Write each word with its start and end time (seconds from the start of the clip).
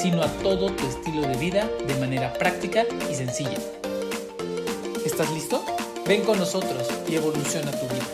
sino 0.00 0.22
a 0.22 0.28
todo 0.42 0.72
tu 0.72 0.86
estilo 0.86 1.20
de 1.28 1.36
vida 1.36 1.68
de 1.86 1.94
manera 1.96 2.32
práctica 2.32 2.84
y 3.10 3.14
sencilla. 3.14 3.58
¿Estás 5.04 5.30
listo? 5.32 5.62
Ven 6.06 6.22
con 6.22 6.38
nosotros 6.38 6.88
y 7.06 7.16
evoluciona 7.16 7.70
tu 7.70 7.86
vida. 7.86 8.06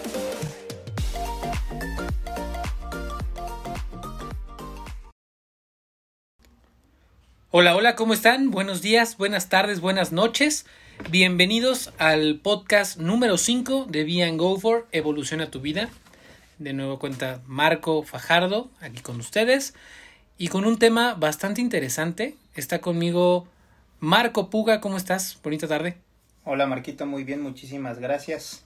Hola, 7.52 7.76
hola, 7.76 7.94
¿cómo 7.94 8.14
están? 8.14 8.50
Buenos 8.50 8.82
días, 8.82 9.16
buenas 9.16 9.48
tardes, 9.48 9.80
buenas 9.80 10.10
noches. 10.10 10.66
Bienvenidos 11.10 11.92
al 11.98 12.40
podcast 12.42 12.98
número 12.98 13.38
5 13.38 13.86
de 13.88 14.02
Be 14.02 14.24
and 14.24 14.40
Go 14.40 14.58
For 14.58 14.88
Evoluciona 14.90 15.52
tu 15.52 15.60
vida. 15.60 15.88
De 16.58 16.72
nuevo 16.72 16.98
cuenta 16.98 17.42
Marco 17.46 18.02
Fajardo 18.02 18.70
aquí 18.80 19.02
con 19.02 19.20
ustedes 19.20 19.74
y 20.38 20.48
con 20.48 20.64
un 20.64 20.78
tema 20.78 21.14
bastante 21.14 21.60
interesante. 21.60 22.36
Está 22.54 22.80
conmigo 22.80 23.46
Marco 24.00 24.50
Puga, 24.50 24.80
¿cómo 24.80 24.96
estás? 24.96 25.38
Bonita 25.42 25.66
tarde. 25.66 25.96
Hola 26.44 26.66
Marquito, 26.66 27.06
muy 27.06 27.24
bien, 27.24 27.40
muchísimas 27.40 27.98
gracias. 27.98 28.62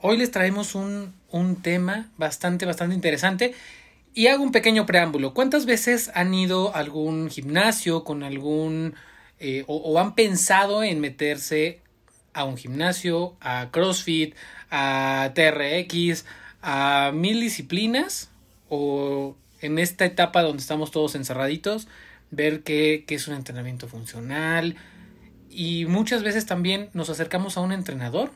Hoy 0.00 0.16
les 0.16 0.30
traemos 0.30 0.74
un, 0.74 1.14
un 1.30 1.56
tema 1.56 2.10
bastante, 2.16 2.66
bastante 2.66 2.94
interesante 2.94 3.54
y 4.14 4.26
hago 4.26 4.42
un 4.42 4.52
pequeño 4.52 4.86
preámbulo. 4.86 5.32
¿Cuántas 5.34 5.64
veces 5.66 6.10
han 6.14 6.34
ido 6.34 6.74
a 6.74 6.80
algún 6.80 7.30
gimnasio 7.30 8.04
con 8.04 8.22
algún... 8.22 8.94
Eh, 9.38 9.62
o, 9.68 9.96
han 10.00 10.16
pensado 10.16 10.82
en 10.82 11.00
meterse 11.00 11.80
a 12.34 12.42
un 12.44 12.56
gimnasio, 12.56 13.36
a 13.40 13.68
CrossFit, 13.70 14.34
a 14.70 15.30
TRX, 15.34 16.24
a 16.62 17.12
mil 17.14 17.40
disciplinas? 17.40 18.30
¿O 18.68 19.36
en 19.60 19.78
esta 19.78 20.04
etapa 20.04 20.42
donde 20.42 20.60
estamos 20.60 20.90
todos 20.90 21.14
encerraditos, 21.14 21.88
ver 22.30 22.62
qué, 22.62 23.04
qué 23.06 23.14
es 23.14 23.28
un 23.28 23.34
entrenamiento 23.34 23.88
funcional? 23.88 24.76
Y 25.50 25.86
muchas 25.86 26.22
veces 26.22 26.46
también 26.46 26.90
nos 26.92 27.10
acercamos 27.10 27.56
a 27.56 27.60
un 27.60 27.72
entrenador 27.72 28.30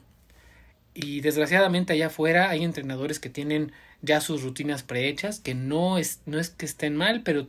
y 0.95 1.20
desgraciadamente 1.20 1.92
allá 1.92 2.06
afuera 2.06 2.51
hay 2.51 2.64
entrenadores 2.64 3.19
que 3.19 3.31
tienen 3.31 3.73
ya 4.03 4.20
sus 4.20 4.42
rutinas 4.42 4.83
prehechas, 4.83 5.41
que 5.41 5.55
no 5.55 5.98
es, 5.98 6.20
no 6.27 6.39
es 6.39 6.51
que 6.51 6.67
estén 6.67 6.97
mal, 6.97 7.23
pero 7.23 7.48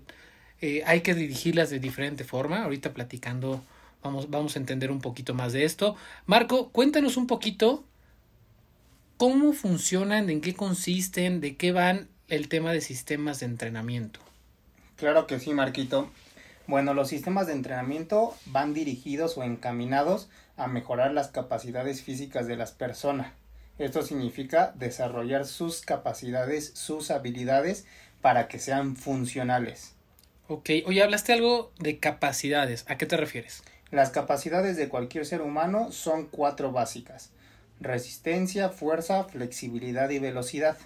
eh, 0.62 0.84
hay 0.86 1.02
que 1.02 1.14
dirigirlas 1.14 1.70
de 1.70 1.80
diferente 1.80 2.24
forma. 2.24 2.64
Ahorita 2.64 2.94
platicando 2.94 3.62
vamos, 4.02 4.30
vamos 4.30 4.56
a 4.56 4.60
entender 4.60 4.92
un 4.92 5.02
poquito 5.02 5.34
más 5.34 5.52
de 5.52 5.66
esto. 5.66 5.96
Marco, 6.26 6.70
cuéntanos 6.70 7.18
un 7.18 7.28
poquito 7.28 7.84
cómo 9.18 9.54
funcionan, 9.54 10.30
en 10.30 10.42
qué 10.42 10.54
consisten, 10.54 11.42
de 11.42 11.56
qué 11.58 11.72
van 11.72 12.08
el 12.36 12.50
tema 12.50 12.72
de 12.72 12.82
sistemas 12.82 13.40
de 13.40 13.46
entrenamiento. 13.46 14.20
Claro 14.96 15.28
que 15.28 15.40
sí, 15.40 15.54
Marquito. 15.54 16.10
Bueno, 16.66 16.96
los 16.96 17.10
sistemas 17.10 17.46
de 17.46 17.54
entrenamiento 17.54 18.36
van 18.48 18.74
dirigidos 18.74 19.38
o 19.38 19.44
encaminados 19.44 20.30
a 20.58 20.68
mejorar 20.68 21.12
las 21.12 21.28
capacidades 21.28 22.02
físicas 22.02 22.48
de 22.48 22.56
las 22.56 22.72
personas. 22.72 23.34
Esto 23.78 24.02
significa 24.02 24.72
desarrollar 24.76 25.46
sus 25.46 25.82
capacidades, 25.82 26.72
sus 26.74 27.12
habilidades 27.12 27.86
para 28.22 28.48
que 28.48 28.58
sean 28.58 28.96
funcionales. 28.96 29.94
Ok, 30.48 30.70
oye, 30.86 31.04
hablaste 31.04 31.34
algo 31.34 31.72
de 31.78 32.00
capacidades. 32.00 32.86
¿A 32.88 32.98
qué 32.98 33.06
te 33.06 33.18
refieres? 33.18 33.64
Las 33.92 34.10
capacidades 34.10 34.76
de 34.76 34.90
cualquier 34.90 35.28
ser 35.28 35.42
humano 35.42 35.92
son 35.92 36.26
cuatro 36.26 36.72
básicas. 36.72 37.30
Resistencia, 37.80 38.70
fuerza, 38.70 39.26
flexibilidad 39.26 40.10
y 40.10 40.18
velocidad. 40.18 40.78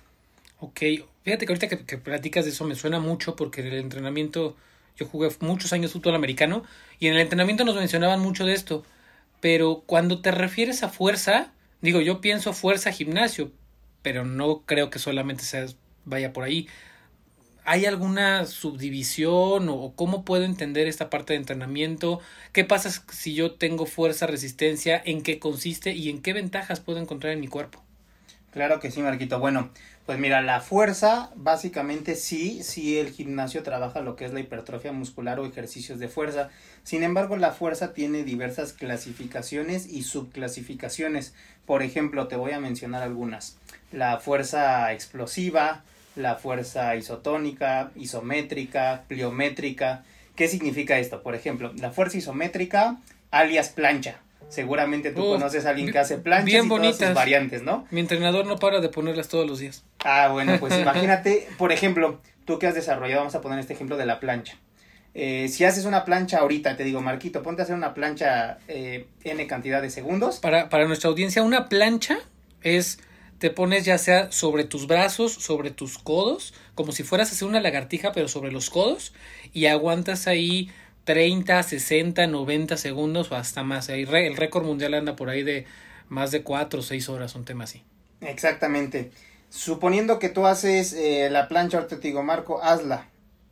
Ok, 0.59 0.79
fíjate 1.23 1.45
que 1.45 1.53
ahorita 1.53 1.67
que, 1.67 1.85
que 1.85 1.97
platicas 1.97 2.45
de 2.45 2.51
eso 2.51 2.65
me 2.65 2.75
suena 2.75 2.99
mucho 2.99 3.35
porque 3.35 3.61
en 3.61 3.67
el 3.67 3.75
entrenamiento 3.75 4.55
yo 4.97 5.05
jugué 5.05 5.29
muchos 5.39 5.71
años 5.73 5.93
fútbol 5.93 6.15
americano 6.15 6.63
y 6.99 7.07
en 7.07 7.13
el 7.13 7.19
entrenamiento 7.21 7.63
nos 7.63 7.75
mencionaban 7.75 8.19
mucho 8.19 8.45
de 8.45 8.53
esto. 8.53 8.83
Pero 9.41 9.83
cuando 9.85 10.21
te 10.21 10.31
refieres 10.31 10.83
a 10.83 10.89
fuerza, 10.89 11.53
digo, 11.81 12.01
yo 12.01 12.21
pienso 12.21 12.53
fuerza 12.53 12.91
gimnasio, 12.91 13.51
pero 14.01 14.25
no 14.25 14.63
creo 14.65 14.89
que 14.89 14.99
solamente 14.99 15.43
sea, 15.43 15.67
vaya 16.05 16.33
por 16.33 16.43
ahí. 16.43 16.67
¿Hay 17.65 17.85
alguna 17.85 18.45
subdivisión 18.45 19.67
o 19.69 19.93
cómo 19.95 20.23
puedo 20.25 20.43
entender 20.45 20.87
esta 20.87 21.09
parte 21.09 21.33
de 21.33 21.39
entrenamiento? 21.39 22.21
¿Qué 22.53 22.63
pasa 22.63 22.89
si 23.11 23.35
yo 23.35 23.55
tengo 23.55 23.85
fuerza, 23.85 24.25
resistencia? 24.25 25.01
¿En 25.05 25.21
qué 25.21 25.37
consiste 25.39 25.91
y 25.93 26.09
en 26.09 26.21
qué 26.21 26.33
ventajas 26.33 26.79
puedo 26.79 26.99
encontrar 26.99 27.33
en 27.33 27.41
mi 27.41 27.47
cuerpo? 27.47 27.83
Claro 28.51 28.79
que 28.79 28.91
sí, 28.91 29.01
Marquito. 29.01 29.39
Bueno, 29.39 29.69
pues 30.07 30.19
mira, 30.19 30.41
la 30.41 30.61
fuerza, 30.61 31.31
básicamente 31.35 32.15
sí, 32.15 32.63
sí 32.63 32.97
el 32.97 33.11
gimnasio 33.11 33.61
trabaja 33.61 33.99
lo 33.99 34.15
que 34.15 34.23
es 34.23 34.31
la 34.31 34.39
hipertrofia 34.39 34.93
muscular 34.93 35.37
o 35.37 35.45
ejercicios 35.45 35.99
de 35.99 36.07
fuerza. 36.07 36.49
Sin 36.83 37.03
embargo, 37.03 37.35
la 37.35 37.51
fuerza 37.51 37.93
tiene 37.93 38.23
diversas 38.23 38.71
clasificaciones 38.71 39.85
y 39.85 40.03
subclasificaciones. 40.03 41.33
Por 41.65 41.83
ejemplo, 41.83 42.29
te 42.29 42.37
voy 42.37 42.53
a 42.53 42.61
mencionar 42.61 43.03
algunas. 43.03 43.57
La 43.91 44.17
fuerza 44.21 44.93
explosiva, 44.93 45.83
la 46.15 46.35
fuerza 46.35 46.95
isotónica, 46.95 47.91
isométrica, 47.97 49.03
pliométrica. 49.09 50.05
¿Qué 50.37 50.47
significa 50.47 50.99
esto? 50.99 51.21
Por 51.21 51.35
ejemplo, 51.35 51.73
la 51.75 51.91
fuerza 51.91 52.17
isométrica, 52.17 52.95
alias 53.29 53.67
plancha. 53.67 54.21
Seguramente 54.49 55.11
tú 55.11 55.25
conoces 55.25 55.65
a 55.65 55.71
alguien 55.71 55.91
que 55.91 55.99
hace 55.99 56.17
planchas 56.17 56.45
bien 56.45 56.65
y 56.65 56.69
bonitas. 56.69 56.97
todas 56.97 57.09
sus 57.09 57.15
variantes, 57.15 57.63
¿no? 57.63 57.85
Mi 57.91 57.99
entrenador 57.99 58.45
no 58.45 58.57
para 58.57 58.79
de 58.79 58.89
ponerlas 58.89 59.27
todos 59.27 59.47
los 59.47 59.59
días. 59.59 59.83
Ah, 60.05 60.29
bueno, 60.31 60.57
pues 60.59 60.73
imagínate, 60.79 61.47
por 61.57 61.71
ejemplo, 61.71 62.21
tú 62.45 62.57
que 62.57 62.67
has 62.67 62.75
desarrollado, 62.75 63.21
vamos 63.21 63.35
a 63.35 63.41
poner 63.41 63.59
este 63.59 63.73
ejemplo 63.73 63.97
de 63.97 64.05
la 64.05 64.19
plancha. 64.19 64.57
Eh, 65.13 65.47
si 65.49 65.65
haces 65.65 65.85
una 65.85 66.05
plancha 66.05 66.37
ahorita, 66.37 66.77
te 66.77 66.83
digo, 66.83 67.01
Marquito, 67.01 67.41
ponte 67.43 67.61
a 67.61 67.63
hacer 67.63 67.75
una 67.75 67.93
plancha 67.93 68.59
eh, 68.67 69.07
N 69.23 69.47
cantidad 69.47 69.81
de 69.81 69.89
segundos. 69.89 70.39
Para, 70.39 70.69
para 70.69 70.85
nuestra 70.85 71.09
audiencia, 71.09 71.41
una 71.41 71.69
plancha 71.69 72.19
es, 72.61 72.99
te 73.39 73.49
pones 73.49 73.83
ya 73.83 73.97
sea 73.97 74.31
sobre 74.31 74.63
tus 74.63 74.87
brazos, 74.87 75.33
sobre 75.33 75.71
tus 75.71 75.97
codos, 75.97 76.53
como 76.75 76.91
si 76.91 77.03
fueras 77.03 77.29
a 77.29 77.31
hacer 77.33 77.47
una 77.47 77.59
lagartija, 77.59 78.11
pero 78.11 78.27
sobre 78.27 78.51
los 78.51 78.69
codos, 78.69 79.13
y 79.53 79.65
aguantas 79.65 80.27
ahí 80.27 80.69
30, 81.07 81.63
60, 81.63 82.27
90 82.27 82.75
segundos 82.75 83.31
o 83.31 83.35
hasta 83.35 83.63
más. 83.63 83.87
El 83.87 84.35
récord 84.35 84.65
mundial 84.65 84.93
anda 84.93 85.15
por 85.15 85.29
ahí 85.29 85.41
de 85.41 85.65
más 86.09 86.31
de 86.31 86.43
4 86.43 86.81
o 86.81 86.83
6 86.83 87.07
horas, 87.07 87.33
un 87.35 87.45
tema 87.45 87.63
así. 87.63 87.81
Exactamente. 88.19 89.11
Suponiendo 89.49 90.19
que 90.19 90.27
tú 90.27 90.45
haces 90.45 90.91
eh, 90.91 91.29
la 91.31 91.47
plancha, 91.47 91.87
digo, 92.01 92.23
Marco, 92.23 92.61
hazla. 92.61 93.07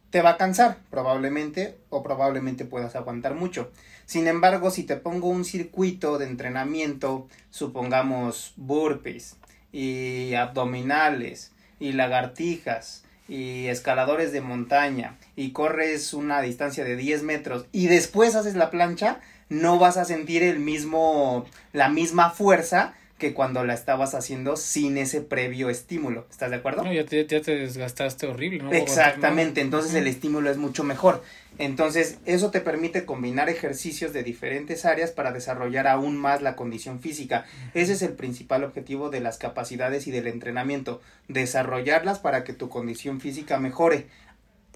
Te 0.10 0.22
va 0.22 0.32
a 0.32 0.38
cansar, 0.38 0.80
probablemente, 0.90 1.78
o 1.90 2.04
probablemente 2.04 2.66
puedas 2.66 2.98
aguantar 2.98 3.36
mucho. 3.36 3.72
Sin 4.06 4.28
embargo, 4.28 4.70
si 4.70 4.84
te 4.84 4.98
pongo 4.98 5.30
un 5.30 5.46
circuito 5.46 6.18
de 6.18 6.26
entrenamiento, 6.26 7.30
supongamos 7.52 8.52
burpees 8.58 9.38
y 9.72 10.34
abdominales 10.34 11.54
y 11.80 11.94
lagartijas 11.94 13.05
y 13.28 13.68
escaladores 13.68 14.32
de 14.32 14.42
montaña 14.42 15.16
y 15.36 15.52
corres 15.52 16.14
una 16.14 16.42
distancia 16.42 16.84
de 16.84 16.96
10 16.96 17.24
metros 17.24 17.66
y 17.72 17.88
después 17.88 18.36
haces 18.36 18.56
la 18.56 18.70
plancha, 18.70 19.20
no 19.50 19.80
vas 19.80 19.98
a 19.98 20.06
sentir 20.06 20.44
el 20.44 20.60
mismo, 20.60 21.46
la 21.74 21.90
misma 21.90 22.30
fuerza 22.30 22.94
que 23.18 23.34
cuando 23.34 23.64
la 23.64 23.74
estabas 23.74 24.14
haciendo 24.14 24.58
sin 24.58 24.98
ese 24.98 25.22
previo 25.22 25.70
estímulo. 25.70 26.26
¿Estás 26.30 26.50
de 26.50 26.58
acuerdo? 26.58 26.84
No, 26.84 26.92
ya 26.92 27.06
te, 27.06 27.26
ya 27.26 27.42
te 27.42 27.56
desgastaste 27.56 28.28
horrible, 28.28 28.64
¿no? 28.64 28.74
Exactamente, 28.74 29.62
entonces 29.62 29.94
el 29.94 30.08
estímulo 30.08 30.52
es 30.52 30.58
mucho 30.58 30.84
mejor. 30.84 31.24
Entonces, 31.58 32.18
eso 32.26 32.52
te 32.52 32.60
permite 32.60 33.06
combinar 33.06 33.48
ejercicios 33.48 34.12
de 34.12 34.24
diferentes 34.24 34.84
áreas 34.84 35.12
para 35.12 35.32
desarrollar 35.32 35.88
aún 35.88 36.18
más 36.18 36.42
la 36.42 36.58
condición 36.58 37.00
física. 37.00 37.46
Ese 37.74 37.94
es 37.94 38.02
el 38.02 38.14
principal 38.14 38.66
objetivo 38.66 39.10
de 39.10 39.22
las 39.22 39.38
capacidades 39.38 40.08
y 40.08 40.12
del 40.12 40.28
entrenamiento, 40.28 41.02
desarrollarlas 41.30 42.20
para 42.20 42.44
que 42.44 42.52
tu 42.52 42.68
condición 42.68 43.22
física 43.22 43.58
mejore. 43.60 44.08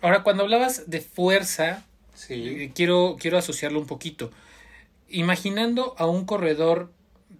Ahora, 0.01 0.23
cuando 0.23 0.43
hablabas 0.43 0.89
de 0.89 1.01
fuerza, 1.01 1.83
eh, 2.29 2.71
quiero, 2.73 3.17
quiero 3.19 3.37
asociarlo 3.37 3.79
un 3.79 3.87
poquito. 3.87 4.31
Imaginando 5.09 5.95
a 5.97 6.05
un 6.05 6.23
corredor 6.25 6.91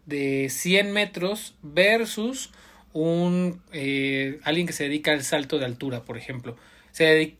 de 0.10 0.50
100 0.50 0.92
metros 0.92 1.56
versus 1.62 2.52
un 2.94 3.62
eh, 3.72 4.40
alguien 4.44 4.68
que 4.68 4.74
se 4.74 4.84
dedica 4.84 5.12
al 5.12 5.24
salto 5.24 5.60
de 5.60 5.66
altura, 5.66 6.04
por 6.04 6.18
ejemplo. 6.18 6.58
Se, 6.92 7.36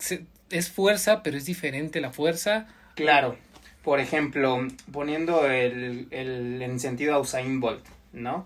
es 0.50 0.70
fuerza, 0.70 1.24
pero 1.24 1.38
es 1.38 1.46
diferente 1.46 2.00
la 2.02 2.12
fuerza. 2.12 2.68
Claro. 2.96 3.38
Por 3.84 4.00
ejemplo, 4.00 4.68
poniendo 4.92 5.48
el, 5.48 6.08
el, 6.12 6.62
en 6.62 6.80
sentido 6.80 7.16
a 7.16 7.20
Usain 7.20 7.60
Bolt, 7.60 7.86
¿no? 8.14 8.46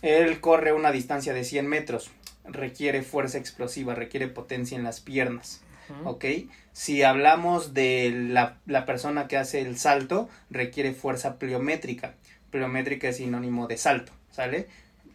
Él 0.00 0.40
corre 0.40 0.72
una 0.72 0.90
distancia 0.90 1.32
de 1.34 1.44
100 1.44 1.66
metros, 1.68 2.10
requiere 2.44 3.02
fuerza 3.02 3.38
explosiva, 3.38 3.94
requiere 3.94 4.28
potencia 4.28 4.76
en 4.76 4.82
las 4.82 5.00
piernas, 5.00 5.62
¿ok? 6.04 6.24
Si 6.72 7.02
hablamos 7.02 7.74
de 7.74 8.10
la, 8.10 8.58
la 8.66 8.86
persona 8.86 9.28
que 9.28 9.36
hace 9.36 9.60
el 9.60 9.78
salto, 9.78 10.28
requiere 10.50 10.94
fuerza 10.94 11.38
pliométrica. 11.38 12.14
Pliométrica 12.52 13.08
es 13.08 13.16
sinónimo 13.16 13.66
de 13.66 13.76
salto, 13.76 14.12
¿sale? 14.30 14.68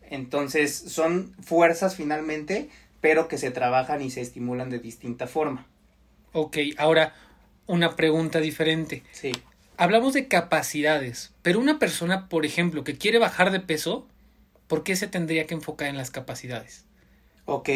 Entonces 0.10 0.76
son 0.76 1.34
fuerzas 1.42 1.96
finalmente, 1.96 2.70
pero 3.00 3.30
que 3.30 3.38
se 3.38 3.52
trabajan 3.52 4.02
y 4.02 4.10
se 4.12 4.20
estimulan 4.20 4.70
de 4.70 4.80
distinta 4.80 5.28
forma. 5.28 5.66
Ok, 6.34 6.58
ahora 6.78 7.14
una 7.68 7.96
pregunta 7.96 8.40
diferente. 8.40 9.04
Sí. 9.12 9.32
Hablamos 9.78 10.14
de 10.14 10.28
capacidades, 10.28 11.32
pero 11.44 11.60
una 11.60 11.78
persona, 11.78 12.28
por 12.28 12.46
ejemplo, 12.46 12.84
que 12.84 12.98
quiere 12.98 13.20
bajar 13.20 13.52
de 13.52 13.60
peso, 13.60 14.08
¿por 14.68 14.84
qué 14.84 14.96
se 14.96 15.08
tendría 15.08 15.46
que 15.46 15.54
enfocar 15.54 15.88
en 15.88 15.98
las 15.98 16.10
capacidades? 16.10 16.86
Ok, 17.46 17.70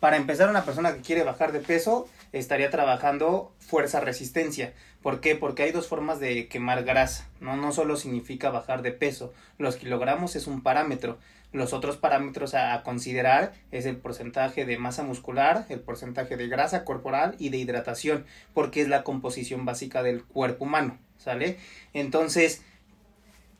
para 0.00 0.16
empezar, 0.16 0.50
una 0.50 0.64
persona 0.64 0.94
que 0.94 1.00
quiere 1.00 1.22
bajar 1.22 1.52
de 1.52 1.60
peso 1.60 2.08
estaría 2.38 2.70
trabajando 2.70 3.54
fuerza-resistencia. 3.58 4.74
¿Por 5.02 5.20
qué? 5.20 5.36
Porque 5.36 5.62
hay 5.62 5.72
dos 5.72 5.86
formas 5.88 6.20
de 6.20 6.48
quemar 6.48 6.84
grasa. 6.84 7.28
¿no? 7.40 7.56
no 7.56 7.72
solo 7.72 7.96
significa 7.96 8.50
bajar 8.50 8.82
de 8.82 8.92
peso. 8.92 9.32
Los 9.58 9.76
kilogramos 9.76 10.36
es 10.36 10.46
un 10.46 10.62
parámetro. 10.62 11.18
Los 11.52 11.72
otros 11.72 11.96
parámetros 11.96 12.54
a, 12.54 12.82
considerar 12.82 13.52
es 13.70 13.86
el 13.86 13.96
porcentaje 13.96 14.66
de 14.66 14.78
masa 14.78 15.02
muscular, 15.02 15.64
el 15.68 15.80
porcentaje 15.80 16.36
de 16.36 16.48
grasa 16.48 16.84
corporal 16.84 17.36
y 17.38 17.48
de 17.48 17.58
hidratación, 17.58 18.26
porque 18.52 18.82
es 18.82 18.88
la 18.88 19.04
composición 19.04 19.64
básica 19.64 20.02
del 20.02 20.24
cuerpo 20.24 20.64
humano, 20.64 20.98
¿sale? 21.16 21.56
Entonces, 21.94 22.62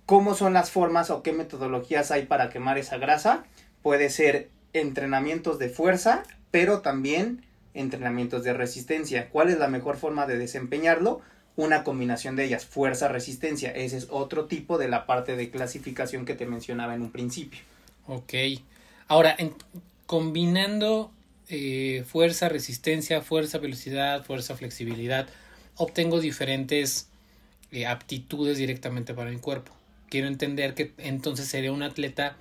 ¿cómo 0.04 0.34
son 0.34 0.52
las 0.52 0.70
formas 0.70 1.10
o 1.10 1.22
qué 1.22 1.32
metodologías 1.32 2.10
hay 2.10 2.26
para 2.26 2.50
quemar 2.50 2.76
esa 2.76 2.98
grasa? 2.98 3.44
Puede 3.82 4.10
ser 4.10 4.50
entrenamientos 4.72 5.58
de 5.58 5.70
fuerza, 5.70 6.24
pero 6.50 6.80
también 6.80 7.46
entrenamientos 7.76 8.42
de 8.42 8.52
resistencia. 8.52 9.28
¿Cuál 9.30 9.50
es 9.50 9.58
la 9.58 9.68
mejor 9.68 9.96
forma 9.96 10.26
de 10.26 10.38
desempeñarlo? 10.38 11.20
Una 11.56 11.84
combinación 11.84 12.36
de 12.36 12.44
ellas, 12.44 12.66
fuerza-resistencia. 12.66 13.70
Ese 13.70 13.96
es 13.96 14.08
otro 14.10 14.46
tipo 14.46 14.78
de 14.78 14.88
la 14.88 15.06
parte 15.06 15.36
de 15.36 15.50
clasificación 15.50 16.24
que 16.24 16.34
te 16.34 16.46
mencionaba 16.46 16.94
en 16.94 17.02
un 17.02 17.12
principio. 17.12 17.60
Ok. 18.06 18.34
Ahora, 19.08 19.36
combinando 20.06 21.10
eh, 21.48 22.04
fuerza, 22.06 22.48
resistencia, 22.48 23.22
fuerza, 23.22 23.58
velocidad, 23.58 24.24
fuerza, 24.24 24.56
flexibilidad, 24.56 25.28
obtengo 25.76 26.20
diferentes 26.20 27.08
eh, 27.72 27.86
aptitudes 27.86 28.58
directamente 28.58 29.14
para 29.14 29.30
mi 29.30 29.38
cuerpo. 29.38 29.72
Quiero 30.08 30.28
entender 30.28 30.74
que 30.74 30.92
entonces 30.98 31.46
sería 31.46 31.72
un 31.72 31.82
atleta 31.82 32.36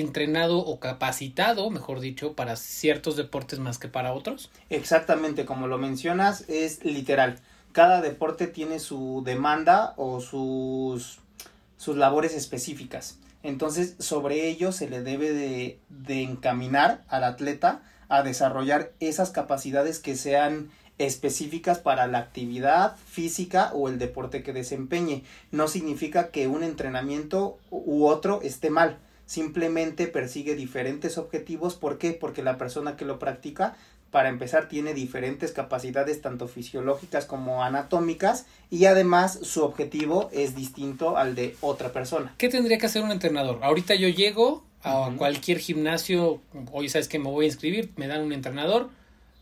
entrenado 0.00 0.58
o 0.58 0.80
capacitado, 0.80 1.70
mejor 1.70 2.00
dicho, 2.00 2.34
para 2.34 2.56
ciertos 2.56 3.16
deportes 3.16 3.58
más 3.58 3.78
que 3.78 3.88
para 3.88 4.12
otros. 4.12 4.50
Exactamente, 4.70 5.44
como 5.44 5.66
lo 5.66 5.78
mencionas, 5.78 6.48
es 6.48 6.84
literal. 6.84 7.38
Cada 7.72 8.00
deporte 8.00 8.46
tiene 8.46 8.78
su 8.78 9.22
demanda 9.24 9.94
o 9.96 10.20
sus, 10.20 11.18
sus 11.76 11.96
labores 11.96 12.34
específicas. 12.34 13.18
Entonces, 13.42 13.94
sobre 13.98 14.48
ello 14.48 14.72
se 14.72 14.88
le 14.88 15.02
debe 15.02 15.32
de, 15.32 15.78
de 15.88 16.22
encaminar 16.22 17.04
al 17.08 17.24
atleta 17.24 17.82
a 18.08 18.22
desarrollar 18.22 18.92
esas 19.00 19.30
capacidades 19.30 19.98
que 19.98 20.16
sean 20.16 20.70
específicas 20.98 21.78
para 21.78 22.06
la 22.06 22.18
actividad 22.18 22.96
física 22.96 23.70
o 23.74 23.88
el 23.88 23.98
deporte 23.98 24.42
que 24.42 24.52
desempeñe. 24.52 25.24
No 25.50 25.68
significa 25.68 26.30
que 26.30 26.48
un 26.48 26.62
entrenamiento 26.62 27.58
u 27.70 28.06
otro 28.06 28.40
esté 28.42 28.70
mal, 28.70 28.98
simplemente 29.26 30.06
persigue 30.06 30.54
diferentes 30.54 31.18
objetivos. 31.18 31.74
¿Por 31.74 31.98
qué? 31.98 32.12
Porque 32.12 32.42
la 32.42 32.56
persona 32.56 32.96
que 32.96 33.04
lo 33.04 33.18
practica 33.18 33.76
para 34.10 34.28
empezar 34.28 34.68
tiene 34.68 34.94
diferentes 34.94 35.52
capacidades 35.52 36.22
tanto 36.22 36.48
fisiológicas 36.48 37.26
como 37.26 37.62
anatómicas 37.62 38.46
y 38.70 38.86
además 38.86 39.38
su 39.42 39.62
objetivo 39.62 40.30
es 40.32 40.54
distinto 40.54 41.18
al 41.18 41.34
de 41.34 41.56
otra 41.60 41.92
persona. 41.92 42.34
¿Qué 42.38 42.48
tendría 42.48 42.78
que 42.78 42.86
hacer 42.86 43.02
un 43.02 43.10
entrenador? 43.10 43.58
Ahorita 43.62 43.94
yo 43.94 44.08
llego 44.08 44.64
a 44.82 45.10
cualquier 45.16 45.58
gimnasio, 45.58 46.40
hoy 46.72 46.88
sabes 46.88 47.08
que 47.08 47.18
me 47.18 47.28
voy 47.28 47.46
a 47.46 47.48
inscribir, 47.48 47.90
me 47.96 48.06
dan 48.06 48.22
un 48.22 48.32
entrenador. 48.32 48.88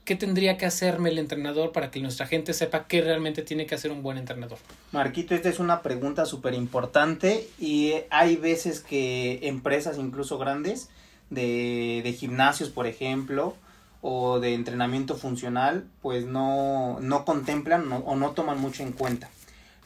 ¿Qué 0.04 0.16
tendría 0.16 0.58
que 0.58 0.66
hacerme 0.66 1.08
el 1.08 1.18
entrenador 1.18 1.72
para 1.72 1.90
que 1.90 2.00
nuestra 2.00 2.26
gente 2.26 2.52
sepa 2.52 2.86
qué 2.86 3.00
realmente 3.00 3.40
tiene 3.40 3.64
que 3.64 3.74
hacer 3.74 3.90
un 3.90 4.02
buen 4.02 4.18
entrenador? 4.18 4.58
Marquito, 4.92 5.34
esta 5.34 5.48
es 5.48 5.58
una 5.58 5.80
pregunta 5.80 6.26
súper 6.26 6.52
importante 6.52 7.48
y 7.58 7.94
hay 8.10 8.36
veces 8.36 8.80
que 8.80 9.40
empresas 9.44 9.96
incluso 9.96 10.36
grandes 10.36 10.90
de, 11.30 12.02
de 12.04 12.12
gimnasios, 12.12 12.68
por 12.68 12.86
ejemplo, 12.86 13.56
o 14.02 14.40
de 14.40 14.52
entrenamiento 14.52 15.16
funcional, 15.16 15.86
pues 16.02 16.26
no, 16.26 16.98
no 17.00 17.24
contemplan 17.24 17.90
o 17.90 18.14
no 18.14 18.32
toman 18.32 18.60
mucho 18.60 18.82
en 18.82 18.92
cuenta. 18.92 19.30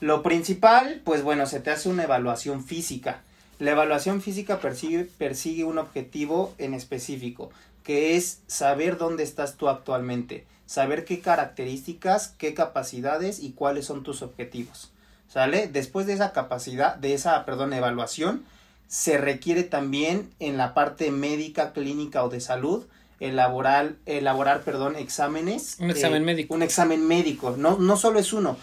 Lo 0.00 0.24
principal, 0.24 1.00
pues 1.04 1.22
bueno, 1.22 1.46
se 1.46 1.60
te 1.60 1.70
hace 1.70 1.88
una 1.88 2.02
evaluación 2.02 2.64
física. 2.64 3.22
La 3.60 3.72
evaluación 3.72 4.22
física 4.22 4.60
persigue, 4.60 5.04
persigue 5.04 5.64
un 5.64 5.78
objetivo 5.78 6.54
en 6.58 6.74
específico, 6.74 7.50
que 7.82 8.16
es 8.16 8.42
saber 8.46 8.98
dónde 8.98 9.22
estás 9.22 9.56
tú 9.56 9.68
actualmente, 9.68 10.46
saber 10.66 11.04
qué 11.04 11.20
características, 11.20 12.28
qué 12.38 12.54
capacidades 12.54 13.40
y 13.40 13.52
cuáles 13.52 13.86
son 13.86 14.02
tus 14.02 14.22
objetivos. 14.22 14.92
¿Sale? 15.28 15.68
Después 15.68 16.06
de 16.06 16.14
esa 16.14 16.32
capacidad, 16.32 16.96
de 16.96 17.12
esa, 17.12 17.44
perdón, 17.44 17.74
evaluación, 17.74 18.44
se 18.86 19.18
requiere 19.18 19.62
también 19.62 20.30
en 20.40 20.56
la 20.56 20.72
parte 20.72 21.10
médica, 21.10 21.72
clínica 21.72 22.24
o 22.24 22.30
de 22.30 22.40
salud, 22.40 22.86
elaborar, 23.20 23.96
elaborar 24.06 24.62
perdón, 24.62 24.96
exámenes. 24.96 25.76
Un 25.80 25.90
examen 25.90 26.24
médico. 26.24 26.54
Un 26.54 26.62
examen 26.62 27.06
médico. 27.06 27.54
No, 27.56 27.78
no 27.78 27.96
solo 27.96 28.18
es 28.18 28.32
uno, 28.32 28.56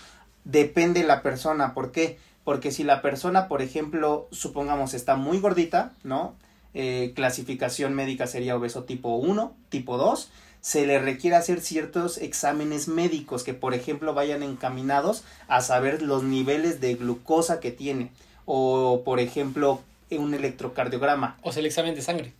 depende 0.43 1.01
de 1.01 1.07
la 1.07 1.21
persona. 1.21 1.73
¿Por 1.73 1.91
qué? 1.91 2.17
Porque 2.43 2.71
si 2.71 2.83
la 2.83 3.01
persona, 3.01 3.47
por 3.47 3.61
ejemplo, 3.61 4.27
supongamos 4.31 4.93
está 4.93 5.15
muy 5.15 5.39
gordita, 5.39 5.93
¿no? 6.03 6.35
Eh, 6.75 7.13
clasificación 7.15 7.93
médica 7.93 8.27
sería 8.27 8.55
obeso 8.55 8.83
tipo 8.83 9.15
1, 9.15 9.55
tipo 9.69 9.97
2, 9.97 10.29
se 10.61 10.85
le 10.85 10.99
requiere 10.99 11.37
hacer 11.37 11.61
ciertos 11.61 12.17
exámenes 12.17 12.87
médicos 12.87 13.43
que, 13.43 13.53
por 13.53 13.73
ejemplo, 13.73 14.13
vayan 14.13 14.43
encaminados 14.43 15.23
a 15.47 15.61
saber 15.61 16.01
los 16.01 16.23
niveles 16.23 16.81
de 16.81 16.95
glucosa 16.95 17.59
que 17.59 17.71
tiene. 17.71 18.11
O, 18.45 19.01
por 19.05 19.19
ejemplo, 19.19 19.81
un 20.11 20.33
electrocardiograma. 20.33 21.37
O 21.41 21.51
sea, 21.51 21.61
el 21.61 21.67
examen 21.67 21.95
de 21.95 22.01
sangre. 22.01 22.33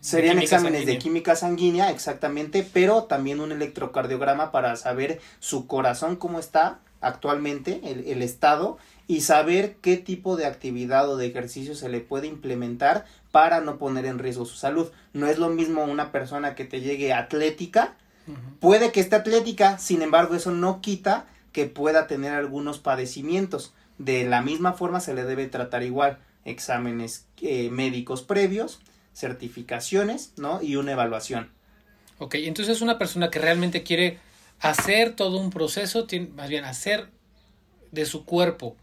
Serían 0.00 0.38
exámenes 0.38 0.86
de 0.86 0.98
química 0.98 1.34
sanguínea, 1.34 1.90
exactamente, 1.90 2.66
pero 2.72 3.04
también 3.04 3.40
un 3.40 3.50
electrocardiograma 3.50 4.52
para 4.52 4.76
saber 4.76 5.20
su 5.40 5.66
corazón 5.66 6.16
cómo 6.16 6.38
está 6.38 6.78
actualmente, 7.00 7.80
el, 7.84 8.22
estado, 8.22 8.78
y 9.06 9.22
saber 9.22 9.76
qué 9.82 9.96
tipo 9.96 10.36
de 10.36 10.46
actividad 10.46 11.08
o 11.08 11.16
de 11.16 11.26
ejercicio 11.26 11.74
se 11.74 11.88
le 11.88 12.00
puede 12.00 12.26
implementar 12.26 13.04
para 13.36 13.60
no 13.60 13.76
poner 13.76 14.06
en 14.06 14.18
riesgo 14.18 14.46
su 14.46 14.56
salud. 14.56 14.88
No 15.12 15.26
es 15.26 15.36
lo 15.36 15.50
mismo 15.50 15.84
una 15.84 16.10
persona 16.10 16.54
que 16.54 16.64
te 16.64 16.80
llegue 16.80 17.12
atlética, 17.12 17.94
puede 18.60 18.92
que 18.92 19.00
esté 19.00 19.14
atlética, 19.14 19.76
sin 19.76 20.00
embargo 20.00 20.34
eso 20.34 20.52
no 20.52 20.80
quita 20.80 21.26
que 21.52 21.66
pueda 21.66 22.06
tener 22.06 22.32
algunos 22.32 22.78
padecimientos. 22.78 23.74
De 23.98 24.24
la 24.24 24.40
misma 24.40 24.72
forma 24.72 25.00
se 25.00 25.12
le 25.12 25.24
debe 25.24 25.48
tratar 25.48 25.82
igual 25.82 26.16
exámenes 26.46 27.26
eh, 27.42 27.68
médicos 27.68 28.22
previos, 28.22 28.80
certificaciones, 29.12 30.32
¿no? 30.38 30.62
Y 30.62 30.76
una 30.76 30.92
evaluación. 30.92 31.50
Ok, 32.18 32.36
entonces 32.36 32.80
una 32.80 32.96
persona 32.96 33.28
que 33.28 33.38
realmente 33.38 33.82
quiere 33.82 34.18
hacer 34.60 35.14
todo 35.14 35.36
un 35.36 35.50
proceso, 35.50 36.06
más 36.34 36.48
bien 36.48 36.64
hacer 36.64 37.10
de 37.92 38.06
su 38.06 38.24
cuerpo 38.24 38.76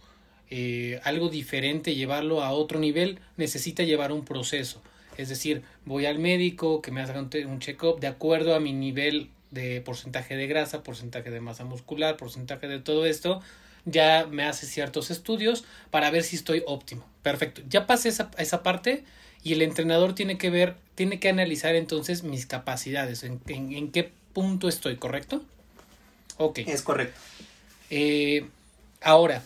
eh, 0.55 1.01
algo 1.03 1.29
diferente, 1.29 1.95
llevarlo 1.95 2.43
a 2.43 2.51
otro 2.51 2.77
nivel, 2.77 3.17
necesita 3.37 3.81
llevar 3.81 4.11
un 4.11 4.23
proceso. 4.23 4.83
Es 5.17 5.29
decir, 5.29 5.63
voy 5.83 6.05
al 6.05 6.19
médico 6.19 6.79
que 6.79 6.91
me 6.91 7.01
haga 7.01 7.19
un 7.19 7.57
check-up 7.57 7.99
de 7.99 8.05
acuerdo 8.05 8.53
a 8.53 8.59
mi 8.59 8.71
nivel 8.71 9.31
de 9.49 9.81
porcentaje 9.81 10.35
de 10.35 10.45
grasa, 10.45 10.83
porcentaje 10.83 11.31
de 11.31 11.39
masa 11.39 11.63
muscular, 11.65 12.17
porcentaje 12.17 12.67
de 12.67 12.77
todo 12.77 13.07
esto, 13.07 13.41
ya 13.85 14.27
me 14.29 14.43
hace 14.43 14.67
ciertos 14.67 15.09
estudios 15.09 15.63
para 15.89 16.11
ver 16.11 16.21
si 16.21 16.35
estoy 16.35 16.61
óptimo. 16.67 17.03
Perfecto, 17.23 17.63
ya 17.67 17.87
pasé 17.87 18.09
esa, 18.09 18.29
esa 18.37 18.61
parte 18.61 19.05
y 19.41 19.53
el 19.53 19.63
entrenador 19.63 20.13
tiene 20.13 20.37
que 20.37 20.51
ver, 20.51 20.75
tiene 20.93 21.19
que 21.19 21.29
analizar 21.29 21.73
entonces 21.73 22.21
mis 22.21 22.45
capacidades, 22.45 23.23
en, 23.23 23.41
en, 23.47 23.91
qué 23.91 24.11
punto 24.33 24.67
estoy, 24.67 24.97
¿correcto? 24.97 25.43
Ok. 26.37 26.59
Es 26.59 26.83
correcto. 26.83 27.19
Eh, 27.89 28.45
ahora, 29.01 29.41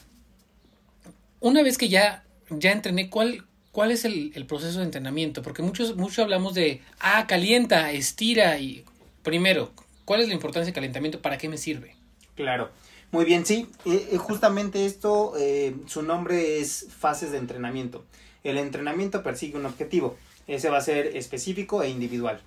una 1.39 1.63
vez 1.63 1.77
que 1.77 1.89
ya, 1.89 2.24
ya 2.50 2.72
entrené, 2.72 3.10
¿cuál, 3.10 3.46
cuál 3.72 3.91
es 3.91 4.06
el, 4.06 4.32
el, 4.36 4.46
proceso 4.46 4.79
de 4.79 4.86
entrenamiento? 4.86 5.41
Porque 5.41 5.62
muchos, 5.62 5.96
mucho 5.96 6.22
hablamos 6.22 6.53
de, 6.53 6.82
ah, 7.00 7.25
calienta, 7.27 7.91
estira 7.91 8.60
y 8.60 8.86
primero, 9.24 9.72
¿cuál 10.06 10.22
es 10.22 10.27
la 10.27 10.34
importancia 10.34 10.65
del 10.65 10.74
calentamiento? 10.74 11.22
¿Para 11.22 11.38
qué 11.38 11.50
me 11.50 11.58
sirve? 11.58 11.96
Claro. 12.36 12.70
Muy 13.12 13.24
bien, 13.24 13.46
sí, 13.46 13.70
eh, 13.86 14.10
eh, 14.12 14.17
justamente 14.17 14.86
esto, 14.86 15.34
eh, 15.39 15.74
su 15.86 16.01
nombre 16.01 16.60
es 16.60 16.88
fases 16.89 17.32
de 17.32 17.38
entrenamiento. 17.38 18.03
El 18.44 18.58
entrenamiento 18.58 19.24
persigue 19.24 19.58
un 19.58 19.65
objetivo, 19.65 20.17
ese 20.46 20.70
va 20.70 20.77
a 20.77 20.82
ser 20.82 21.15
específico 21.15 21.84
e 21.84 21.89
individual. 21.89 22.41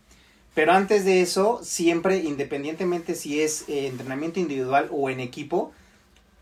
Pero 0.54 0.72
antes 0.72 1.06
de 1.06 1.22
eso, 1.22 1.60
siempre, 1.62 2.18
independientemente 2.18 3.14
si 3.14 3.40
es 3.40 3.64
entrenamiento 3.68 4.38
individual 4.38 4.88
o 4.90 5.08
en 5.08 5.20
equipo, 5.20 5.72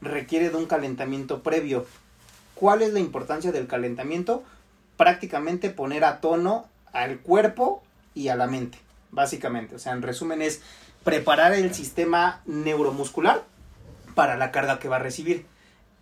requiere 0.00 0.50
de 0.50 0.56
un 0.56 0.66
calentamiento 0.66 1.42
previo. 1.42 1.86
¿Cuál 2.58 2.82
es 2.82 2.92
la 2.92 2.98
importancia 2.98 3.52
del 3.52 3.68
calentamiento? 3.68 4.42
Prácticamente 4.96 5.70
poner 5.70 6.04
a 6.04 6.20
tono 6.20 6.66
al 6.92 7.20
cuerpo 7.20 7.84
y 8.14 8.30
a 8.30 8.36
la 8.36 8.48
mente, 8.48 8.78
básicamente. 9.12 9.76
O 9.76 9.78
sea, 9.78 9.92
en 9.92 10.02
resumen 10.02 10.42
es 10.42 10.60
preparar 11.04 11.52
el 11.52 11.72
sistema 11.72 12.42
neuromuscular 12.46 13.44
para 14.16 14.36
la 14.36 14.50
carga 14.50 14.80
que 14.80 14.88
va 14.88 14.96
a 14.96 14.98
recibir. 14.98 15.46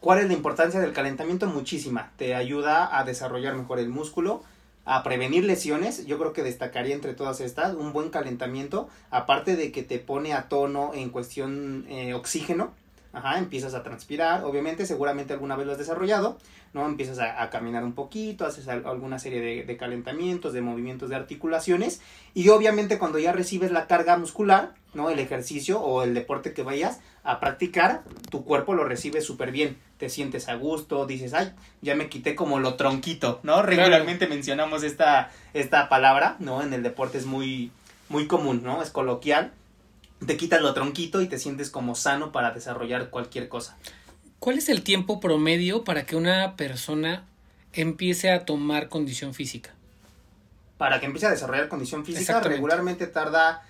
¿Cuál 0.01 0.21
es 0.21 0.29
la 0.29 0.33
importancia 0.33 0.81
del 0.81 0.95
calentamiento? 0.95 1.47
Muchísima. 1.47 2.13
Te 2.17 2.35
ayuda 2.35 2.99
a 2.99 3.05
desarrollar 3.05 3.55
mejor 3.55 3.79
el 3.79 3.91
músculo, 3.91 4.43
a 4.87 5.03
prevenir 5.03 5.45
lesiones. 5.45 6.07
Yo 6.07 6.19
creo 6.19 6.33
que 6.33 6.43
destacaría 6.43 6.95
entre 6.95 7.13
todas 7.13 7.43
estas 7.43 7.75
un 7.75 7.93
buen 7.93 8.09
calentamiento, 8.09 8.89
aparte 9.11 9.57
de 9.57 9.73
que 9.73 9.83
te 9.83 9.99
pone 9.99 10.33
a 10.33 10.49
tono 10.49 10.93
en 10.95 11.11
cuestión 11.11 11.85
eh, 11.91 12.15
oxígeno. 12.15 12.73
Ajá, 13.17 13.39
empiezas 13.39 13.73
a 13.73 13.83
transpirar, 13.83 14.45
obviamente, 14.45 14.85
seguramente 14.85 15.33
alguna 15.33 15.57
vez 15.57 15.65
lo 15.67 15.73
has 15.73 15.79
desarrollado, 15.79 16.37
¿no? 16.75 16.85
Empiezas 16.85 17.19
a, 17.19 17.49
caminar 17.49 17.83
un 17.83 17.95
poquito, 17.95 18.45
haces 18.45 18.69
alguna 18.69 19.19
serie 19.19 19.41
de, 19.41 19.65
de, 19.65 19.77
calentamientos, 19.79 20.53
de 20.53 20.61
movimientos 20.61 21.09
de 21.09 21.17
articulaciones, 21.17 22.03
y 22.35 22.51
obviamente 22.51 22.99
cuando 22.99 23.19
ya 23.19 23.33
recibes 23.33 23.71
la 23.71 23.87
carga 23.87 24.19
muscular, 24.19 24.75
¿no? 24.93 25.09
El 25.09 25.19
ejercicio 25.19 25.81
o 25.81 26.03
el 26.03 26.13
deporte 26.13 26.53
que 26.53 26.63
vayas 26.63 27.01
a 27.25 27.41
practicar, 27.41 28.03
tu 28.31 28.45
cuerpo 28.45 28.75
lo 28.75 28.85
recibe 28.85 29.23
súper 29.23 29.51
bien, 29.51 29.79
te 29.97 30.11
sientes 30.11 30.51
a 30.51 30.57
gusto, 30.57 31.07
dices, 31.07 31.33
ay, 31.33 31.55
ya 31.81 31.95
me 31.95 32.11
quité 32.11 32.35
como 32.35 32.61
lo 32.61 32.75
tronquito, 32.75 33.41
¿no? 33.45 33.63
Regularmente 33.63 34.27
mencionamos 34.27 34.83
esta, 34.83 35.31
esta 35.55 35.89
palabra, 35.89 36.37
¿no? 36.39 36.61
En 36.61 36.75
el 36.75 36.83
deporte 36.83 37.17
es 37.17 37.25
muy, 37.25 37.73
muy 38.11 38.27
común, 38.27 38.61
¿no? 38.63 38.83
Es 38.83 38.91
coloquial, 38.91 39.53
te 40.25 40.37
quitas 40.37 40.63
lo 40.63 40.73
tronquito 40.75 41.21
y 41.21 41.27
te 41.27 41.39
sientes 41.39 41.71
como 41.71 41.95
sano 41.95 42.33
para 42.33 42.53
desarrollar 42.53 43.11
cualquier 43.11 43.49
cosa. 43.49 43.77
¿Cuál 44.39 44.59
es 44.59 44.69
el 44.69 44.83
tiempo 44.83 45.21
promedio 45.21 45.85
para 45.85 46.07
que 46.07 46.17
una 46.17 46.57
persona 46.57 47.25
empiece 47.73 48.31
a 48.31 48.45
tomar 48.45 48.89
condición 48.89 49.35
física? 49.35 49.75
Para 50.79 51.01
que 51.01 51.07
empiece 51.07 51.27
a 51.27 51.31
desarrollar 51.31 51.69
condición 51.69 52.05
física, 52.05 52.41
regularmente 52.41 53.07
tarda 53.07 53.65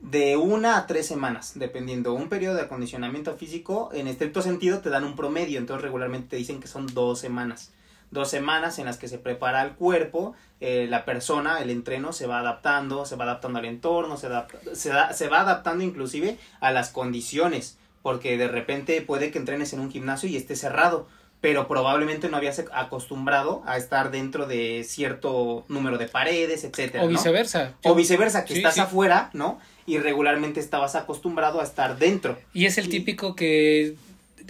de 0.00 0.36
una 0.36 0.76
a 0.76 0.86
tres 0.86 1.06
semanas, 1.06 1.52
dependiendo. 1.54 2.14
Un 2.14 2.28
periodo 2.28 2.54
de 2.56 2.62
acondicionamiento 2.62 3.36
físico, 3.36 3.90
en 3.92 4.08
estricto 4.08 4.42
sentido, 4.42 4.80
te 4.80 4.90
dan 4.90 5.04
un 5.04 5.16
promedio, 5.16 5.58
entonces 5.58 5.82
regularmente 5.82 6.28
te 6.30 6.36
dicen 6.36 6.60
que 6.60 6.68
son 6.68 6.86
dos 6.94 7.20
semanas. 7.20 7.72
Dos 8.10 8.30
semanas 8.30 8.78
en 8.78 8.86
las 8.86 8.96
que 8.96 9.08
se 9.08 9.18
prepara 9.18 9.62
el 9.62 9.72
cuerpo, 9.72 10.34
eh, 10.60 10.86
la 10.88 11.04
persona, 11.04 11.60
el 11.60 11.70
entreno 11.70 12.12
se 12.12 12.26
va 12.26 12.40
adaptando, 12.40 13.04
se 13.04 13.16
va 13.16 13.24
adaptando 13.24 13.58
al 13.58 13.64
entorno, 13.66 14.16
se, 14.16 14.28
se, 14.74 14.92
se 15.12 15.28
va 15.28 15.40
adaptando 15.40 15.84
inclusive 15.84 16.38
a 16.60 16.72
las 16.72 16.90
condiciones, 16.90 17.76
porque 18.02 18.38
de 18.38 18.48
repente 18.48 19.02
puede 19.02 19.30
que 19.30 19.38
entrenes 19.38 19.72
en 19.72 19.80
un 19.80 19.90
gimnasio 19.90 20.28
y 20.28 20.36
esté 20.36 20.56
cerrado, 20.56 21.06
pero 21.40 21.68
probablemente 21.68 22.28
no 22.28 22.36
habías 22.36 22.64
acostumbrado 22.72 23.62
a 23.66 23.76
estar 23.76 24.10
dentro 24.10 24.46
de 24.46 24.84
cierto 24.84 25.64
número 25.68 25.98
de 25.98 26.08
paredes, 26.08 26.64
etcétera. 26.64 27.04
O 27.04 27.08
viceversa. 27.08 27.74
O 27.84 27.94
viceversa, 27.94 28.44
que 28.44 28.54
estás 28.54 28.78
afuera, 28.78 29.30
¿no? 29.34 29.58
y 29.88 29.96
regularmente 29.96 30.60
estabas 30.60 30.94
acostumbrado 30.94 31.60
a 31.60 31.64
estar 31.64 31.98
dentro. 31.98 32.38
Y 32.52 32.66
es 32.66 32.76
el 32.76 32.90
típico 32.90 33.34
que 33.34 33.96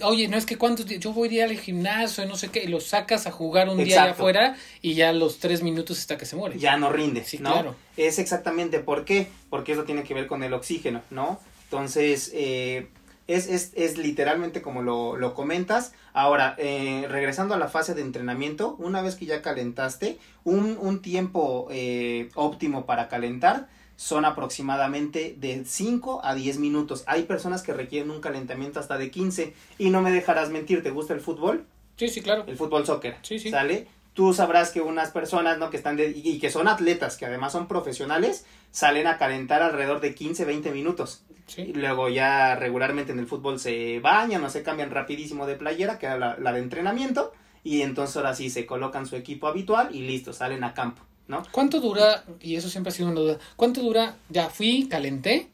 oye, 0.03 0.27
no 0.27 0.37
es 0.37 0.45
que 0.45 0.57
cuántos 0.57 0.85
días, 0.85 0.99
yo 0.99 1.13
voy 1.13 1.29
a 1.29 1.31
ir 1.33 1.43
al 1.43 1.57
gimnasio, 1.57 2.25
no 2.25 2.35
sé 2.35 2.49
qué, 2.49 2.63
y 2.63 2.67
lo 2.67 2.79
sacas 2.79 3.27
a 3.27 3.31
jugar 3.31 3.69
un 3.69 3.83
día 3.83 4.03
allá 4.03 4.11
afuera 4.11 4.55
y 4.81 4.93
ya 4.93 5.13
los 5.13 5.39
tres 5.39 5.61
minutos 5.61 5.99
está 5.99 6.17
que 6.17 6.25
se 6.25 6.35
muere. 6.35 6.57
Ya 6.59 6.77
no 6.77 6.91
rinde, 6.91 7.23
sí, 7.23 7.39
¿no? 7.39 7.51
Claro. 7.51 7.75
Es 7.97 8.19
exactamente 8.19 8.79
por 8.79 9.05
qué, 9.05 9.27
porque 9.49 9.73
eso 9.73 9.83
tiene 9.83 10.03
que 10.03 10.13
ver 10.13 10.27
con 10.27 10.43
el 10.43 10.53
oxígeno, 10.53 11.01
¿no? 11.09 11.39
Entonces, 11.65 12.31
eh, 12.33 12.87
es, 13.27 13.47
es, 13.47 13.73
es, 13.75 13.97
literalmente 13.97 14.61
como 14.61 14.81
lo, 14.81 15.15
lo 15.15 15.35
comentas. 15.35 15.93
Ahora, 16.13 16.55
eh, 16.57 17.05
regresando 17.09 17.53
a 17.53 17.59
la 17.59 17.67
fase 17.67 17.93
de 17.93 18.01
entrenamiento, 18.01 18.75
una 18.79 19.03
vez 19.03 19.15
que 19.15 19.27
ya 19.27 19.43
calentaste, 19.43 20.17
un, 20.43 20.77
un 20.81 21.01
tiempo 21.01 21.67
eh, 21.69 22.29
óptimo 22.33 22.87
para 22.87 23.07
calentar 23.07 23.67
son 23.99 24.23
aproximadamente 24.23 25.35
de 25.37 25.65
5 25.65 26.21
a 26.23 26.33
10 26.33 26.57
minutos. 26.59 27.03
Hay 27.05 27.23
personas 27.23 27.63
que 27.63 27.73
requieren 27.73 28.11
un 28.11 28.21
calentamiento 28.21 28.79
hasta 28.79 28.97
de 28.97 29.11
15 29.11 29.53
y 29.77 29.89
no 29.89 30.01
me 30.01 30.09
dejarás 30.09 30.51
mentir, 30.51 30.81
¿te 30.81 30.89
gusta 30.89 31.13
el 31.13 31.19
fútbol? 31.19 31.65
Sí, 31.97 32.07
sí, 32.07 32.21
claro. 32.21 32.45
El 32.47 32.55
fútbol 32.55 32.85
soccer. 32.85 33.17
Sí, 33.23 33.39
sí. 33.39 33.49
¿Sale? 33.49 33.87
Tú 34.13 34.33
sabrás 34.33 34.71
que 34.71 34.79
unas 34.79 35.11
personas, 35.11 35.57
¿no? 35.57 35.69
Que 35.69 35.75
están 35.75 35.97
de, 35.97 36.11
y 36.15 36.39
que 36.39 36.49
son 36.49 36.69
atletas, 36.69 37.17
que 37.17 37.25
además 37.25 37.51
son 37.51 37.67
profesionales, 37.67 38.45
salen 38.71 39.05
a 39.05 39.17
calentar 39.17 39.61
alrededor 39.61 39.99
de 39.99 40.15
15, 40.15 40.45
20 40.45 40.71
minutos. 40.71 41.25
Sí. 41.47 41.63
Y 41.63 41.73
luego 41.73 42.07
ya 42.07 42.55
regularmente 42.55 43.11
en 43.11 43.19
el 43.19 43.27
fútbol 43.27 43.59
se 43.59 43.99
bañan 43.99 44.41
o 44.45 44.49
se 44.49 44.63
cambian 44.63 44.91
rapidísimo 44.91 45.45
de 45.45 45.55
playera, 45.55 45.99
que 45.99 46.05
era 46.05 46.17
la, 46.17 46.37
la 46.39 46.53
de 46.53 46.59
entrenamiento, 46.59 47.33
y 47.65 47.81
entonces 47.81 48.15
ahora 48.15 48.33
sí 48.33 48.49
se 48.49 48.65
colocan 48.65 49.05
su 49.05 49.17
equipo 49.17 49.47
habitual 49.47 49.93
y 49.93 50.03
listo, 50.03 50.31
salen 50.31 50.63
a 50.63 50.73
campo. 50.73 51.01
¿No? 51.29 51.43
¿Cuánto 51.51 51.79
dura, 51.79 52.25
y 52.41 52.55
eso 52.55 52.69
siempre 52.69 52.89
ha 52.89 52.93
sido 52.93 53.07
una 53.07 53.21
duda, 53.21 53.39
cuánto 53.55 53.81
dura, 53.81 54.17
ya 54.29 54.49
fui, 54.49 54.89
calenté, 54.89 55.47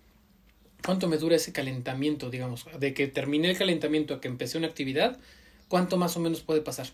cuánto 0.83 1.07
me 1.07 1.17
dura 1.17 1.35
ese 1.35 1.51
calentamiento, 1.51 2.29
digamos, 2.29 2.65
de 2.79 2.93
que 2.93 3.07
terminé 3.07 3.51
el 3.51 3.57
calentamiento 3.57 4.15
a 4.15 4.21
que 4.21 4.29
empecé 4.29 4.57
una 4.57 4.67
actividad, 4.67 5.19
cuánto 5.67 5.97
más 5.97 6.15
o 6.15 6.21
menos 6.21 6.39
puede 6.39 6.61
pasar? 6.61 6.87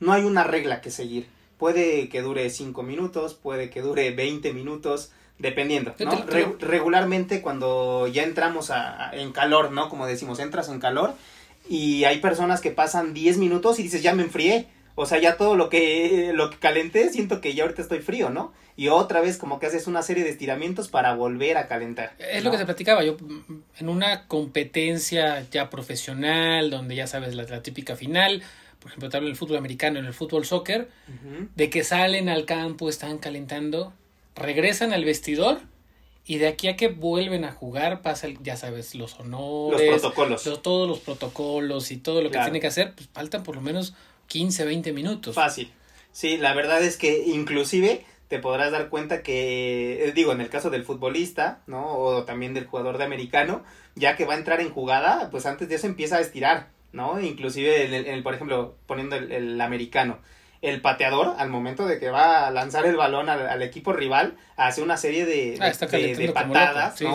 No 0.00 0.12
hay 0.12 0.22
una 0.24 0.44
regla 0.44 0.82
que 0.82 0.90
seguir. 0.90 1.26
Puede 1.56 2.10
que 2.10 2.20
dure 2.20 2.50
5 2.50 2.82
minutos, 2.82 3.32
puede 3.32 3.70
que 3.70 3.80
dure 3.80 4.10
20 4.10 4.52
minutos, 4.52 5.12
dependiendo, 5.38 5.94
¿no? 5.98 6.26
regularmente 6.60 7.40
cuando 7.40 8.06
ya 8.06 8.22
entramos 8.22 8.70
a, 8.70 9.10
en 9.14 9.32
calor, 9.32 9.72
¿no? 9.72 9.88
Como 9.88 10.06
decimos, 10.06 10.38
entras 10.40 10.68
en 10.68 10.78
calor 10.78 11.14
y 11.70 12.04
hay 12.04 12.20
personas 12.20 12.60
que 12.60 12.70
pasan 12.70 13.14
10 13.14 13.38
minutos 13.38 13.78
y 13.78 13.82
dices, 13.82 14.02
ya 14.02 14.14
me 14.14 14.24
enfrié, 14.24 14.66
o 14.98 15.04
sea, 15.04 15.20
ya 15.20 15.36
todo 15.36 15.56
lo 15.56 15.68
que, 15.68 16.32
lo 16.34 16.50
que 16.50 16.56
calenté, 16.56 17.10
siento 17.10 17.42
que 17.42 17.54
ya 17.54 17.64
ahorita 17.64 17.82
estoy 17.82 18.00
frío, 18.00 18.30
¿no? 18.30 18.52
Y 18.76 18.88
otra 18.88 19.20
vez 19.20 19.36
como 19.36 19.60
que 19.60 19.66
haces 19.66 19.86
una 19.86 20.02
serie 20.02 20.24
de 20.24 20.30
estiramientos 20.30 20.88
para 20.88 21.14
volver 21.14 21.58
a 21.58 21.68
calentar. 21.68 22.14
Es 22.18 22.42
lo 22.42 22.50
que 22.50 22.56
te 22.56 22.64
platicaba, 22.64 23.04
yo 23.04 23.16
en 23.78 23.88
una 23.90 24.26
competencia 24.26 25.46
ya 25.50 25.68
profesional, 25.68 26.70
donde 26.70 26.96
ya 26.96 27.06
sabes 27.06 27.34
la, 27.34 27.62
típica 27.62 27.94
final, 27.94 28.42
por 28.80 28.88
ejemplo, 28.88 29.10
te 29.10 29.18
hablo 29.18 29.28
del 29.28 29.36
fútbol 29.36 29.58
americano, 29.58 29.98
en 29.98 30.06
el 30.06 30.14
fútbol 30.14 30.46
soccer, 30.46 30.88
de 31.54 31.70
que 31.70 31.84
salen 31.84 32.30
al 32.30 32.46
campo, 32.46 32.88
están 32.88 33.18
calentando, 33.18 33.92
regresan 34.34 34.94
al 34.94 35.04
vestidor 35.04 35.58
y 36.24 36.38
de 36.38 36.48
aquí 36.48 36.68
a 36.68 36.76
que 36.76 36.88
vuelven 36.88 37.44
a 37.44 37.52
jugar 37.52 38.00
pasa, 38.00 38.28
ya 38.42 38.56
sabes, 38.56 38.94
los 38.94 39.20
honores, 39.20 39.90
los 39.90 40.00
protocolos, 40.00 40.62
todos 40.62 40.88
los 40.88 41.00
protocolos 41.00 41.90
y 41.90 41.98
todo 41.98 42.22
lo 42.22 42.30
que 42.30 42.38
tiene 42.38 42.60
que 42.60 42.66
hacer, 42.66 42.94
pues 42.94 43.08
faltan 43.12 43.42
por 43.42 43.56
lo 43.56 43.60
menos 43.60 43.94
15, 44.26 44.64
20 44.64 44.92
minutos. 44.92 45.34
Fácil. 45.34 45.72
Sí, 46.12 46.38
la 46.38 46.54
verdad 46.54 46.82
es 46.82 46.96
que 46.96 47.24
inclusive 47.26 48.04
te 48.28 48.38
podrás 48.38 48.72
dar 48.72 48.88
cuenta 48.88 49.22
que, 49.22 50.04
eh, 50.04 50.12
digo, 50.12 50.32
en 50.32 50.40
el 50.40 50.48
caso 50.48 50.70
del 50.70 50.84
futbolista, 50.84 51.60
¿no? 51.66 51.96
O 51.96 52.24
también 52.24 52.54
del 52.54 52.66
jugador 52.66 52.98
de 52.98 53.04
americano, 53.04 53.62
ya 53.94 54.16
que 54.16 54.24
va 54.24 54.34
a 54.34 54.38
entrar 54.38 54.60
en 54.60 54.70
jugada, 54.70 55.30
pues 55.30 55.46
antes 55.46 55.68
de 55.68 55.76
eso 55.76 55.86
empieza 55.86 56.16
a 56.16 56.20
estirar, 56.20 56.68
¿no? 56.92 57.20
Inclusive, 57.20 57.84
en 57.84 58.06
el, 58.06 58.22
por 58.22 58.34
ejemplo, 58.34 58.76
poniendo 58.86 59.16
el, 59.16 59.60
americano, 59.60 60.18
el 60.60 60.80
pateador, 60.80 61.34
al 61.38 61.50
momento 61.50 61.86
de 61.86 62.00
que 62.00 62.10
va 62.10 62.46
a 62.46 62.50
lanzar 62.50 62.86
el 62.86 62.96
balón 62.96 63.28
al, 63.28 63.62
equipo 63.62 63.92
rival, 63.92 64.36
hace 64.56 64.82
una 64.82 64.96
serie 64.96 65.24
de, 65.24 65.58
ah, 65.60 65.70
de, 65.70 66.32
patadas, 66.32 67.00
¿no? 67.00 67.14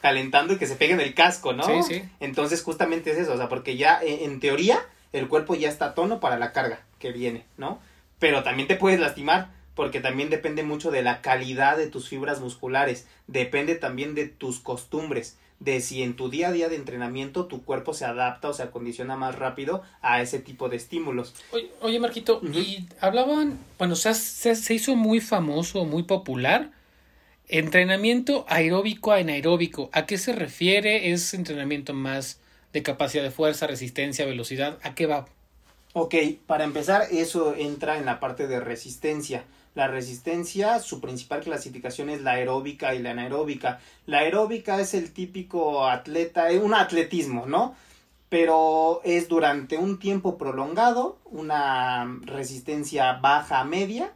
Calentando 0.00 0.54
y 0.54 0.58
que 0.58 0.66
se 0.66 0.76
pegue 0.76 0.92
en 0.92 1.00
el 1.00 1.14
casco, 1.14 1.52
¿no? 1.52 1.64
Sí, 1.64 1.94
sí. 1.94 2.04
Entonces, 2.20 2.62
justamente 2.62 3.10
es 3.10 3.18
eso, 3.18 3.32
o 3.32 3.36
sea, 3.36 3.48
porque 3.48 3.76
ya 3.76 3.98
en 4.02 4.38
teoría 4.38 4.78
el 5.12 5.28
cuerpo 5.28 5.54
ya 5.54 5.68
está 5.68 5.86
a 5.86 5.94
tono 5.94 6.20
para 6.20 6.38
la 6.38 6.52
carga 6.52 6.80
que 6.98 7.12
viene, 7.12 7.44
¿no? 7.56 7.80
Pero 8.18 8.42
también 8.42 8.68
te 8.68 8.76
puedes 8.76 9.00
lastimar 9.00 9.50
porque 9.74 10.00
también 10.00 10.30
depende 10.30 10.62
mucho 10.62 10.90
de 10.90 11.02
la 11.02 11.22
calidad 11.22 11.76
de 11.76 11.88
tus 11.88 12.08
fibras 12.08 12.40
musculares, 12.40 13.06
depende 13.26 13.74
también 13.74 14.14
de 14.14 14.26
tus 14.26 14.60
costumbres, 14.60 15.38
de 15.60 15.80
si 15.80 16.02
en 16.02 16.16
tu 16.16 16.28
día 16.28 16.48
a 16.48 16.52
día 16.52 16.68
de 16.68 16.76
entrenamiento 16.76 17.46
tu 17.46 17.62
cuerpo 17.62 17.94
se 17.94 18.04
adapta 18.04 18.48
o 18.48 18.52
se 18.52 18.64
acondiciona 18.64 19.16
más 19.16 19.36
rápido 19.36 19.82
a 20.02 20.20
ese 20.20 20.40
tipo 20.40 20.68
de 20.68 20.76
estímulos. 20.76 21.34
Oye, 21.80 22.00
Marquito, 22.00 22.40
y 22.42 22.86
hablaban, 23.00 23.58
bueno, 23.78 23.96
se, 23.96 24.14
se 24.14 24.74
hizo 24.74 24.96
muy 24.96 25.20
famoso, 25.20 25.84
muy 25.84 26.02
popular, 26.02 26.70
entrenamiento 27.48 28.44
aeróbico 28.48 29.12
a 29.12 29.16
anaeróbico. 29.16 29.88
¿A 29.92 30.04
qué 30.04 30.18
se 30.18 30.32
refiere? 30.32 31.12
¿Es 31.12 31.32
entrenamiento 31.32 31.94
más 31.94 32.40
de 32.72 32.82
capacidad 32.82 33.22
de 33.22 33.30
fuerza, 33.30 33.66
resistencia, 33.66 34.26
velocidad, 34.26 34.78
¿a 34.82 34.94
qué 34.94 35.06
va? 35.06 35.26
Ok, 35.92 36.14
para 36.46 36.64
empezar, 36.64 37.06
eso 37.10 37.54
entra 37.54 37.98
en 37.98 38.06
la 38.06 38.18
parte 38.18 38.46
de 38.46 38.60
resistencia. 38.60 39.44
La 39.74 39.88
resistencia, 39.88 40.78
su 40.78 41.00
principal 41.00 41.40
clasificación 41.40 42.10
es 42.10 42.22
la 42.22 42.32
aeróbica 42.32 42.94
y 42.94 42.98
la 42.98 43.10
anaeróbica. 43.10 43.80
La 44.06 44.18
aeróbica 44.18 44.80
es 44.80 44.94
el 44.94 45.12
típico 45.12 45.86
atleta, 45.86 46.50
es 46.50 46.62
un 46.62 46.74
atletismo, 46.74 47.46
¿no? 47.46 47.74
pero 48.32 49.02
es 49.04 49.28
durante 49.28 49.76
un 49.76 49.98
tiempo 49.98 50.38
prolongado, 50.38 51.18
una 51.26 52.18
resistencia 52.22 53.12
baja 53.20 53.60
a 53.60 53.64
media. 53.64 54.14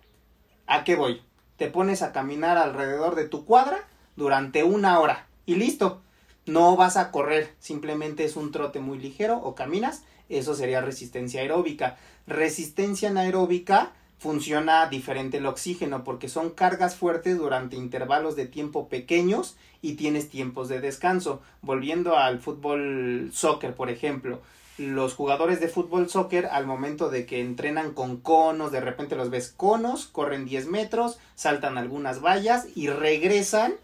¿A 0.66 0.84
qué 0.84 0.96
voy? 0.96 1.20
Te 1.58 1.68
pones 1.68 2.00
a 2.00 2.12
caminar 2.12 2.56
alrededor 2.56 3.14
de 3.14 3.28
tu 3.28 3.44
cuadra 3.44 3.76
durante 4.16 4.64
una 4.64 5.00
hora 5.00 5.26
y 5.44 5.56
listo. 5.56 6.00
No 6.46 6.76
vas 6.76 6.96
a 6.96 7.10
correr, 7.10 7.54
simplemente 7.58 8.24
es 8.24 8.36
un 8.36 8.52
trote 8.52 8.78
muy 8.78 8.98
ligero 8.98 9.38
o 9.38 9.56
caminas, 9.56 10.04
eso 10.28 10.54
sería 10.54 10.80
resistencia 10.80 11.40
aeróbica. 11.40 11.96
Resistencia 12.26 13.10
anaeróbica 13.10 13.92
funciona 14.18 14.86
diferente 14.86 15.38
el 15.38 15.46
oxígeno 15.46 16.04
porque 16.04 16.28
son 16.28 16.50
cargas 16.50 16.96
fuertes 16.96 17.36
durante 17.36 17.76
intervalos 17.76 18.36
de 18.36 18.46
tiempo 18.46 18.88
pequeños 18.88 19.56
y 19.82 19.94
tienes 19.94 20.28
tiempos 20.28 20.68
de 20.68 20.80
descanso. 20.80 21.42
Volviendo 21.62 22.16
al 22.16 22.38
fútbol 22.38 23.30
soccer, 23.32 23.74
por 23.74 23.90
ejemplo, 23.90 24.40
los 24.78 25.14
jugadores 25.14 25.60
de 25.60 25.68
fútbol 25.68 26.08
soccer 26.08 26.46
al 26.46 26.66
momento 26.66 27.08
de 27.08 27.26
que 27.26 27.40
entrenan 27.40 27.92
con 27.92 28.18
conos, 28.18 28.72
de 28.72 28.80
repente 28.80 29.16
los 29.16 29.30
ves 29.30 29.52
conos, 29.56 30.06
corren 30.06 30.44
10 30.44 30.66
metros, 30.68 31.18
saltan 31.34 31.78
algunas 31.78 32.20
vallas 32.20 32.66
y 32.74 32.88
regresan 32.88 33.74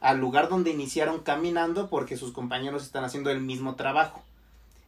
al 0.00 0.18
lugar 0.18 0.48
donde 0.48 0.70
iniciaron 0.70 1.20
caminando 1.20 1.88
porque 1.88 2.16
sus 2.16 2.32
compañeros 2.32 2.84
están 2.84 3.04
haciendo 3.04 3.30
el 3.30 3.40
mismo 3.40 3.74
trabajo. 3.74 4.22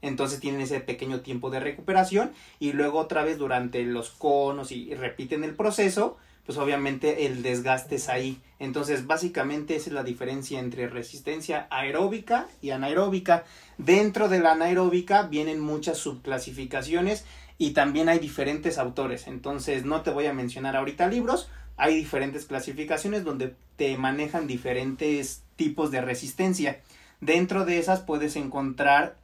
Entonces 0.02 0.40
tienen 0.40 0.62
ese 0.62 0.80
pequeño 0.80 1.20
tiempo 1.20 1.50
de 1.50 1.60
recuperación 1.60 2.32
y 2.58 2.72
luego 2.72 2.98
otra 2.98 3.24
vez 3.24 3.38
durante 3.38 3.82
los 3.84 4.10
conos 4.10 4.72
y, 4.72 4.94
repiten 4.94 5.44
el 5.44 5.54
proceso, 5.54 6.16
pues 6.46 6.56
obviamente 6.56 7.26
el 7.26 7.42
desgaste 7.42 7.96
es 7.96 8.08
ahí. 8.08 8.40
Entonces 8.58 9.06
básicamente 9.06 9.76
esa 9.76 9.90
es 9.90 9.94
la 9.94 10.02
diferencia 10.02 10.58
entre 10.58 10.88
resistencia 10.88 11.66
aeróbica 11.70 12.48
y 12.62 12.70
anaeróbica. 12.70 13.44
Dentro 13.76 14.28
de 14.28 14.40
la 14.40 14.52
anaeróbica 14.52 15.22
vienen 15.24 15.60
muchas 15.60 15.98
subclasificaciones 15.98 17.24
y 17.58 17.72
también 17.72 18.08
hay 18.08 18.18
diferentes 18.18 18.78
autores. 18.78 19.26
Entonces 19.26 19.84
no 19.84 20.00
te 20.00 20.10
voy 20.10 20.24
a 20.26 20.32
mencionar 20.32 20.76
ahorita 20.76 21.08
libros, 21.08 21.50
hay 21.80 21.96
diferentes 21.96 22.44
clasificaciones 22.44 23.24
donde 23.24 23.56
te 23.76 23.96
manejan 23.96 24.46
diferentes 24.46 25.42
tipos 25.56 25.90
de 25.90 26.02
resistencia. 26.02 26.80
Dentro 27.20 27.64
de 27.64 27.78
esas 27.78 28.00
puedes 28.00 28.36
encontrar 28.36 29.16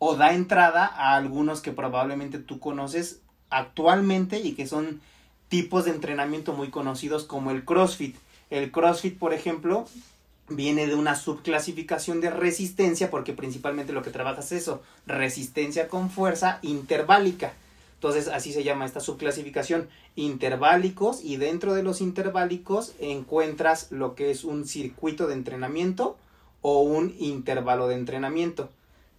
o 0.00 0.16
da 0.16 0.34
entrada 0.34 0.86
a 0.86 1.14
algunos 1.14 1.60
que 1.60 1.70
probablemente 1.70 2.38
tú 2.38 2.58
conoces 2.58 3.20
actualmente 3.48 4.40
y 4.40 4.52
que 4.52 4.66
son 4.66 5.00
tipos 5.48 5.84
de 5.84 5.92
entrenamiento 5.92 6.52
muy 6.52 6.70
conocidos 6.70 7.24
como 7.24 7.52
el 7.52 7.64
CrossFit. 7.64 8.16
El 8.50 8.72
CrossFit, 8.72 9.16
por 9.16 9.32
ejemplo, 9.32 9.86
viene 10.48 10.88
de 10.88 10.96
una 10.96 11.14
subclasificación 11.14 12.20
de 12.20 12.30
resistencia 12.30 13.08
porque 13.08 13.34
principalmente 13.34 13.92
lo 13.92 14.02
que 14.02 14.10
trabajas 14.10 14.50
es 14.50 14.62
eso, 14.62 14.82
resistencia 15.06 15.86
con 15.86 16.10
fuerza 16.10 16.58
interválica. 16.62 17.52
Entonces 18.00 18.28
así 18.28 18.54
se 18.54 18.64
llama 18.64 18.86
esta 18.86 19.00
subclasificación, 19.00 19.90
interválicos 20.16 21.22
y 21.22 21.36
dentro 21.36 21.74
de 21.74 21.82
los 21.82 22.00
interválicos 22.00 22.94
encuentras 22.98 23.92
lo 23.92 24.14
que 24.14 24.30
es 24.30 24.42
un 24.42 24.66
circuito 24.66 25.26
de 25.26 25.34
entrenamiento 25.34 26.16
o 26.62 26.80
un 26.80 27.14
intervalo 27.18 27.88
de 27.88 27.96
entrenamiento. 27.96 28.70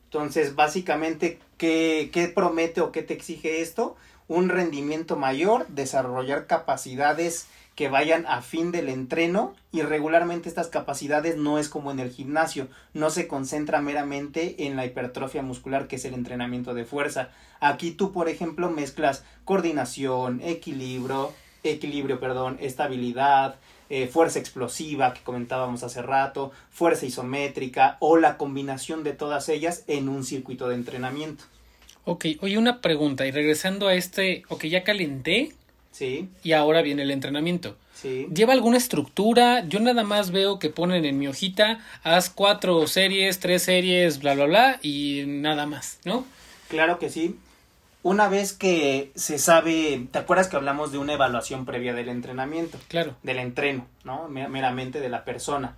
Entonces, 0.06 0.56
básicamente, 0.56 1.38
¿qué, 1.60 2.10
¿qué, 2.12 2.28
promete 2.28 2.82
o 2.82 2.92
qué 2.92 3.04
te 3.04 3.14
exige 3.14 3.62
esto? 3.62 3.96
Un 4.28 4.50
rendimiento 4.50 5.16
mayor, 5.16 5.68
desarrollar 5.68 6.48
capacidades 6.48 7.46
que 7.76 7.90
vayan 7.90 8.26
a 8.28 8.42
fin 8.42 8.72
del 8.72 8.90
entreno 8.90 9.56
y 9.72 9.82
regularmente 9.82 10.50
estas 10.50 10.68
capacidades 10.68 11.38
no 11.38 11.58
es 11.58 11.70
como 11.70 11.92
en 11.92 12.00
el 12.00 12.12
gimnasio, 12.12 12.68
no 12.94 13.10
se 13.10 13.28
concentra 13.28 13.82
meramente 13.82 14.68
en 14.68 14.76
la 14.76 14.86
hipertrofia 14.86 15.42
muscular 15.42 15.88
que 15.88 15.96
es 15.96 16.06
el 16.06 16.14
entrenamiento 16.14 16.74
de 16.74 16.86
fuerza. 16.86 17.30
Aquí 17.60 17.92
tú, 17.92 18.12
por 18.12 18.28
ejemplo, 18.28 18.70
mezclas 18.70 19.24
coordinación, 19.46 20.42
equilibrio, 20.44 21.32
equilibrio, 21.64 22.20
perdón, 22.20 22.58
estabilidad, 22.60 23.56
eh, 23.90 24.08
fuerza 24.08 24.40
explosiva 24.40 25.14
que 25.14 25.22
comentábamos 25.22 25.84
hace 25.84 26.02
rato, 26.02 26.52
fuerza 26.70 27.06
isométrica 27.06 27.98
o 28.00 28.18
la 28.18 28.38
combinación 28.38 29.04
de 29.04 29.14
todas 29.14 29.50
ellas 29.50 29.84
en 29.88 30.10
un 30.10 30.24
circuito 30.24 30.70
de 30.70 30.76
entrenamiento. 30.76 31.44
Ok, 32.04 32.26
oye, 32.42 32.58
una 32.58 32.82
pregunta, 32.82 33.28
y 33.28 33.32
regresando 33.32 33.88
a 33.88 33.94
este, 33.94 34.44
ok, 34.50 34.66
ya 34.66 34.84
calenté. 34.84 35.52
Sí. 35.92 36.30
Y 36.44 36.54
ahora 36.54 36.82
viene 36.82 37.04
el 37.04 37.12
entrenamiento. 37.12 37.78
Sí. 37.94 38.28
¿Lleva 38.34 38.54
alguna 38.54 38.78
estructura? 38.78 39.66
Yo 39.68 39.80
nada 39.80 40.04
más 40.04 40.32
veo 40.32 40.58
que 40.58 40.70
ponen 40.70 41.06
en 41.06 41.20
mi 41.20 41.28
hojita, 41.28 41.80
haz 42.04 42.30
cuatro 42.30 42.88
series, 42.88 43.40
tres 43.40 43.64
series, 43.64 44.20
bla, 44.20 44.34
bla, 44.34 44.46
bla, 44.46 44.80
y 44.82 45.24
nada 45.28 45.66
más, 45.68 46.00
¿no? 46.04 46.26
Claro 46.70 46.98
que 46.98 47.10
sí 47.10 47.36
una 48.04 48.28
vez 48.28 48.54
que 48.54 49.12
se 49.16 49.38
sabe, 49.38 50.08
¿te 50.12 50.20
acuerdas 50.20 50.48
que 50.48 50.56
hablamos 50.56 50.92
de 50.92 50.98
una 50.98 51.14
evaluación 51.14 51.66
previa 51.66 51.94
del 51.94 52.10
entrenamiento? 52.10 52.80
Claro. 52.88 53.16
Del 53.22 53.38
entreno, 53.38 53.86
¿no? 54.04 54.28
Meramente 54.28 55.00
de 55.00 55.10
la 55.10 55.24
persona. 55.24 55.76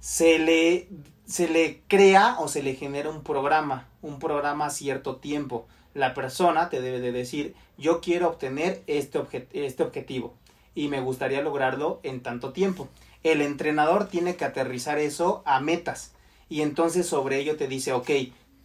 Se 0.00 0.38
le, 0.38 0.88
se 1.26 1.48
le 1.48 1.82
crea 1.88 2.36
o 2.38 2.48
se 2.48 2.62
le 2.62 2.74
genera 2.74 3.10
un 3.10 3.22
programa, 3.22 3.86
un 4.00 4.18
programa 4.18 4.66
a 4.66 4.70
cierto 4.70 5.16
tiempo. 5.16 5.68
La 5.94 6.14
persona 6.14 6.68
te 6.68 6.80
debe 6.80 7.00
de 7.00 7.12
decir, 7.12 7.54
yo 7.78 8.00
quiero 8.00 8.28
obtener 8.28 8.82
este, 8.86 9.20
este 9.52 9.82
objetivo 9.82 10.34
y 10.74 10.88
me 10.88 11.00
gustaría 11.00 11.42
lograrlo 11.42 12.00
en 12.02 12.20
tanto 12.20 12.52
tiempo. 12.52 12.88
El 13.22 13.40
entrenador 13.40 14.08
tiene 14.08 14.36
que 14.36 14.44
aterrizar 14.44 14.98
eso 14.98 15.42
a 15.44 15.60
metas 15.60 16.12
y 16.48 16.62
entonces 16.62 17.06
sobre 17.06 17.38
ello 17.38 17.56
te 17.56 17.68
dice, 17.68 17.92
ok, 17.92 18.10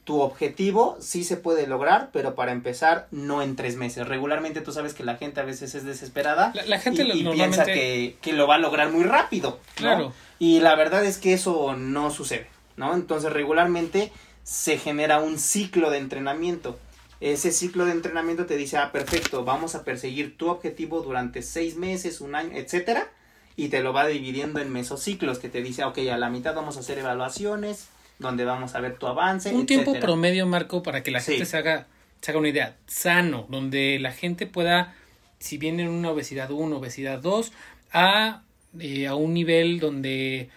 tu 0.07 0.21
objetivo 0.21 0.97
sí 1.01 1.25
se 1.25 1.35
puede 1.35 1.67
lograr, 1.67 2.11
pero 2.13 2.33
para 2.33 2.53
empezar, 2.53 3.09
no 3.11 3.41
en 3.41 3.57
tres 3.57 3.75
meses. 3.75 4.07
Regularmente 4.07 4.61
tú 4.61 4.71
sabes 4.71 4.93
que 4.93 5.03
la 5.03 5.17
gente 5.17 5.41
a 5.41 5.43
veces 5.43 5.75
es 5.75 5.83
desesperada 5.83 6.53
la, 6.65 6.79
gente 6.79 7.03
y, 7.03 7.27
piensa 7.27 7.65
que, 7.65 8.15
lo 8.31 8.47
va 8.47 8.55
a 8.55 8.57
lograr 8.57 8.89
muy 8.89 9.03
rápido. 9.03 9.59
Claro. 9.75 10.13
Y 10.39 10.61
la 10.61 10.75
verdad 10.75 11.03
es 11.03 11.17
que 11.17 11.33
eso 11.33 11.75
no 11.75 12.09
sucede, 12.09 12.47
¿no? 12.77 12.93
Entonces 12.93 13.33
regularmente 13.33 14.13
se 14.43 14.77
genera 14.77 15.19
un 15.19 15.37
ciclo 15.39 15.89
de 15.89 15.97
entrenamiento. 15.97 16.79
Ese 17.19 17.51
ciclo 17.51 17.85
de 17.85 17.91
entrenamiento 17.91 18.45
te 18.45 18.57
dice, 18.57 18.77
ah, 18.77 18.91
perfecto, 18.91 19.43
vamos 19.43 19.75
a 19.75 19.83
perseguir 19.83 20.37
tu 20.37 20.49
objetivo 20.49 21.01
durante 21.01 21.41
seis 21.41 21.75
meses, 21.75 22.21
un 22.21 22.35
año, 22.35 22.51
etcétera, 22.55 23.09
y 23.55 23.69
te 23.69 23.81
lo 23.81 23.91
va 23.93 24.07
dividiendo 24.07 24.59
en 24.59 24.71
mesociclos, 24.71 25.39
que 25.39 25.49
te 25.49 25.61
dice, 25.61 25.83
ok, 25.83 25.97
a 26.11 26.17
la 26.17 26.29
mitad 26.29 26.53
vamos 26.53 26.77
a 26.77 26.81
hacer 26.81 26.99
evaluaciones, 26.99 27.87
donde 28.19 28.45
vamos 28.45 28.75
a 28.75 28.79
ver 28.81 28.97
tu 28.97 29.07
avance. 29.07 29.53
Un 29.53 29.65
tiempo 29.65 29.93
promedio, 29.99 30.45
Marco, 30.45 30.83
para 30.83 31.01
que 31.01 31.11
la 31.11 31.21
gente 31.21 31.45
se 31.45 31.57
haga, 31.57 31.87
se 32.21 32.31
haga 32.31 32.39
una 32.39 32.49
idea, 32.49 32.77
sano, 32.85 33.47
donde 33.49 33.97
la 33.99 34.11
gente 34.11 34.45
pueda, 34.45 34.95
si 35.39 35.57
viene 35.57 35.83
en 35.83 35.89
una 35.89 36.11
obesidad 36.11 36.51
1, 36.51 36.77
obesidad 36.77 37.19
2, 37.19 37.51
a, 37.93 38.43
eh, 38.79 39.07
a 39.07 39.15
un 39.15 39.33
nivel 39.33 39.79
donde 39.79 40.49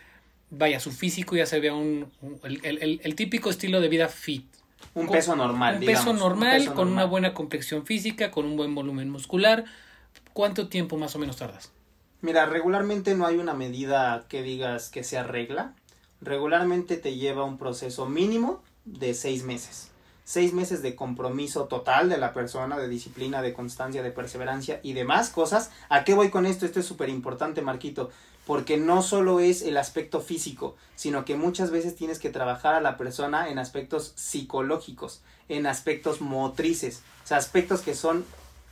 vaya 0.51 0.81
su 0.81 0.90
físico 0.90 1.37
ya 1.37 1.46
se 1.46 1.61
vea 1.61 1.75
un, 1.75 2.11
el, 2.42 3.14
típico 3.14 3.51
estilo 3.51 3.81
de 3.81 3.88
vida 3.88 4.09
fit. 4.09 4.44
Un 4.94 5.09
peso 5.09 5.37
normal. 5.37 5.76
Un 5.81 5.87
peso 5.87 6.12
normal, 6.12 6.74
con 6.74 6.88
una 6.88 7.05
buena 7.05 7.35
complexión 7.35 7.87
física, 7.87 8.31
con 8.31 8.44
un 8.44 8.57
buen 8.57 8.74
volumen 8.74 9.11
muscular. 9.11 9.64
¿Cuánto 10.33 10.68
tiempo 10.68 10.96
más 10.96 11.14
o 11.16 11.18
menos 11.18 11.37
tardas? 11.37 11.72
Mira, 12.22 12.46
regularmente 12.46 13.14
no 13.14 13.26
hay 13.26 13.37
una 13.37 13.55
medida 13.55 14.24
que 14.29 14.42
digas 14.42 14.90
que 14.90 15.05
sea 15.05 15.22
regla 15.22 15.74
regularmente 16.20 16.96
te 16.96 17.16
lleva 17.16 17.44
un 17.44 17.59
proceso 17.59 18.07
mínimo 18.07 18.62
de 18.85 19.14
seis 19.14 19.44
meses. 19.44 19.88
Seis 20.24 20.53
meses 20.53 20.83
de 20.83 20.94
compromiso 20.94 21.64
total 21.64 22.09
de 22.09 22.18
la 22.18 22.33
persona, 22.33 22.79
de 22.79 22.88
disciplina, 22.88 23.42
de 23.42 23.53
constancia, 23.53 24.03
de 24.03 24.12
perseverancia 24.12 24.79
y 24.83 24.92
demás 24.92 25.31
cosas. 25.31 25.72
¿A 25.88 26.05
qué 26.05 26.14
voy 26.14 26.31
con 26.31 26.46
esto? 26.46 26.66
Esto 26.66 26.79
es 26.79 26.87
súper 26.87 27.09
importante, 27.09 27.62
Marquito, 27.62 28.11
porque 28.51 28.79
no 28.79 29.01
solo 29.01 29.39
es 29.39 29.63
el 29.63 29.77
aspecto 29.77 30.21
físico, 30.21 30.75
sino 30.97 31.25
que 31.25 31.37
muchas 31.37 31.71
veces 31.71 31.95
tienes 31.95 32.19
que 32.19 32.31
trabajar 32.31 32.75
a 32.75 32.81
la 32.81 32.97
persona 32.97 33.49
en 33.49 33.61
aspectos 33.61 34.13
psicológicos, 34.17 35.21
en 35.49 35.69
aspectos 35.69 36.21
motrices, 36.21 37.05
o 37.23 37.29
sea, 37.29 37.37
aspectos 37.37 37.83
que 37.83 37.95
son 37.95 38.25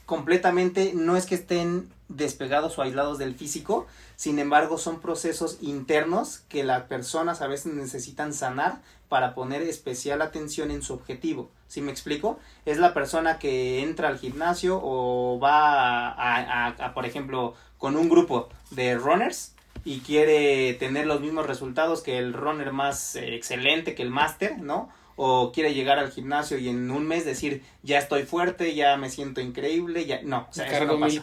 completamente, 0.04 0.94
no 0.96 1.16
es 1.16 1.26
que 1.26 1.36
estén 1.36 1.88
despegados 2.08 2.76
o 2.76 2.82
aislados 2.82 3.18
del 3.18 3.36
físico, 3.36 3.86
sin 4.16 4.40
embargo 4.40 4.78
son 4.78 4.98
procesos 4.98 5.58
internos 5.60 6.40
que 6.48 6.64
las 6.64 6.82
personas 6.86 7.40
a 7.40 7.46
veces 7.46 7.72
necesitan 7.72 8.34
sanar 8.34 8.80
para 9.08 9.32
poner 9.32 9.62
especial 9.62 10.22
atención 10.22 10.72
en 10.72 10.82
su 10.82 10.92
objetivo. 10.92 11.50
¿Sí 11.68 11.82
me 11.82 11.92
explico? 11.92 12.40
Es 12.66 12.78
la 12.78 12.94
persona 12.94 13.38
que 13.38 13.80
entra 13.80 14.08
al 14.08 14.18
gimnasio 14.18 14.80
o 14.82 15.38
va 15.38 16.08
a, 16.08 16.94
por 16.94 17.06
ejemplo, 17.06 17.54
con 17.78 17.96
un 17.96 18.08
grupo 18.08 18.48
de 18.72 18.96
runners 18.96 19.52
y 19.84 20.00
quiere 20.00 20.74
tener 20.74 21.06
los 21.06 21.20
mismos 21.20 21.46
resultados 21.46 22.02
que 22.02 22.18
el 22.18 22.32
runner 22.32 22.72
más 22.72 23.16
eh, 23.16 23.34
excelente, 23.34 23.94
que 23.94 24.02
el 24.02 24.10
máster, 24.10 24.58
¿no? 24.58 24.90
o 25.20 25.50
quiere 25.50 25.74
llegar 25.74 25.98
al 25.98 26.12
gimnasio 26.12 26.58
y 26.58 26.68
en 26.68 26.92
un 26.92 27.04
mes 27.04 27.24
decir 27.24 27.64
ya 27.82 27.98
estoy 27.98 28.22
fuerte, 28.22 28.76
ya 28.76 28.96
me 28.96 29.10
siento 29.10 29.40
increíble, 29.40 30.06
ya 30.06 30.22
no, 30.22 30.46
o 30.48 30.52
sea, 30.52 30.66
eso 30.66 30.84
no 30.84 31.00
pasa. 31.00 31.22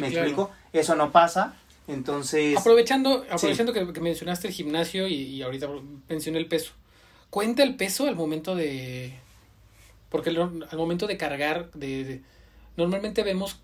¿Me 0.00 0.08
explico? 0.08 0.50
Eso 0.72 0.96
no 0.96 1.12
pasa. 1.12 1.54
Entonces, 1.86 2.58
aprovechando 2.58 3.24
aprovechando 3.30 3.72
que, 3.72 3.84
mencionaste 4.00 4.48
el 4.48 4.52
gimnasio 4.52 5.06
y, 5.06 5.40
ahorita 5.42 5.68
mencioné 6.08 6.38
el 6.38 6.46
peso. 6.46 6.72
¿Cuenta 7.30 7.62
el 7.62 7.76
peso 7.76 8.08
al 8.08 8.16
momento 8.16 8.56
de 8.56 9.14
Porque 10.08 10.30
al 10.30 10.76
momento 10.76 11.06
de 11.06 11.16
cargar, 11.16 11.70
de, 11.72 12.22
normalmente 12.76 13.22
vemos 13.22 13.60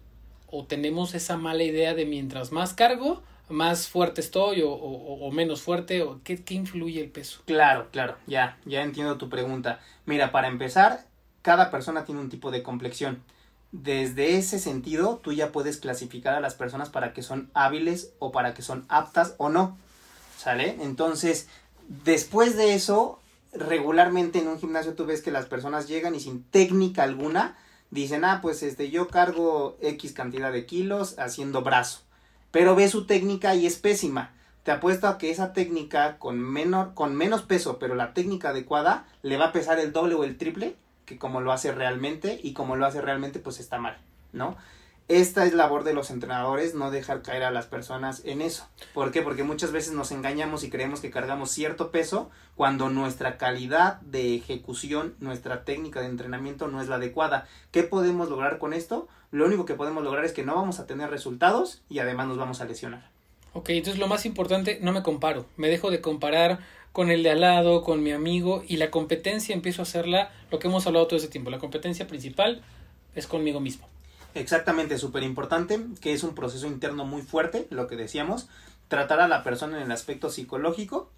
o 0.46 0.64
tenemos 0.64 1.14
esa 1.14 1.36
mala 1.36 1.64
idea 1.64 1.94
de 1.94 2.06
mientras 2.06 2.52
más 2.52 2.72
cargo, 2.72 3.24
más 3.52 3.88
fuerte 3.88 4.20
estoy 4.20 4.62
o, 4.64 5.30
menos 5.32 5.62
fuerte, 5.62 6.02
o 6.02 6.20
¿qué, 6.24 6.42
¿qué, 6.42 6.54
influye 6.54 7.00
el 7.00 7.10
peso? 7.10 7.42
Claro, 7.46 7.88
claro, 7.92 8.16
ya, 8.26 8.58
ya 8.64 8.82
entiendo 8.82 9.18
tu 9.18 9.28
pregunta. 9.28 9.80
Mira, 10.06 10.32
para 10.32 10.48
empezar, 10.48 11.06
cada 11.42 11.70
persona 11.70 12.04
tiene 12.04 12.20
un 12.20 12.30
tipo 12.30 12.50
de 12.50 12.62
complexión. 12.62 13.22
Desde 13.70 14.36
ese 14.36 14.58
sentido, 14.58 15.20
tú 15.22 15.32
ya 15.32 15.52
puedes 15.52 15.78
clasificar 15.78 16.34
a 16.34 16.40
las 16.40 16.54
personas 16.54 16.90
para 16.90 17.12
que 17.12 17.22
son 17.22 17.50
hábiles 17.54 18.12
o 18.18 18.32
para 18.32 18.54
que 18.54 18.62
son 18.62 18.84
aptas 18.88 19.34
o 19.38 19.48
no. 19.48 19.76
¿Sale? 20.36 20.76
Entonces, 20.80 21.48
después 21.88 22.56
de 22.56 22.74
eso, 22.74 23.20
regularmente 23.52 24.40
en 24.40 24.48
un 24.48 24.58
gimnasio 24.58 24.94
tú 24.94 25.06
ves 25.06 25.22
que 25.22 25.30
las 25.30 25.46
personas 25.46 25.88
llegan 25.88 26.14
y 26.14 26.20
sin 26.20 26.42
técnica 26.42 27.02
alguna 27.02 27.56
dicen, 27.90 28.24
ah, 28.24 28.40
pues 28.42 28.62
este, 28.62 28.90
yo 28.90 29.08
cargo 29.08 29.76
X 29.80 30.12
cantidad 30.12 30.52
de 30.52 30.66
kilos 30.66 31.18
haciendo 31.18 31.62
brazo. 31.62 32.00
Pero 32.52 32.76
ve 32.76 32.88
su 32.88 33.06
técnica 33.06 33.56
y 33.56 33.66
es 33.66 33.76
pésima. 33.76 34.30
Te 34.62 34.70
apuesto 34.70 35.08
a 35.08 35.18
que 35.18 35.30
esa 35.30 35.52
técnica 35.52 36.18
con, 36.18 36.38
menor, 36.38 36.94
con 36.94 37.16
menos 37.16 37.42
peso, 37.42 37.80
pero 37.80 37.96
la 37.96 38.14
técnica 38.14 38.50
adecuada, 38.50 39.06
le 39.22 39.36
va 39.36 39.46
a 39.46 39.52
pesar 39.52 39.80
el 39.80 39.92
doble 39.92 40.14
o 40.14 40.22
el 40.22 40.38
triple 40.38 40.76
que 41.04 41.18
como 41.18 41.40
lo 41.40 41.52
hace 41.52 41.72
realmente 41.72 42.38
y 42.42 42.52
como 42.52 42.76
lo 42.76 42.86
hace 42.86 43.00
realmente 43.00 43.40
pues 43.40 43.58
está 43.58 43.78
mal, 43.78 43.98
¿no? 44.32 44.56
Esta 45.12 45.44
es 45.44 45.52
labor 45.52 45.84
de 45.84 45.92
los 45.92 46.10
entrenadores, 46.10 46.74
no 46.74 46.90
dejar 46.90 47.20
caer 47.20 47.42
a 47.42 47.50
las 47.50 47.66
personas 47.66 48.22
en 48.24 48.40
eso. 48.40 48.66
¿Por 48.94 49.12
qué? 49.12 49.20
Porque 49.20 49.42
muchas 49.42 49.70
veces 49.70 49.92
nos 49.92 50.10
engañamos 50.10 50.64
y 50.64 50.70
creemos 50.70 51.00
que 51.00 51.10
cargamos 51.10 51.50
cierto 51.50 51.90
peso 51.90 52.30
cuando 52.56 52.88
nuestra 52.88 53.36
calidad 53.36 54.00
de 54.00 54.34
ejecución, 54.34 55.14
nuestra 55.20 55.66
técnica 55.66 56.00
de 56.00 56.06
entrenamiento 56.06 56.68
no 56.68 56.80
es 56.80 56.88
la 56.88 56.94
adecuada. 56.94 57.46
¿Qué 57.72 57.82
podemos 57.82 58.30
lograr 58.30 58.56
con 58.56 58.72
esto? 58.72 59.06
Lo 59.30 59.44
único 59.44 59.66
que 59.66 59.74
podemos 59.74 60.02
lograr 60.02 60.24
es 60.24 60.32
que 60.32 60.44
no 60.44 60.54
vamos 60.54 60.80
a 60.80 60.86
tener 60.86 61.10
resultados 61.10 61.82
y 61.90 61.98
además 61.98 62.28
nos 62.28 62.38
vamos 62.38 62.62
a 62.62 62.64
lesionar. 62.64 63.10
Ok, 63.52 63.68
entonces 63.68 64.00
lo 64.00 64.08
más 64.08 64.24
importante, 64.24 64.78
no 64.80 64.92
me 64.92 65.02
comparo, 65.02 65.44
me 65.58 65.68
dejo 65.68 65.90
de 65.90 66.00
comparar 66.00 66.60
con 66.92 67.10
el 67.10 67.22
de 67.22 67.32
al 67.32 67.42
lado, 67.42 67.82
con 67.82 68.02
mi 68.02 68.12
amigo, 68.12 68.64
y 68.66 68.78
la 68.78 68.90
competencia 68.90 69.54
empiezo 69.54 69.82
a 69.82 69.84
hacerla, 69.84 70.30
lo 70.50 70.58
que 70.58 70.68
hemos 70.68 70.86
hablado 70.86 71.06
todo 71.06 71.18
ese 71.18 71.28
tiempo, 71.28 71.50
la 71.50 71.58
competencia 71.58 72.06
principal 72.06 72.62
es 73.14 73.26
conmigo 73.26 73.60
mismo. 73.60 73.91
Exactamente, 74.34 74.98
súper 74.98 75.22
importante, 75.22 75.78
que 76.00 76.12
es 76.12 76.22
un 76.22 76.34
proceso 76.34 76.66
interno 76.66 77.04
muy 77.04 77.22
fuerte, 77.22 77.66
lo 77.70 77.86
que 77.86 77.96
decíamos, 77.96 78.48
tratar 78.88 79.20
a 79.20 79.28
la 79.28 79.42
persona 79.42 79.76
en 79.76 79.84
el 79.84 79.92
aspecto 79.92 80.30
psicológico, 80.30 81.10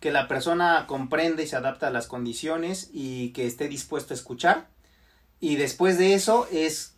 que 0.00 0.12
la 0.12 0.28
persona 0.28 0.84
comprende 0.86 1.42
y 1.42 1.46
se 1.46 1.56
adapta 1.56 1.88
a 1.88 1.90
las 1.90 2.06
condiciones 2.06 2.90
y 2.92 3.30
que 3.30 3.46
esté 3.46 3.68
dispuesto 3.68 4.14
a 4.14 4.16
escuchar. 4.16 4.68
Y 5.40 5.56
después 5.56 5.98
de 5.98 6.14
eso 6.14 6.46
es 6.52 6.94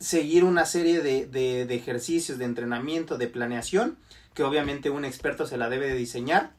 seguir 0.00 0.44
una 0.44 0.66
serie 0.66 1.00
de, 1.00 1.26
de, 1.26 1.66
de 1.66 1.74
ejercicios 1.74 2.38
de 2.38 2.44
entrenamiento, 2.44 3.18
de 3.18 3.28
planeación, 3.28 3.98
que 4.34 4.42
obviamente 4.42 4.90
un 4.90 5.04
experto 5.04 5.46
se 5.46 5.56
la 5.56 5.68
debe 5.68 5.88
de 5.88 5.94
diseñar 5.94 6.52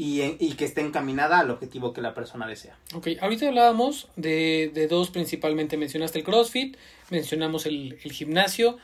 y, 0.00 0.52
que 0.54 0.64
esté 0.64 0.80
encaminada 0.80 1.40
al 1.40 1.50
objetivo 1.50 1.92
que 1.92 2.00
la 2.00 2.14
persona 2.14 2.46
desea. 2.46 2.78
Ok, 2.94 3.08
ahorita 3.20 3.48
hablábamos 3.48 4.06
de, 4.14 4.70
de 4.72 4.86
dos 4.86 5.10
principalmente. 5.10 5.76
Mencionaste 5.76 6.20
el 6.20 6.24
CrossFit, 6.24 6.76
mencionamos 7.10 7.66
el, 7.66 7.98
el 8.04 8.12
gimnasio. 8.12 8.78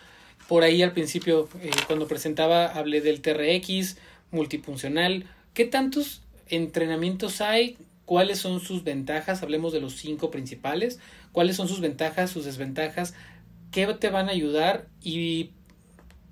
Por 0.48 0.64
ahí 0.64 0.82
al 0.82 0.92
principio, 0.92 1.48
eh, 1.62 1.70
cuando 1.86 2.08
presentaba, 2.08 2.66
hablé 2.66 3.00
del 3.00 3.22
TRX, 3.22 3.96
multifuncional. 4.32 5.26
¿Qué 5.54 5.64
tantos 5.64 6.22
entrenamientos 6.48 7.40
hay? 7.40 7.78
¿Cuáles 8.06 8.40
son 8.40 8.58
sus 8.58 8.82
ventajas? 8.82 9.44
Hablemos 9.44 9.72
de 9.72 9.80
los 9.80 9.94
cinco 9.94 10.32
principales. 10.32 10.98
¿Cuáles 11.30 11.54
son 11.54 11.68
sus 11.68 11.80
ventajas, 11.80 12.30
sus 12.30 12.44
desventajas? 12.44 13.14
¿Qué 13.70 13.86
te 13.94 14.10
van 14.10 14.28
a 14.28 14.32
ayudar? 14.32 14.88
Y 15.00 15.52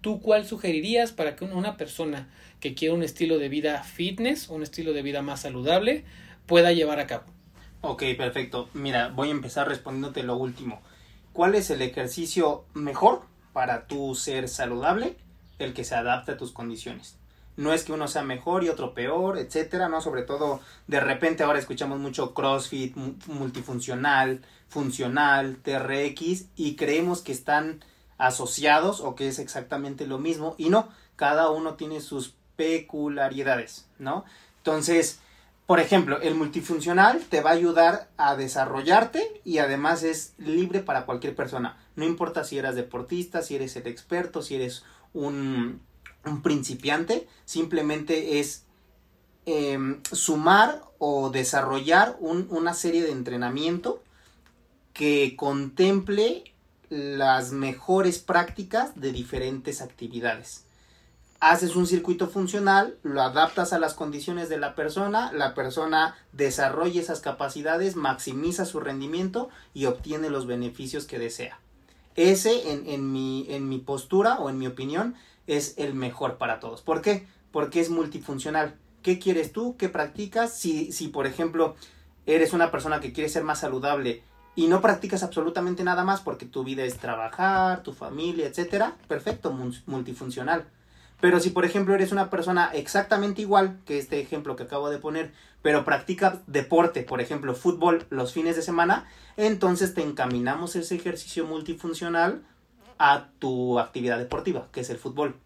¿Tú 0.02 0.20
cuál 0.20 0.44
sugerirías 0.44 1.12
para 1.12 1.36
que 1.36 1.44
una 1.44 1.76
persona 1.76 2.28
que 2.62 2.74
quiere 2.74 2.94
un 2.94 3.02
estilo 3.02 3.38
de 3.38 3.48
vida 3.48 3.82
fitness, 3.82 4.48
un 4.48 4.62
estilo 4.62 4.92
de 4.92 5.02
vida 5.02 5.20
más 5.20 5.40
saludable, 5.40 6.04
pueda 6.46 6.70
llevar 6.70 7.00
a 7.00 7.08
cabo? 7.08 7.24
Ok, 7.80 8.04
perfecto. 8.16 8.70
Mira, 8.72 9.08
voy 9.08 9.28
a 9.28 9.32
empezar 9.32 9.68
respondiéndote 9.68 10.22
lo 10.22 10.36
último. 10.36 10.80
¿Cuál 11.32 11.56
es 11.56 11.70
el 11.70 11.82
ejercicio 11.82 12.64
mejor 12.72 13.22
para 13.52 13.88
tu 13.88 14.14
ser 14.14 14.48
saludable? 14.48 15.16
El 15.58 15.74
que 15.74 15.82
se 15.82 15.96
adapte 15.96 16.32
a 16.32 16.36
tus 16.36 16.52
condiciones. 16.52 17.18
No 17.56 17.72
es 17.72 17.82
que 17.82 17.92
uno 17.92 18.06
sea 18.06 18.22
mejor 18.22 18.62
y 18.62 18.68
otro 18.68 18.94
peor, 18.94 19.38
etcétera, 19.38 19.88
¿no? 19.88 20.00
Sobre 20.00 20.22
todo, 20.22 20.60
de 20.86 21.00
repente 21.00 21.42
ahora 21.42 21.58
escuchamos 21.58 21.98
mucho 21.98 22.32
CrossFit, 22.32 22.94
multifuncional, 23.26 24.40
funcional, 24.68 25.56
TRX, 25.56 26.44
y 26.54 26.76
creemos 26.76 27.22
que 27.22 27.32
están 27.32 27.84
asociados 28.18 29.00
o 29.00 29.16
que 29.16 29.26
es 29.26 29.40
exactamente 29.40 30.06
lo 30.06 30.18
mismo 30.18 30.54
y 30.58 30.70
no, 30.70 30.88
cada 31.16 31.50
uno 31.50 31.74
tiene 31.74 32.00
sus 32.00 32.36
peculiaridades, 32.56 33.86
¿no? 33.98 34.24
Entonces, 34.58 35.20
por 35.66 35.80
ejemplo, 35.80 36.20
el 36.20 36.34
multifuncional 36.34 37.20
te 37.28 37.40
va 37.40 37.50
a 37.50 37.54
ayudar 37.54 38.10
a 38.16 38.36
desarrollarte 38.36 39.40
y 39.44 39.58
además 39.58 40.02
es 40.02 40.34
libre 40.38 40.80
para 40.80 41.06
cualquier 41.06 41.34
persona. 41.34 41.78
No 41.96 42.04
importa 42.04 42.44
si 42.44 42.58
eres 42.58 42.74
deportista, 42.74 43.42
si 43.42 43.54
eres 43.54 43.76
el 43.76 43.86
experto, 43.86 44.42
si 44.42 44.56
eres 44.56 44.84
un, 45.14 45.80
un 46.24 46.42
principiante, 46.42 47.28
simplemente 47.44 48.40
es 48.40 48.64
em, 49.46 50.02
sumar 50.10 50.82
o 50.98 51.30
desarrollar 51.30 52.16
una 52.20 52.74
serie 52.74 53.02
de 53.02 53.12
entrenamiento 53.12 54.02
que 54.92 55.36
contemple 55.36 56.44
las 56.90 57.52
mejores 57.52 58.18
prácticas 58.18 59.00
de 59.00 59.12
diferentes 59.12 59.80
actividades. 59.80 60.64
Haces 61.42 61.74
un 61.74 61.88
circuito 61.88 62.28
funcional, 62.28 62.98
lo 63.02 63.20
adaptas 63.20 63.72
a 63.72 63.80
las 63.80 63.94
condiciones 63.94 64.48
de 64.48 64.58
la 64.58 64.76
persona, 64.76 65.32
la 65.32 65.54
persona 65.54 66.14
desarrolla 66.30 67.00
esas 67.00 67.18
capacidades, 67.18 67.96
maximiza 67.96 68.64
su 68.64 68.78
rendimiento 68.78 69.48
y 69.74 69.86
obtiene 69.86 70.30
los 70.30 70.46
beneficios 70.46 71.04
que 71.04 71.18
desea. 71.18 71.58
Ese, 72.14 72.70
en, 72.70 73.10
mi, 73.10 73.46
en 73.48 73.68
mi 73.68 73.78
postura 73.78 74.36
o 74.36 74.50
en 74.50 74.58
mi 74.58 74.68
opinión, 74.68 75.16
es 75.48 75.74
el 75.78 75.94
mejor 75.94 76.38
para 76.38 76.60
todos. 76.60 76.80
¿Por 76.80 77.02
qué? 77.02 77.26
Porque 77.50 77.80
es 77.80 77.90
multifuncional. 77.90 78.76
¿Qué 79.02 79.18
quieres 79.18 79.50
tú? 79.50 79.76
¿Qué 79.76 79.88
practicas? 79.88 80.56
Si, 80.56 80.92
si 80.92 81.08
por 81.08 81.26
ejemplo, 81.26 81.74
eres 82.24 82.52
una 82.52 82.70
persona 82.70 83.00
que 83.00 83.12
quiere 83.12 83.28
ser 83.28 83.42
más 83.42 83.58
saludable, 83.58 84.22
y 84.54 84.68
no 84.68 84.80
practicas 84.80 85.24
absolutamente 85.24 85.82
nada 85.82 86.04
más 86.04 86.20
porque 86.20 86.46
tu 86.46 86.62
vida 86.62 86.84
es 86.84 86.98
trabajar, 86.98 87.82
tu 87.82 87.94
familia, 87.94 88.46
etcétera, 88.46 88.96
perfecto, 89.08 89.52
multifuncional. 89.86 90.68
Pero 91.22 91.38
si 91.38 91.50
por 91.50 91.64
ejemplo 91.64 91.94
eres 91.94 92.10
una 92.10 92.30
persona 92.30 92.72
exactamente 92.74 93.42
igual 93.42 93.78
que 93.86 93.96
este 93.96 94.18
ejemplo 94.18 94.56
que 94.56 94.64
acabo 94.64 94.90
de 94.90 94.98
poner, 94.98 95.32
pero 95.62 95.84
practicas 95.84 96.40
deporte, 96.48 97.04
por 97.04 97.20
ejemplo 97.20 97.54
fútbol 97.54 98.06
los 98.10 98.32
fines 98.32 98.56
de 98.56 98.62
semana, 98.62 99.06
entonces 99.36 99.94
te 99.94 100.02
encaminamos 100.02 100.74
ese 100.74 100.96
ejercicio 100.96 101.46
multifuncional 101.46 102.42
a 102.98 103.28
tu 103.38 103.78
actividad 103.78 104.18
deportiva, 104.18 104.66
que 104.72 104.80
es 104.80 104.90
el 104.90 104.98
fútbol. 104.98 105.36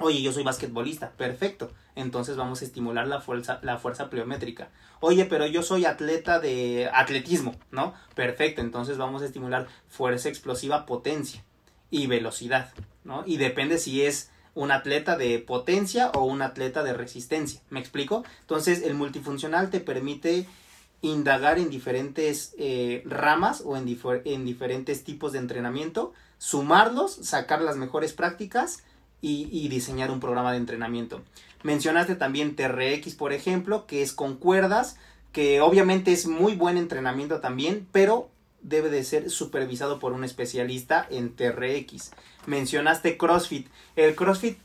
Oye, 0.00 0.20
yo 0.20 0.34
soy 0.34 0.44
basquetbolista, 0.44 1.12
perfecto. 1.12 1.70
Entonces 1.94 2.36
vamos 2.36 2.60
a 2.60 2.66
estimular 2.66 3.08
la 3.08 3.22
fuerza, 3.22 3.58
la 3.62 3.78
fuerza 3.78 4.10
pliométrica. 4.10 4.68
Oye, 5.00 5.24
pero 5.24 5.46
yo 5.46 5.62
soy 5.62 5.86
atleta 5.86 6.40
de 6.40 6.90
atletismo, 6.92 7.56
¿no? 7.70 7.94
Perfecto, 8.14 8.60
entonces 8.60 8.98
vamos 8.98 9.22
a 9.22 9.24
estimular 9.24 9.66
fuerza 9.88 10.28
explosiva, 10.28 10.84
potencia 10.84 11.42
y 11.90 12.06
velocidad, 12.06 12.70
¿no? 13.02 13.22
Y 13.24 13.38
depende 13.38 13.78
si 13.78 14.02
es 14.04 14.30
un 14.56 14.72
atleta 14.72 15.16
de 15.16 15.38
potencia 15.38 16.10
o 16.10 16.24
un 16.24 16.42
atleta 16.42 16.82
de 16.82 16.94
resistencia. 16.94 17.60
¿Me 17.70 17.78
explico? 17.78 18.24
Entonces 18.40 18.82
el 18.82 18.94
multifuncional 18.94 19.70
te 19.70 19.78
permite 19.78 20.46
indagar 21.02 21.58
en 21.58 21.70
diferentes 21.70 22.54
eh, 22.58 23.02
ramas 23.04 23.62
o 23.64 23.76
en, 23.76 23.86
en 24.24 24.44
diferentes 24.44 25.04
tipos 25.04 25.32
de 25.32 25.38
entrenamiento, 25.38 26.14
sumarlos, 26.38 27.14
sacar 27.14 27.60
las 27.60 27.76
mejores 27.76 28.14
prácticas 28.14 28.82
y, 29.20 29.68
diseñar 29.68 30.10
un 30.10 30.20
programa 30.20 30.52
de 30.52 30.58
entrenamiento. 30.58 31.22
Mencionaste 31.62 32.14
también 32.14 32.54
TRX, 32.54 33.14
por 33.16 33.32
ejemplo, 33.32 33.86
que 33.86 34.02
es 34.02 34.12
con 34.12 34.36
cuerdas, 34.36 34.96
que 35.32 35.60
obviamente 35.60 36.12
es 36.12 36.26
muy 36.26 36.54
buen 36.54 36.76
entrenamiento 36.76 37.40
también, 37.40 37.88
pero 37.90 38.30
debe 38.62 38.88
de 38.88 39.04
ser 39.04 39.30
supervisado 39.30 39.98
por 39.98 40.12
un 40.12 40.22
especialista 40.22 41.06
en 41.10 41.34
TRX. 41.34 42.12
Mencionaste 42.46 43.16
CrossFit. 43.16 43.68
El 43.96 44.14
CrossFit 44.14 44.58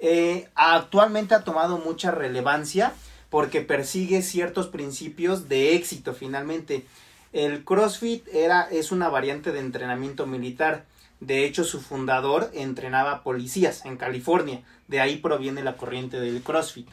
eh, 0.00 0.48
actualmente 0.54 1.34
ha 1.34 1.44
tomado 1.44 1.78
mucha 1.78 2.10
relevancia 2.10 2.92
porque 3.30 3.60
persigue 3.60 4.22
ciertos 4.22 4.68
principios 4.68 5.48
de 5.48 5.74
éxito 5.74 6.14
finalmente. 6.14 6.86
El 7.32 7.64
CrossFit 7.64 8.26
era, 8.32 8.62
es 8.70 8.92
una 8.92 9.08
variante 9.08 9.52
de 9.52 9.60
entrenamiento 9.60 10.26
militar 10.26 10.84
de 11.24 11.46
hecho, 11.46 11.64
su 11.64 11.80
fundador 11.80 12.50
entrenaba 12.52 13.22
policías 13.22 13.86
en 13.86 13.96
California. 13.96 14.62
De 14.88 15.00
ahí 15.00 15.16
proviene 15.16 15.62
la 15.62 15.78
corriente 15.78 16.20
del 16.20 16.42
CrossFit. 16.42 16.86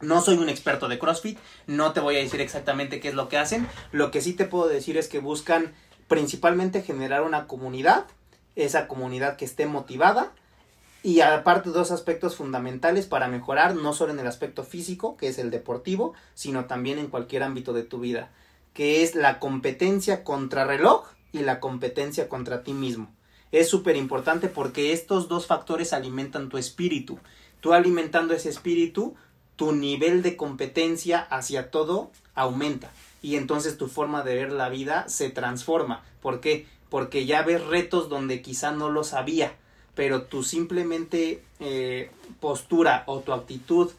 No 0.00 0.20
soy 0.20 0.36
un 0.36 0.48
experto 0.48 0.88
de 0.88 0.98
CrossFit, 0.98 1.38
no 1.66 1.92
te 1.92 2.00
voy 2.00 2.16
a 2.16 2.18
decir 2.18 2.40
exactamente 2.40 3.00
qué 3.00 3.08
es 3.08 3.14
lo 3.14 3.28
que 3.30 3.38
hacen. 3.38 3.68
Lo 3.92 4.10
que 4.10 4.20
sí 4.20 4.34
te 4.34 4.44
puedo 4.44 4.68
decir 4.68 4.98
es 4.98 5.08
que 5.08 5.20
buscan 5.20 5.72
principalmente 6.08 6.82
generar 6.82 7.22
una 7.22 7.46
comunidad, 7.46 8.04
esa 8.56 8.88
comunidad 8.88 9.36
que 9.36 9.44
esté 9.44 9.66
motivada 9.66 10.32
y 11.02 11.20
aparte 11.20 11.70
dos 11.70 11.90
aspectos 11.90 12.36
fundamentales 12.36 13.06
para 13.06 13.26
mejorar 13.26 13.74
no 13.74 13.92
solo 13.92 14.12
en 14.12 14.20
el 14.20 14.26
aspecto 14.26 14.62
físico, 14.62 15.16
que 15.16 15.28
es 15.28 15.38
el 15.38 15.50
deportivo, 15.50 16.14
sino 16.34 16.66
también 16.66 16.98
en 16.98 17.08
cualquier 17.08 17.42
ámbito 17.42 17.72
de 17.72 17.82
tu 17.82 17.98
vida, 17.98 18.30
que 18.72 19.02
es 19.02 19.14
la 19.14 19.40
competencia 19.40 20.22
contra 20.22 20.64
reloj 20.64 21.08
y 21.32 21.40
la 21.40 21.58
competencia 21.58 22.28
contra 22.28 22.62
ti 22.62 22.72
mismo. 22.72 23.10
Es 23.50 23.68
súper 23.68 23.96
importante 23.96 24.48
porque 24.48 24.92
estos 24.92 25.28
dos 25.28 25.46
factores 25.46 25.92
alimentan 25.92 26.48
tu 26.48 26.56
espíritu. 26.56 27.18
Tú 27.60 27.74
alimentando 27.74 28.32
ese 28.32 28.48
espíritu, 28.48 29.14
tu 29.56 29.72
nivel 29.72 30.22
de 30.22 30.36
competencia 30.36 31.20
hacia 31.20 31.70
todo 31.70 32.10
aumenta 32.34 32.90
y 33.20 33.36
entonces 33.36 33.76
tu 33.76 33.88
forma 33.88 34.22
de 34.22 34.34
ver 34.34 34.52
la 34.52 34.68
vida 34.68 35.08
se 35.08 35.30
transforma. 35.30 36.02
¿Por 36.20 36.40
qué? 36.40 36.66
Porque 36.92 37.24
ya 37.24 37.40
ves 37.40 37.64
retos 37.64 38.10
donde 38.10 38.42
quizá 38.42 38.70
no 38.70 38.90
lo 38.90 39.02
sabía, 39.02 39.54
pero 39.94 40.24
tu 40.24 40.42
simplemente 40.42 41.42
eh, 41.58 42.10
postura 42.38 43.04
o 43.06 43.20
tu 43.20 43.32
actitud 43.32 43.90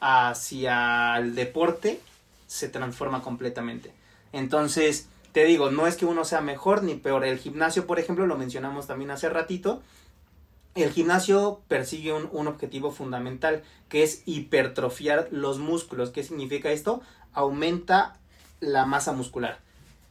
hacia 0.00 1.16
el 1.16 1.34
deporte 1.34 1.98
se 2.46 2.68
transforma 2.68 3.22
completamente. 3.22 3.90
Entonces, 4.34 5.08
te 5.32 5.46
digo, 5.46 5.70
no 5.70 5.86
es 5.86 5.96
que 5.96 6.04
uno 6.04 6.26
sea 6.26 6.42
mejor 6.42 6.82
ni 6.82 6.94
peor. 6.94 7.24
El 7.24 7.38
gimnasio, 7.38 7.86
por 7.86 7.98
ejemplo, 7.98 8.26
lo 8.26 8.36
mencionamos 8.36 8.86
también 8.86 9.12
hace 9.12 9.30
ratito. 9.30 9.80
El 10.74 10.90
gimnasio 10.90 11.62
persigue 11.68 12.12
un, 12.12 12.28
un, 12.32 12.48
objetivo 12.48 12.90
fundamental 12.90 13.62
que 13.88 14.02
es 14.02 14.24
hipertrofiar 14.26 15.28
los 15.30 15.58
músculos. 15.58 16.10
¿Qué 16.10 16.22
significa 16.22 16.70
esto? 16.70 17.00
Aumenta 17.32 18.18
la 18.60 18.84
masa 18.84 19.12
muscular. 19.12 19.58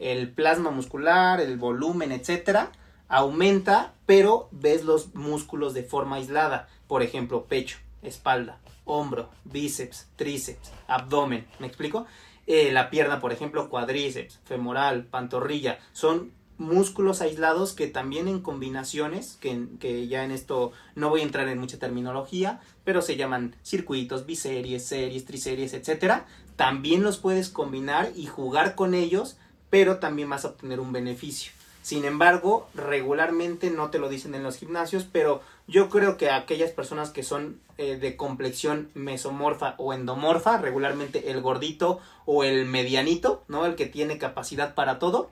El 0.01 0.31
plasma 0.31 0.71
muscular, 0.71 1.39
el 1.39 1.57
volumen, 1.57 2.11
etcétera, 2.11 2.71
aumenta, 3.07 3.93
pero 4.07 4.49
ves 4.51 4.83
los 4.83 5.13
músculos 5.13 5.75
de 5.75 5.83
forma 5.83 6.15
aislada. 6.15 6.67
Por 6.87 7.03
ejemplo, 7.03 7.45
pecho, 7.45 7.77
espalda, 8.01 8.57
hombro, 8.83 9.29
bíceps, 9.45 10.07
tríceps, 10.15 10.71
abdomen. 10.87 11.45
¿Me 11.59 11.67
explico? 11.67 12.07
Eh, 12.47 12.71
la 12.71 12.89
pierna, 12.89 13.19
por 13.19 13.31
ejemplo, 13.31 13.69
cuadríceps, 13.69 14.39
femoral, 14.43 15.05
pantorrilla. 15.05 15.77
Son 15.93 16.31
músculos 16.57 17.21
aislados 17.21 17.73
que 17.73 17.87
también 17.87 18.27
en 18.27 18.39
combinaciones, 18.39 19.37
que, 19.39 19.67
que, 19.79 20.07
ya 20.07 20.23
en 20.23 20.31
esto 20.31 20.71
no 20.95 21.09
voy 21.09 21.21
a 21.21 21.23
entrar 21.23 21.47
en 21.47 21.59
mucha 21.59 21.79
terminología, 21.79 22.59
pero 22.83 23.01
se 23.01 23.17
llaman 23.17 23.55
circuitos, 23.63 24.25
biseries, 24.25 24.85
series, 24.85 25.25
triseries, 25.25 25.73
etcétera, 25.73 26.25
también 26.55 27.03
los 27.03 27.17
puedes 27.17 27.49
combinar 27.49 28.11
y 28.15 28.27
jugar 28.27 28.75
con 28.75 28.93
ellos, 28.93 29.37
pero 29.71 29.97
también 29.97 30.29
vas 30.29 30.45
a 30.45 30.49
obtener 30.49 30.79
un 30.79 30.91
beneficio. 30.91 31.51
Sin 31.81 32.05
embargo, 32.05 32.67
regularmente 32.75 33.71
no 33.71 33.89
te 33.89 33.97
lo 33.97 34.07
dicen 34.07 34.35
en 34.35 34.43
los 34.43 34.57
gimnasios, 34.57 35.07
pero 35.11 35.41
yo 35.67 35.89
creo 35.89 36.15
que 36.15 36.29
aquellas 36.29 36.69
personas 36.69 37.09
que 37.09 37.23
son 37.23 37.59
eh, 37.79 37.95
de 37.97 38.15
complexión 38.15 38.91
mesomorfa 38.93 39.73
o 39.79 39.93
endomorfa, 39.93 40.57
regularmente 40.59 41.31
el 41.31 41.41
gordito 41.41 41.99
o 42.25 42.43
el 42.43 42.67
medianito, 42.67 43.43
¿no? 43.47 43.65
El 43.65 43.75
que 43.75 43.87
tiene 43.87 44.19
capacidad 44.19 44.75
para 44.75 44.99
todo, 44.99 45.31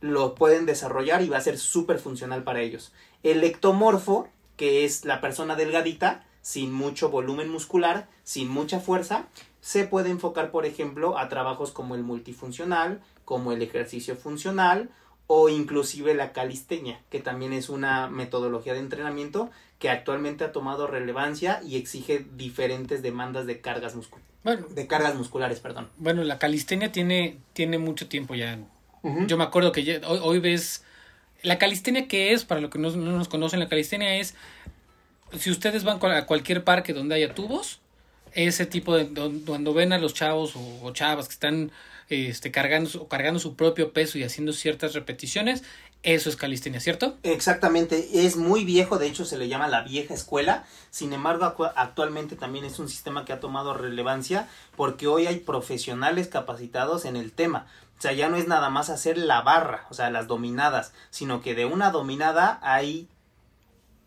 lo 0.00 0.34
pueden 0.34 0.66
desarrollar 0.66 1.22
y 1.22 1.28
va 1.28 1.36
a 1.38 1.42
ser 1.42 1.58
súper 1.58 2.00
funcional 2.00 2.42
para 2.42 2.60
ellos. 2.60 2.92
El 3.22 3.44
ectomorfo, 3.44 4.28
que 4.56 4.84
es 4.84 5.04
la 5.04 5.20
persona 5.20 5.54
delgadita, 5.54 6.26
sin 6.42 6.72
mucho 6.72 7.08
volumen 7.08 7.48
muscular, 7.48 8.08
sin 8.24 8.48
mucha 8.48 8.80
fuerza, 8.80 9.26
se 9.60 9.84
puede 9.84 10.10
enfocar, 10.10 10.50
por 10.50 10.66
ejemplo, 10.66 11.16
a 11.16 11.28
trabajos 11.30 11.70
como 11.70 11.94
el 11.94 12.02
multifuncional, 12.02 13.00
como 13.24 13.52
el 13.52 13.62
ejercicio 13.62 14.16
funcional 14.16 14.90
o 15.26 15.48
inclusive 15.48 16.14
la 16.14 16.32
calistenia, 16.32 17.00
que 17.10 17.20
también 17.20 17.52
es 17.52 17.68
una 17.68 18.08
metodología 18.08 18.74
de 18.74 18.80
entrenamiento 18.80 19.50
que 19.78 19.88
actualmente 19.88 20.44
ha 20.44 20.52
tomado 20.52 20.86
relevancia 20.86 21.60
y 21.66 21.76
exige 21.76 22.24
diferentes 22.36 23.02
demandas 23.02 23.46
de 23.46 23.60
cargas 23.60 23.94
musculares. 23.94 24.28
Bueno, 24.42 24.66
de 24.68 24.86
cargas 24.86 25.14
musculares, 25.14 25.60
perdón. 25.60 25.88
Bueno, 25.96 26.22
la 26.24 26.38
calistenia 26.38 26.92
tiene, 26.92 27.38
tiene 27.54 27.78
mucho 27.78 28.08
tiempo 28.08 28.34
ya. 28.34 28.58
Yo 29.26 29.36
me 29.36 29.44
acuerdo 29.44 29.72
que 29.72 30.00
hoy, 30.06 30.38
ves 30.38 30.82
la 31.42 31.58
calistenia 31.58 32.08
que 32.08 32.32
es, 32.32 32.46
para 32.46 32.62
los 32.62 32.70
que 32.70 32.78
no, 32.78 32.90
no, 32.90 33.12
nos 33.12 33.28
conocen, 33.28 33.60
la 33.60 33.68
calistenia 33.68 34.16
es 34.16 34.34
si 35.38 35.50
ustedes 35.50 35.84
van 35.84 35.98
a 36.02 36.26
cualquier 36.26 36.64
parque 36.64 36.92
donde 36.92 37.14
haya 37.14 37.34
tubos, 37.34 37.80
ese 38.32 38.66
tipo 38.66 38.96
de 38.96 39.08
cuando 39.46 39.74
ven 39.74 39.92
a 39.92 39.98
los 39.98 40.14
chavos 40.14 40.54
o, 40.56 40.90
chavas 40.92 41.28
que 41.28 41.34
están 41.34 41.70
este, 42.08 42.50
cargando, 42.50 43.08
cargando 43.08 43.40
su 43.40 43.56
propio 43.56 43.92
peso 43.92 44.18
y 44.18 44.24
haciendo 44.24 44.52
ciertas 44.52 44.94
repeticiones, 44.94 45.62
eso 46.02 46.28
es 46.28 46.36
calistenia, 46.36 46.80
¿cierto? 46.80 47.16
Exactamente, 47.22 48.26
es 48.26 48.36
muy 48.36 48.64
viejo, 48.64 48.98
de 48.98 49.06
hecho 49.06 49.24
se 49.24 49.38
le 49.38 49.48
llama 49.48 49.68
la 49.68 49.82
vieja 49.82 50.12
escuela, 50.12 50.64
sin 50.90 51.14
embargo 51.14 51.54
actualmente 51.76 52.36
también 52.36 52.66
es 52.66 52.78
un 52.78 52.90
sistema 52.90 53.24
que 53.24 53.32
ha 53.32 53.40
tomado 53.40 53.72
relevancia 53.72 54.48
porque 54.76 55.06
hoy 55.06 55.26
hay 55.26 55.40
profesionales 55.40 56.28
capacitados 56.28 57.06
en 57.06 57.16
el 57.16 57.32
tema. 57.32 57.66
O 57.98 58.02
sea, 58.02 58.12
ya 58.12 58.28
no 58.28 58.36
es 58.36 58.46
nada 58.48 58.68
más 58.68 58.90
hacer 58.90 59.16
la 59.16 59.40
barra, 59.40 59.86
o 59.88 59.94
sea, 59.94 60.10
las 60.10 60.26
dominadas, 60.26 60.92
sino 61.10 61.40
que 61.40 61.54
de 61.54 61.64
una 61.64 61.90
dominada 61.90 62.58
hay 62.62 63.08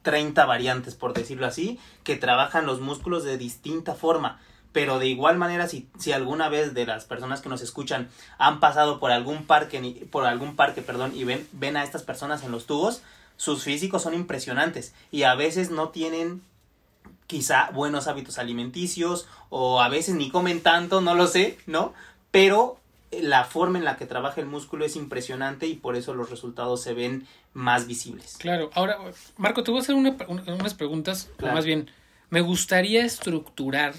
30 0.03 0.45
variantes, 0.45 0.95
por 0.95 1.13
decirlo 1.13 1.47
así, 1.47 1.79
que 2.03 2.15
trabajan 2.15 2.65
los 2.65 2.79
músculos 2.79 3.23
de 3.23 3.38
distinta 3.38 3.95
forma. 3.95 4.39
Pero 4.71 4.99
de 4.99 5.08
igual 5.08 5.38
manera, 5.38 5.67
si, 5.67 5.88
si 5.97 6.12
alguna 6.12 6.49
vez 6.49 6.73
de 6.73 6.86
las 6.86 7.06
personas 7.06 7.41
que 7.41 7.49
nos 7.49 7.62
escuchan 7.62 8.10
han 8.38 8.60
pasado 8.60 8.99
por 8.99 9.12
algún 9.12 9.45
parque, 9.45 10.08
por 10.12 10.25
algún 10.25 10.56
parque, 10.56 10.82
perdón, 10.82 11.13
y 11.15 11.23
ven, 11.23 11.47
ven 11.53 11.77
a 11.77 11.84
estas 11.84 12.03
personas 12.03 12.43
en 12.43 12.51
los 12.51 12.65
tubos, 12.65 13.01
sus 13.38 13.63
físicos 13.63 14.01
son 14.01 14.13
impresionantes 14.13 14.93
y 15.12 15.23
a 15.23 15.36
veces 15.36 15.71
no 15.71 15.89
tienen 15.89 16.41
quizá 17.27 17.69
buenos 17.71 18.08
hábitos 18.08 18.39
alimenticios 18.39 19.27
o 19.49 19.82
a 19.82 19.89
veces 19.89 20.15
ni 20.15 20.30
comen 20.30 20.62
tanto, 20.62 21.01
no 21.01 21.13
lo 21.13 21.27
sé, 21.27 21.58
¿no? 21.67 21.93
Pero 22.32 22.80
la 23.12 23.45
forma 23.45 23.77
en 23.77 23.86
la 23.86 23.97
que 23.97 24.06
trabaja 24.06 24.41
el 24.41 24.47
músculo 24.47 24.86
es 24.86 24.95
impresionante 24.95 25.67
y 25.67 25.75
por 25.75 25.95
eso 25.95 26.13
los 26.13 26.30
resultados 26.30 26.82
se 26.82 26.93
ven 26.93 27.27
más 27.53 27.88
visibles. 27.88 28.36
Claro, 28.38 28.69
ahora, 28.73 28.97
Marco, 29.38 29.63
te 29.63 29.71
voy 29.71 29.80
a 29.80 29.84
hacer 29.84 29.95
unas 29.95 30.73
preguntas, 30.73 31.30
más 31.41 31.65
bien, 31.65 31.89
me 32.30 32.41
gustaría 32.41 33.06
estructurar 33.06 33.93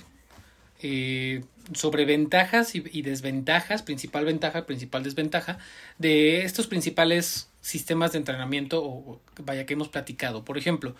eh, 0.80 1.44
sobre 1.72 2.04
ventajas 2.04 2.74
y, 2.74 3.02
desventajas, 3.02 3.82
principal 3.82 4.24
ventaja, 4.24 4.66
principal 4.66 5.02
desventaja, 5.02 5.58
de 5.98 6.42
estos 6.42 6.66
principales 6.66 7.50
sistemas 7.60 8.12
de 8.12 8.18
entrenamiento 8.18 8.82
o, 8.84 9.20
vaya 9.44 9.66
que 9.66 9.74
hemos 9.74 9.88
platicado. 9.88 10.44
Por 10.44 10.56
ejemplo, 10.56 10.94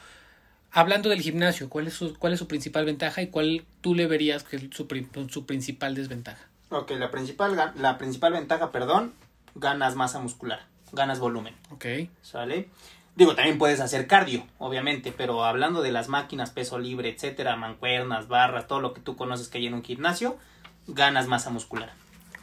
hablando 0.70 1.08
del 1.08 1.20
gimnasio, 1.20 1.68
¿cuál 1.68 1.86
es 1.86 1.94
su, 1.94 2.18
cuál 2.18 2.32
es 2.32 2.38
su 2.38 2.48
principal 2.48 2.84
ventaja 2.84 3.22
y 3.22 3.28
cuál 3.28 3.64
tú 3.80 3.94
le 3.94 4.06
verías 4.06 4.44
que 4.44 4.56
es 4.56 4.62
su, 4.72 4.86
su 5.30 5.46
principal 5.46 5.94
desventaja? 5.94 6.46
Ok, 6.70 6.90
la 6.90 7.10
principal, 7.10 7.72
la 7.76 7.98
principal 7.98 8.32
ventaja, 8.34 8.70
perdón, 8.72 9.14
ganas 9.54 9.96
masa 9.96 10.18
muscular, 10.18 10.66
ganas 10.92 11.18
volumen. 11.18 11.54
Ok. 11.70 11.86
¿Sale? 12.22 12.68
Digo, 13.18 13.34
también 13.34 13.58
puedes 13.58 13.80
hacer 13.80 14.06
cardio, 14.06 14.46
obviamente, 14.58 15.10
pero 15.10 15.44
hablando 15.44 15.82
de 15.82 15.90
las 15.90 16.06
máquinas, 16.06 16.50
peso 16.50 16.78
libre, 16.78 17.08
etcétera, 17.08 17.56
mancuernas, 17.56 18.28
barras, 18.28 18.68
todo 18.68 18.78
lo 18.78 18.94
que 18.94 19.00
tú 19.00 19.16
conoces 19.16 19.48
que 19.48 19.58
hay 19.58 19.66
en 19.66 19.74
un 19.74 19.82
gimnasio, 19.82 20.38
ganas 20.86 21.26
masa 21.26 21.50
muscular. 21.50 21.90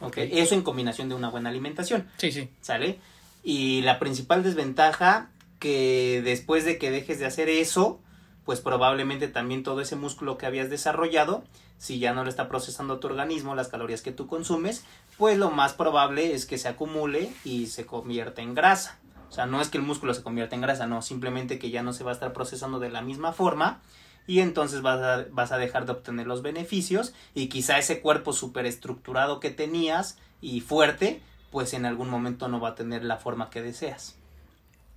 ¿ok? 0.02 0.18
Eso 0.18 0.54
en 0.54 0.60
combinación 0.60 1.08
de 1.08 1.14
una 1.14 1.30
buena 1.30 1.48
alimentación. 1.48 2.06
Sí, 2.18 2.30
sí. 2.30 2.50
¿Sale? 2.60 2.98
Y 3.42 3.80
la 3.80 3.98
principal 3.98 4.42
desventaja, 4.42 5.30
que 5.60 6.20
después 6.22 6.66
de 6.66 6.76
que 6.76 6.90
dejes 6.90 7.18
de 7.20 7.24
hacer 7.24 7.48
eso, 7.48 7.98
pues 8.44 8.60
probablemente 8.60 9.28
también 9.28 9.62
todo 9.62 9.80
ese 9.80 9.96
músculo 9.96 10.36
que 10.36 10.44
habías 10.44 10.68
desarrollado, 10.68 11.42
si 11.78 12.00
ya 12.00 12.12
no 12.12 12.22
lo 12.22 12.28
está 12.28 12.48
procesando 12.48 12.98
tu 12.98 13.06
organismo, 13.06 13.54
las 13.54 13.68
calorías 13.68 14.02
que 14.02 14.12
tú 14.12 14.26
consumes, 14.26 14.84
pues 15.16 15.38
lo 15.38 15.50
más 15.50 15.72
probable 15.72 16.34
es 16.34 16.44
que 16.44 16.58
se 16.58 16.68
acumule 16.68 17.32
y 17.46 17.68
se 17.68 17.86
convierta 17.86 18.42
en 18.42 18.54
grasa. 18.54 18.98
O 19.28 19.32
sea, 19.32 19.46
no 19.46 19.60
es 19.60 19.68
que 19.68 19.78
el 19.78 19.84
músculo 19.84 20.14
se 20.14 20.22
convierta 20.22 20.54
en 20.54 20.62
grasa, 20.62 20.86
no, 20.86 21.02
simplemente 21.02 21.58
que 21.58 21.70
ya 21.70 21.82
no 21.82 21.92
se 21.92 22.04
va 22.04 22.10
a 22.10 22.14
estar 22.14 22.32
procesando 22.32 22.78
de 22.78 22.90
la 22.90 23.02
misma 23.02 23.32
forma 23.32 23.80
y 24.26 24.40
entonces 24.40 24.82
vas 24.82 25.00
a, 25.00 25.26
vas 25.30 25.52
a 25.52 25.58
dejar 25.58 25.86
de 25.86 25.92
obtener 25.92 26.26
los 26.26 26.42
beneficios 26.42 27.14
y 27.34 27.48
quizá 27.48 27.78
ese 27.78 28.00
cuerpo 28.00 28.32
estructurado 28.64 29.40
que 29.40 29.50
tenías 29.50 30.18
y 30.40 30.60
fuerte, 30.60 31.22
pues 31.50 31.74
en 31.74 31.86
algún 31.86 32.10
momento 32.10 32.48
no 32.48 32.60
va 32.60 32.70
a 32.70 32.74
tener 32.74 33.04
la 33.04 33.16
forma 33.16 33.50
que 33.50 33.62
deseas. 33.62 34.16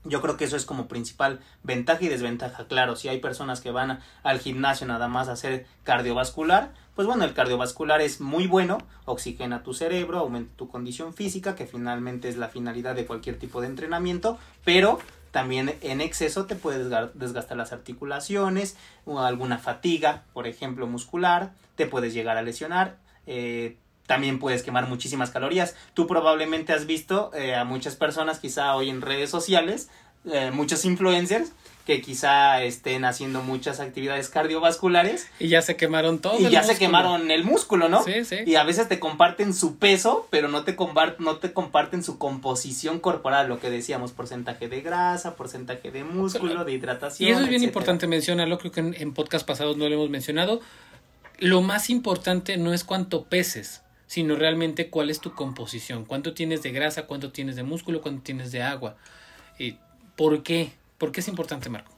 Yo 0.06 0.22
creo 0.22 0.38
que 0.38 0.46
eso 0.46 0.56
es 0.56 0.66
como 0.66 0.88
principal 0.88 1.42
ventaja 1.62 2.06
y 2.06 2.08
desventaja. 2.08 2.68
Claro, 2.68 2.96
si 2.96 3.10
hay 3.10 3.20
personas 3.20 3.60
que 3.60 3.72
van 3.72 4.00
al 4.24 4.40
gimnasio 4.40 4.88
nada 4.88 5.10
más 5.10 5.28
a 5.28 5.34
hacer 5.34 5.66
cardiovascular, 5.84 6.72
pues 6.96 7.06
bueno, 7.06 7.26
el 7.26 7.34
cardiovascular 7.34 8.00
es 8.02 8.22
muy 8.22 8.48
bueno, 8.48 8.78
oxigena 9.06 9.62
tu 9.62 9.74
cerebro, 9.74 10.20
aumenta 10.20 10.56
tu 10.56 10.70
condición 10.70 11.14
física, 11.14 11.56
que 11.56 11.66
finalmente 11.66 12.30
es 12.30 12.38
la 12.38 12.48
finalidad 12.48 12.96
de 12.96 13.06
cualquier 13.06 13.38
tipo 13.38 13.60
de 13.60 13.68
entrenamiento, 13.68 14.38
pero 14.64 15.00
también 15.32 15.76
en 15.82 16.02
exceso 16.02 16.46
te 16.46 16.56
puede 16.56 16.90
desgastar 17.14 17.58
las 17.58 17.74
articulaciones, 17.74 18.78
o 19.06 19.20
alguna 19.20 19.58
fatiga, 19.58 20.24
por 20.34 20.48
ejemplo, 20.48 20.88
muscular, 20.88 21.54
te 21.76 21.86
puedes 21.86 22.14
llegar 22.14 22.38
a 22.38 22.42
lesionar. 22.42 22.98
Eh, 23.28 23.78
también 24.10 24.40
puedes 24.40 24.64
quemar 24.64 24.88
muchísimas 24.88 25.30
calorías. 25.30 25.76
Tú 25.94 26.08
probablemente 26.08 26.74
has 26.74 26.88
visto 26.88 27.30
eh, 27.36 27.54
a 27.54 27.64
muchas 27.64 27.96
personas, 27.96 28.40
quizá 28.40 28.76
hoy 28.76 28.90
en 28.90 29.02
redes 29.02 29.30
sociales, 29.30 29.88
eh, 30.26 30.50
muchos 30.52 30.84
influencers 30.84 31.52
que 31.86 32.02
quizá 32.02 32.64
estén 32.64 33.06
haciendo 33.06 33.44
muchas 33.44 33.80
actividades 33.80 34.30
cardiovasculares. 34.30 35.28
Y 35.40 35.50
ya 35.50 35.62
se 35.62 35.76
quemaron 35.76 36.18
todo. 36.18 36.40
Y 36.40 36.50
ya 36.50 36.64
se 36.64 36.76
quemaron 36.76 37.30
el 37.30 37.44
músculo, 37.44 37.88
¿no? 37.88 38.04
Sí, 38.04 38.26
sí. 38.26 38.38
Y 38.48 38.56
a 38.56 38.64
veces 38.64 38.90
te 38.90 39.00
comparten 39.00 39.54
su 39.54 39.78
peso, 39.78 40.28
pero 40.32 40.48
no 40.48 40.64
te, 40.64 40.76
no 41.20 41.38
te 41.38 41.54
comparten 41.54 42.04
su 42.04 42.18
composición 42.18 43.00
corporal, 43.00 43.48
lo 43.48 43.60
que 43.60 43.70
decíamos, 43.70 44.12
porcentaje 44.12 44.68
de 44.70 44.82
grasa, 44.82 45.36
porcentaje 45.36 45.92
de 45.92 46.04
músculo, 46.04 46.66
de 46.66 46.74
hidratación. 46.74 47.30
Y 47.30 47.32
eso 47.32 47.44
es 47.44 47.48
bien 47.48 47.64
importante 47.64 48.08
mencionarlo, 48.08 48.58
creo 48.58 48.72
que 48.72 48.80
en, 48.80 48.96
en 48.98 49.14
podcast 49.14 49.46
pasados 49.46 49.78
no 49.78 49.88
lo 49.88 49.94
hemos 49.94 50.10
mencionado. 50.10 50.62
Lo 51.38 51.62
más 51.62 51.92
importante 51.92 52.58
no 52.58 52.74
es 52.74 52.84
cuánto 52.84 53.26
peses, 53.26 53.84
sino 54.10 54.36
realmente 54.36 54.90
cuál 54.90 55.12
es 55.12 55.20
tu 55.20 55.36
composición, 55.36 56.04
cuánto 56.04 56.34
tienes 56.34 56.64
de 56.64 56.72
grasa, 56.72 57.06
cuánto 57.06 57.32
tienes 57.32 57.56
de 57.56 57.62
músculo, 57.62 58.02
cuánto 58.02 58.24
tienes 58.24 58.52
de 58.52 58.64
agua. 58.64 58.96
¿Y 59.60 59.78
¿Por 60.16 60.42
qué? 60.42 60.74
¿Por 60.98 61.12
qué 61.12 61.20
es 61.20 61.28
importante, 61.28 61.70
Marco? 61.70 61.92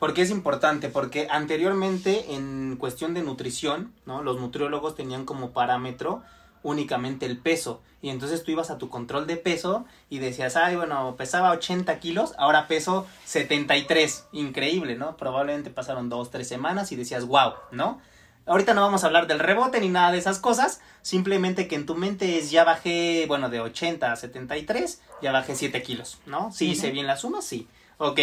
Porque 0.00 0.22
es 0.22 0.30
importante, 0.30 0.88
porque 0.88 1.28
anteriormente 1.30 2.34
en 2.34 2.74
cuestión 2.76 3.14
de 3.14 3.22
nutrición, 3.22 3.94
¿no? 4.04 4.20
Los 4.20 4.40
nutriólogos 4.40 4.96
tenían 4.96 5.24
como 5.24 5.52
parámetro 5.52 6.24
únicamente 6.64 7.24
el 7.24 7.38
peso. 7.38 7.80
Y 8.02 8.10
entonces 8.10 8.42
tú 8.42 8.50
ibas 8.50 8.72
a 8.72 8.78
tu 8.78 8.88
control 8.88 9.28
de 9.28 9.36
peso 9.36 9.84
y 10.10 10.18
decías, 10.18 10.56
ay, 10.56 10.74
bueno, 10.74 11.14
pesaba 11.16 11.52
80 11.52 12.00
kilos, 12.00 12.34
ahora 12.36 12.66
peso 12.66 13.06
73. 13.26 14.26
Increíble, 14.32 14.96
¿no? 14.96 15.16
Probablemente 15.16 15.70
pasaron 15.70 16.08
dos, 16.08 16.32
tres 16.32 16.48
semanas 16.48 16.90
y 16.90 16.96
decías, 16.96 17.24
wow, 17.26 17.52
¿no? 17.70 18.00
Ahorita 18.46 18.74
no 18.74 18.82
vamos 18.82 19.02
a 19.02 19.06
hablar 19.06 19.26
del 19.26 19.38
rebote 19.38 19.80
ni 19.80 19.88
nada 19.88 20.12
de 20.12 20.18
esas 20.18 20.38
cosas, 20.38 20.82
simplemente 21.00 21.66
que 21.66 21.76
en 21.76 21.86
tu 21.86 21.94
mente 21.94 22.38
es 22.38 22.50
ya 22.50 22.64
bajé, 22.64 23.24
bueno, 23.26 23.48
de 23.48 23.60
80 23.60 24.12
a 24.12 24.16
73, 24.16 25.00
ya 25.22 25.32
bajé 25.32 25.54
7 25.54 25.82
kilos, 25.82 26.18
¿no? 26.26 26.52
Sí, 26.52 26.72
hice 26.72 26.90
bien 26.90 27.06
la 27.06 27.16
suma, 27.16 27.40
sí. 27.40 27.68
Ok, 27.96 28.20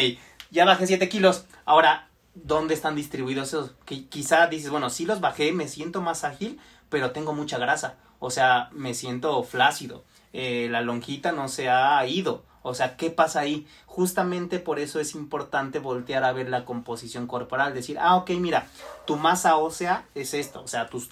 ya 0.52 0.66
bajé 0.66 0.86
7 0.86 1.10
kilos. 1.10 1.46
Ahora, 1.66 2.10
¿dónde 2.36 2.76
están 2.76 2.96
distribuidos 2.96 3.48
esos? 3.48 3.72
Que 3.86 4.06
quizá 4.06 4.46
dices, 4.46 4.70
bueno, 4.70 4.92
sí 4.92 5.06
los 5.06 5.22
bajé, 5.22 5.54
me 5.54 5.68
siento 5.68 6.02
más 6.02 6.24
ágil, 6.24 6.60
pero 6.90 7.12
tengo 7.12 7.34
mucha 7.34 7.58
grasa. 7.58 7.96
O 8.20 8.30
sea, 8.30 8.70
me 8.74 8.94
siento 8.94 9.42
flácido. 9.44 10.04
Eh, 10.34 10.68
la 10.70 10.82
lonjita 10.82 11.32
no 11.32 11.48
se 11.48 11.70
ha 11.70 12.06
ido. 12.06 12.44
O 12.64 12.74
sea, 12.74 12.96
¿qué 12.96 13.10
pasa 13.10 13.40
ahí? 13.40 13.68
Justamente 13.86 14.60
por 14.60 14.80
eso 14.80 15.00
es 15.00 15.16
importante 15.16 15.80
voltear 15.80 16.24
a 16.24 16.32
ver 16.32 16.50
la 16.50 16.66
composición 16.66 17.28
corporal, 17.28 17.74
decir, 17.74 17.98
ah, 18.00 18.16
ok, 18.16 18.32
mira, 18.32 18.68
tu 19.06 19.18
masa 19.18 19.58
ósea 19.58 20.06
es 20.16 20.34
esto, 20.34 20.62
o 20.62 20.68
sea, 20.68 20.88
tus, 20.88 21.10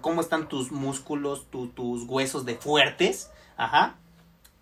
cómo 0.00 0.20
están 0.20 0.48
tus 0.48 0.72
músculos, 0.72 1.46
tus 1.50 2.02
huesos 2.04 2.44
de 2.44 2.56
fuertes, 2.56 3.30
ajá, 3.56 3.96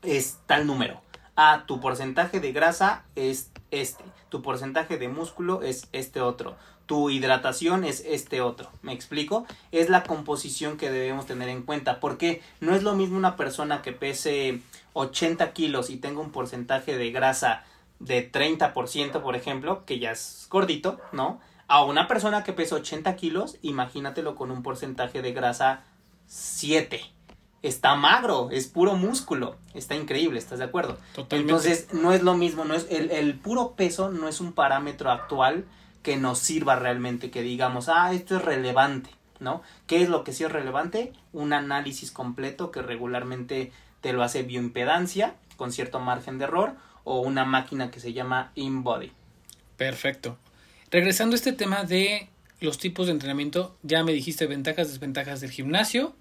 es 0.02 0.38
tal 0.46 0.66
número. 0.66 1.00
Ah, 1.36 1.64
tu 1.66 1.80
porcentaje 1.80 2.38
de 2.38 2.52
grasa 2.52 3.04
es 3.16 3.50
este, 3.70 4.04
tu 4.28 4.40
porcentaje 4.40 4.98
de 4.98 5.08
músculo 5.08 5.62
es 5.62 5.88
este 5.92 6.20
otro, 6.20 6.56
tu 6.86 7.10
hidratación 7.10 7.84
es 7.84 8.02
este 8.06 8.40
otro. 8.40 8.70
¿Me 8.82 8.92
explico? 8.92 9.46
Es 9.72 9.88
la 9.88 10.02
composición 10.02 10.76
que 10.76 10.90
debemos 10.90 11.26
tener 11.26 11.48
en 11.48 11.62
cuenta. 11.62 12.00
Porque 12.00 12.42
no 12.60 12.74
es 12.74 12.82
lo 12.82 12.94
mismo 12.94 13.16
una 13.16 13.36
persona 13.36 13.82
que 13.82 13.92
pese 13.92 14.60
80 14.94 15.52
kilos 15.52 15.90
y 15.90 15.98
tenga 15.98 16.20
un 16.20 16.32
porcentaje 16.32 16.96
de 16.96 17.10
grasa 17.10 17.64
de 17.98 18.30
30%, 18.30 19.20
por 19.22 19.36
ejemplo, 19.36 19.84
que 19.84 19.98
ya 19.98 20.12
es 20.12 20.46
gordito, 20.50 20.98
¿no? 21.12 21.40
A 21.68 21.84
una 21.84 22.08
persona 22.08 22.44
que 22.44 22.52
pesa 22.52 22.76
80 22.76 23.14
kilos, 23.16 23.58
imagínatelo 23.62 24.34
con 24.34 24.50
un 24.50 24.62
porcentaje 24.62 25.22
de 25.22 25.32
grasa 25.32 25.84
7. 26.26 27.00
Está 27.62 27.94
magro, 27.94 28.50
es 28.50 28.66
puro 28.66 28.94
músculo, 28.94 29.56
está 29.72 29.94
increíble, 29.94 30.38
¿estás 30.38 30.58
de 30.58 30.66
acuerdo? 30.66 30.98
Totalmente. 31.14 31.36
Entonces, 31.36 31.88
no 31.94 32.12
es 32.12 32.22
lo 32.22 32.34
mismo, 32.34 32.64
no 32.64 32.74
es 32.74 32.86
el, 32.90 33.10
el 33.10 33.38
puro 33.38 33.72
peso 33.72 34.10
no 34.10 34.28
es 34.28 34.40
un 34.40 34.52
parámetro 34.52 35.10
actual 35.10 35.64
que 36.02 36.18
nos 36.18 36.38
sirva 36.38 36.76
realmente, 36.76 37.30
que 37.30 37.40
digamos, 37.40 37.88
ah, 37.88 38.12
esto 38.12 38.36
es 38.36 38.42
relevante, 38.42 39.08
¿no? 39.40 39.62
¿Qué 39.86 40.02
es 40.02 40.10
lo 40.10 40.22
que 40.22 40.34
sí 40.34 40.44
es 40.44 40.52
relevante? 40.52 41.14
Un 41.32 41.54
análisis 41.54 42.12
completo 42.12 42.70
que 42.70 42.82
regularmente 42.82 43.72
te 44.04 44.12
lo 44.12 44.22
hace 44.22 44.42
bioimpedancia 44.42 45.34
con 45.56 45.72
cierto 45.72 45.98
margen 45.98 46.36
de 46.36 46.44
error 46.44 46.74
o 47.04 47.20
una 47.20 47.46
máquina 47.46 47.90
que 47.90 48.00
se 48.00 48.12
llama 48.12 48.52
InBody. 48.54 49.10
Perfecto. 49.78 50.36
Regresando 50.90 51.32
a 51.34 51.38
este 51.38 51.54
tema 51.54 51.84
de 51.84 52.28
los 52.60 52.76
tipos 52.76 53.06
de 53.06 53.12
entrenamiento, 53.12 53.74
ya 53.82 54.04
me 54.04 54.12
dijiste 54.12 54.46
ventajas, 54.46 54.88
desventajas 54.88 55.40
del 55.40 55.50
gimnasio. 55.50 56.14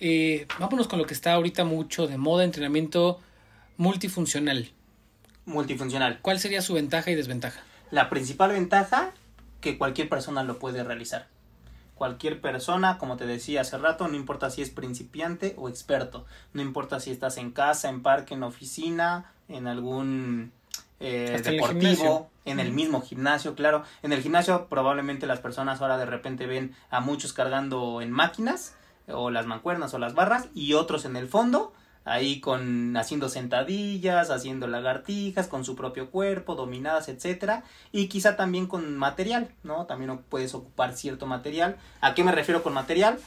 Eh, 0.00 0.46
vámonos 0.60 0.86
con 0.86 0.98
lo 0.98 1.06
que 1.06 1.14
está 1.14 1.32
ahorita 1.32 1.64
mucho 1.64 2.06
de 2.06 2.18
moda, 2.18 2.44
entrenamiento 2.44 3.18
multifuncional. 3.78 4.68
Multifuncional. 5.46 6.18
¿Cuál 6.20 6.38
sería 6.38 6.60
su 6.60 6.74
ventaja 6.74 7.10
y 7.10 7.14
desventaja? 7.14 7.62
La 7.90 8.10
principal 8.10 8.52
ventaja 8.52 9.12
que 9.62 9.78
cualquier 9.78 10.10
persona 10.10 10.44
lo 10.44 10.58
puede 10.58 10.84
realizar. 10.84 11.26
Cualquier 11.98 12.40
persona, 12.40 12.96
como 12.96 13.16
te 13.16 13.26
decía 13.26 13.62
hace 13.62 13.76
rato, 13.76 14.06
no 14.06 14.14
importa 14.14 14.50
si 14.50 14.62
es 14.62 14.70
principiante 14.70 15.56
o 15.58 15.68
experto, 15.68 16.26
no 16.52 16.62
importa 16.62 17.00
si 17.00 17.10
estás 17.10 17.38
en 17.38 17.50
casa, 17.50 17.88
en 17.88 18.02
parque, 18.02 18.34
en 18.34 18.44
oficina, 18.44 19.32
en 19.48 19.66
algún 19.66 20.52
eh, 21.00 21.32
Hasta 21.34 21.48
en 21.48 21.54
el 21.56 21.60
deportivo, 21.60 22.30
en 22.44 22.60
el 22.60 22.70
mismo 22.70 23.02
gimnasio, 23.02 23.56
claro. 23.56 23.82
En 24.04 24.12
el 24.12 24.22
gimnasio 24.22 24.68
probablemente 24.68 25.26
las 25.26 25.40
personas 25.40 25.80
ahora 25.80 25.98
de 25.98 26.06
repente 26.06 26.46
ven 26.46 26.72
a 26.88 27.00
muchos 27.00 27.32
cargando 27.32 28.00
en 28.00 28.12
máquinas 28.12 28.76
o 29.08 29.30
las 29.30 29.46
mancuernas 29.46 29.92
o 29.92 29.98
las 29.98 30.14
barras 30.14 30.46
y 30.54 30.74
otros 30.74 31.04
en 31.04 31.16
el 31.16 31.26
fondo 31.26 31.72
ahí 32.12 32.40
con 32.40 32.96
haciendo 32.96 33.28
sentadillas, 33.28 34.30
haciendo 34.30 34.66
lagartijas 34.66 35.46
con 35.46 35.64
su 35.64 35.76
propio 35.76 36.10
cuerpo, 36.10 36.54
dominadas, 36.54 37.08
etcétera, 37.08 37.64
y 37.92 38.08
quizá 38.08 38.36
también 38.36 38.66
con 38.66 38.96
material, 38.96 39.50
¿no? 39.62 39.86
También 39.86 40.18
puedes 40.28 40.54
ocupar 40.54 40.94
cierto 40.94 41.26
material. 41.26 41.76
¿A 42.00 42.14
qué 42.14 42.24
me 42.24 42.32
refiero 42.32 42.62
con 42.62 42.72
material? 42.72 43.18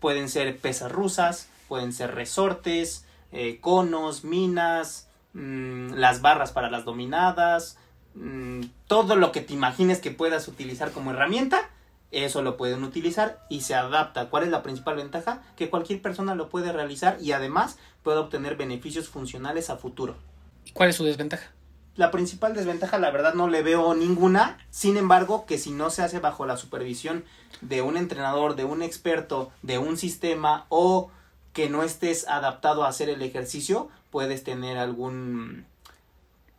Pueden 0.00 0.28
ser 0.28 0.58
pesas 0.58 0.90
rusas, 0.92 1.48
pueden 1.68 1.92
ser 1.92 2.14
resortes, 2.14 3.06
eh, 3.32 3.58
conos, 3.60 4.24
minas, 4.24 5.08
mm, 5.32 5.94
las 5.94 6.20
barras 6.20 6.52
para 6.52 6.70
las 6.70 6.84
dominadas, 6.84 7.78
mm, 8.14 8.62
todo 8.86 9.16
lo 9.16 9.32
que 9.32 9.40
te 9.40 9.54
imagines 9.54 10.00
que 10.00 10.10
puedas 10.10 10.48
utilizar 10.48 10.92
como 10.92 11.12
herramienta, 11.12 11.70
eso 12.12 12.42
lo 12.42 12.56
pueden 12.56 12.84
utilizar 12.84 13.44
y 13.48 13.62
se 13.62 13.74
adapta. 13.74 14.28
¿Cuál 14.28 14.44
es 14.44 14.50
la 14.50 14.62
principal 14.62 14.96
ventaja? 14.96 15.42
Que 15.56 15.70
cualquier 15.70 16.00
persona 16.02 16.34
lo 16.34 16.50
puede 16.50 16.70
realizar 16.70 17.18
y 17.20 17.32
además 17.32 17.78
puede 18.02 18.18
obtener 18.18 18.56
beneficios 18.56 19.08
funcionales 19.08 19.70
a 19.70 19.76
futuro. 19.76 20.16
¿Y 20.64 20.72
cuál 20.72 20.90
es 20.90 20.96
su 20.96 21.04
desventaja? 21.04 21.50
La 21.96 22.10
principal 22.10 22.54
desventaja, 22.54 22.98
la 22.98 23.10
verdad, 23.10 23.34
no 23.34 23.48
le 23.48 23.62
veo 23.62 23.94
ninguna. 23.94 24.58
Sin 24.70 24.96
embargo, 24.96 25.44
que 25.46 25.58
si 25.58 25.70
no 25.70 25.90
se 25.90 26.02
hace 26.02 26.20
bajo 26.20 26.46
la 26.46 26.56
supervisión 26.56 27.24
de 27.60 27.82
un 27.82 27.96
entrenador, 27.96 28.56
de 28.56 28.64
un 28.64 28.82
experto, 28.82 29.50
de 29.62 29.78
un 29.78 29.96
sistema 29.96 30.66
o 30.68 31.10
que 31.52 31.68
no 31.68 31.82
estés 31.82 32.26
adaptado 32.28 32.84
a 32.84 32.88
hacer 32.88 33.08
el 33.08 33.22
ejercicio, 33.22 33.88
puedes 34.10 34.44
tener 34.44 34.78
algún... 34.78 35.66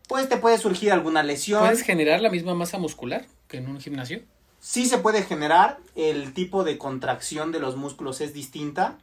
Pues 0.08 0.30
te 0.30 0.38
puede 0.38 0.58
surgir 0.58 0.92
alguna 0.92 1.24
lesión. 1.24 1.62
¿Puedes 1.62 1.82
generar 1.82 2.22
la 2.22 2.30
misma 2.30 2.54
masa 2.54 2.78
muscular 2.78 3.26
que 3.48 3.58
en 3.58 3.68
un 3.68 3.80
gimnasio? 3.80 4.22
Sí 4.64 4.86
se 4.86 4.98
puede 4.98 5.24
generar, 5.24 5.78
el 5.94 6.34
tipo 6.34 6.64
de 6.64 6.78
contracción 6.78 7.52
de 7.52 7.60
los 7.60 7.76
músculos 7.76 8.22
es 8.22 8.34
distinta. 8.34 8.98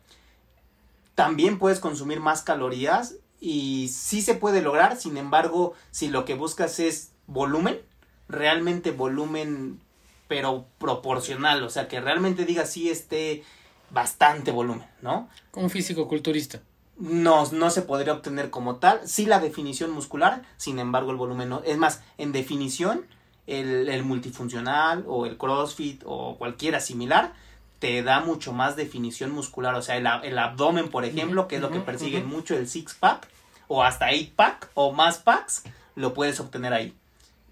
También 1.14 1.58
puedes 1.58 1.80
consumir 1.80 2.18
más 2.18 2.40
calorías 2.40 3.16
y 3.40 3.88
sí 3.88 4.22
se 4.22 4.32
puede 4.32 4.62
lograr, 4.62 4.96
sin 4.96 5.18
embargo, 5.18 5.74
si 5.90 6.08
lo 6.08 6.24
que 6.24 6.34
buscas 6.34 6.80
es 6.80 7.10
volumen, 7.26 7.78
realmente 8.26 8.90
volumen, 8.90 9.82
pero 10.28 10.64
proporcional, 10.78 11.62
o 11.62 11.68
sea, 11.68 11.88
que 11.88 12.00
realmente 12.00 12.46
diga 12.46 12.64
sí 12.64 12.88
esté 12.88 13.44
bastante 13.90 14.52
volumen, 14.52 14.88
¿no? 15.02 15.28
Como 15.50 15.64
un 15.64 15.70
físico 15.70 16.08
culturista. 16.08 16.62
No, 16.96 17.44
no 17.52 17.68
se 17.68 17.82
podría 17.82 18.14
obtener 18.14 18.48
como 18.48 18.76
tal. 18.76 19.06
Sí 19.06 19.26
la 19.26 19.40
definición 19.40 19.90
muscular, 19.90 20.40
sin 20.56 20.78
embargo 20.78 21.10
el 21.10 21.18
volumen 21.18 21.50
no. 21.50 21.62
Es 21.66 21.76
más, 21.76 22.00
en 22.16 22.32
definición, 22.32 23.04
el, 23.46 23.88
el 23.88 24.04
multifuncional 24.04 25.04
o 25.06 25.26
el 25.26 25.36
CrossFit 25.36 26.02
o 26.04 26.36
cualquiera 26.36 26.80
similar 26.80 27.32
te 27.78 28.02
da 28.02 28.20
mucho 28.20 28.52
más 28.52 28.76
definición 28.76 29.30
muscular. 29.32 29.74
O 29.74 29.82
sea, 29.82 29.96
el, 29.96 30.06
el 30.24 30.38
abdomen, 30.38 30.90
por 30.90 31.04
ejemplo, 31.04 31.48
que 31.48 31.56
es 31.56 31.62
lo 31.62 31.70
que 31.70 31.80
persiguen 31.80 32.26
mucho 32.26 32.56
el 32.56 32.68
six 32.68 32.94
pack 32.94 33.28
o 33.68 33.82
hasta 33.82 34.10
eight 34.10 34.34
pack 34.34 34.70
o 34.74 34.92
más 34.92 35.18
packs, 35.18 35.64
lo 35.94 36.12
puedes 36.12 36.40
obtener 36.40 36.72
ahí. 36.72 36.94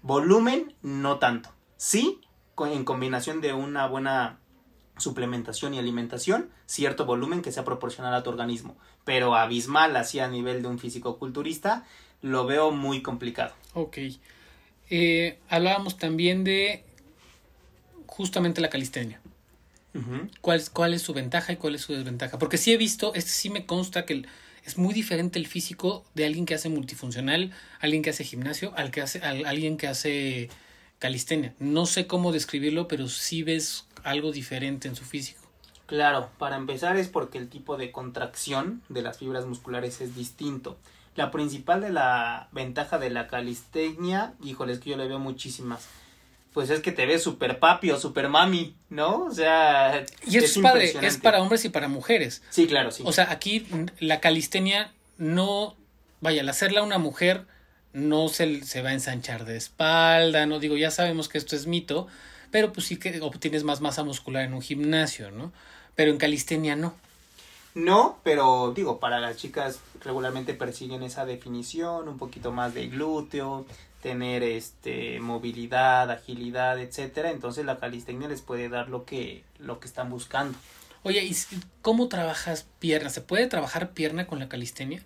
Volumen, 0.01 0.73
no 0.81 1.17
tanto. 1.17 1.49
Sí, 1.77 2.21
en 2.57 2.83
combinación 2.83 3.41
de 3.41 3.53
una 3.53 3.87
buena 3.87 4.37
suplementación 4.97 5.73
y 5.73 5.79
alimentación, 5.79 6.49
cierto 6.65 7.05
volumen 7.05 7.41
que 7.41 7.51
sea 7.51 7.63
proporcional 7.63 8.13
a 8.13 8.21
tu 8.21 8.29
organismo. 8.29 8.77
Pero 9.05 9.35
abismal, 9.35 9.95
así 9.95 10.19
a 10.19 10.27
nivel 10.27 10.61
de 10.61 10.67
un 10.67 10.77
físico-culturista, 10.77 11.85
lo 12.21 12.45
veo 12.45 12.71
muy 12.71 13.01
complicado. 13.01 13.53
Ok. 13.73 13.97
Eh, 14.89 15.37
hablábamos 15.49 15.97
también 15.97 16.43
de 16.43 16.83
justamente 18.05 18.61
la 18.61 18.69
calistenia. 18.69 19.21
¿Cuál, 20.41 20.61
¿Cuál 20.71 20.93
es 20.93 21.01
su 21.01 21.13
ventaja 21.13 21.51
y 21.51 21.57
cuál 21.57 21.75
es 21.75 21.81
su 21.81 21.93
desventaja? 21.93 22.37
Porque 22.37 22.57
sí 22.57 22.71
he 22.71 22.77
visto, 22.77 23.13
este 23.15 23.31
sí 23.31 23.49
me 23.49 23.65
consta 23.65 24.05
que 24.05 24.23
es 24.63 24.77
muy 24.77 24.93
diferente 24.93 25.39
el 25.39 25.47
físico 25.47 26.05
de 26.13 26.25
alguien 26.25 26.45
que 26.45 26.53
hace 26.53 26.69
multifuncional, 26.69 27.51
alguien 27.79 28.03
que 28.03 28.11
hace 28.11 28.23
gimnasio, 28.23 28.71
al 28.75 28.91
que 28.91 29.01
hace, 29.01 29.19
al, 29.19 29.45
alguien 29.45 29.77
que 29.77 29.87
hace 29.87 30.49
calistenia. 30.99 31.53
No 31.59 31.85
sé 31.85 32.07
cómo 32.07 32.31
describirlo, 32.31 32.87
pero 32.87 33.07
sí 33.07 33.43
ves 33.43 33.87
algo 34.03 34.31
diferente 34.31 34.87
en 34.87 34.95
su 34.95 35.05
físico. 35.05 35.41
Claro, 35.85 36.29
para 36.37 36.55
empezar 36.55 36.97
es 36.97 37.07
porque 37.07 37.39
el 37.39 37.49
tipo 37.49 37.75
de 37.77 37.91
contracción 37.91 38.83
de 38.89 39.01
las 39.01 39.17
fibras 39.17 39.47
musculares 39.47 40.01
es 40.01 40.15
distinto. 40.15 40.77
La 41.15 41.31
principal 41.31 41.81
de 41.81 41.91
la 41.91 42.47
ventaja 42.51 42.97
de 42.97 43.09
la 43.09 43.27
calistenia, 43.27 44.33
híjole, 44.43 44.73
es 44.73 44.79
que 44.79 44.91
yo 44.91 44.97
le 44.97 45.07
veo 45.07 45.19
muchísimas. 45.19 45.87
Pues 46.53 46.69
es 46.69 46.79
que 46.79 46.91
te 46.91 47.05
ves 47.05 47.21
super 47.21 47.59
papi 47.59 47.91
o 47.91 47.99
super 47.99 48.27
mami, 48.29 48.75
¿no? 48.89 49.25
O 49.25 49.31
sea, 49.31 50.03
y 50.25 50.37
es, 50.37 50.43
es 50.45 50.57
padre, 50.59 50.93
es 51.01 51.17
para 51.17 51.41
hombres 51.41 51.63
y 51.65 51.69
para 51.69 51.87
mujeres. 51.87 52.41
Sí, 52.49 52.67
claro, 52.67 52.91
sí. 52.91 53.03
O 53.05 53.11
sea, 53.11 53.31
aquí 53.31 53.67
la 53.99 54.19
calistenia 54.19 54.91
no, 55.17 55.75
vaya, 56.21 56.41
al 56.41 56.49
hacerla 56.49 56.81
una 56.81 56.97
mujer 56.97 57.45
no 57.93 58.29
se, 58.29 58.63
se 58.63 58.81
va 58.81 58.89
a 58.89 58.93
ensanchar 58.93 59.45
de 59.45 59.57
espalda, 59.57 60.45
no 60.45 60.59
digo, 60.59 60.77
ya 60.77 60.91
sabemos 60.91 61.29
que 61.29 61.37
esto 61.37 61.55
es 61.55 61.67
mito, 61.67 62.07
pero 62.51 62.73
pues 62.73 62.87
sí 62.87 62.97
que 62.97 63.19
obtienes 63.21 63.63
más 63.63 63.81
masa 63.81 64.03
muscular 64.03 64.43
en 64.43 64.53
un 64.53 64.61
gimnasio, 64.61 65.31
¿no? 65.31 65.51
Pero 65.95 66.11
en 66.11 66.17
calistenia 66.17 66.75
no. 66.75 66.95
No, 67.75 68.19
pero 68.23 68.73
digo, 68.75 68.99
para 68.99 69.19
las 69.19 69.37
chicas 69.37 69.79
regularmente 70.03 70.53
persiguen 70.53 71.03
esa 71.03 71.25
definición, 71.25 72.07
un 72.07 72.17
poquito 72.17 72.51
más 72.51 72.73
de 72.73 72.87
glúteo, 72.87 73.65
tener 74.01 74.43
este 74.43 75.19
movilidad, 75.19 76.09
agilidad, 76.09 76.79
etcétera, 76.79 77.31
entonces 77.31 77.65
la 77.65 77.79
calistenia 77.79 78.27
les 78.27 78.41
puede 78.41 78.69
dar 78.69 78.89
lo 78.89 79.05
que 79.05 79.43
lo 79.59 79.79
que 79.79 79.87
están 79.87 80.09
buscando. 80.09 80.57
Oye, 81.03 81.23
¿y 81.23 81.35
cómo 81.81 82.07
trabajas 82.09 82.67
pierna? 82.79 83.09
¿Se 83.09 83.21
puede 83.21 83.47
trabajar 83.47 83.91
pierna 83.91 84.27
con 84.27 84.39
la 84.39 84.49
calistenia? 84.49 85.03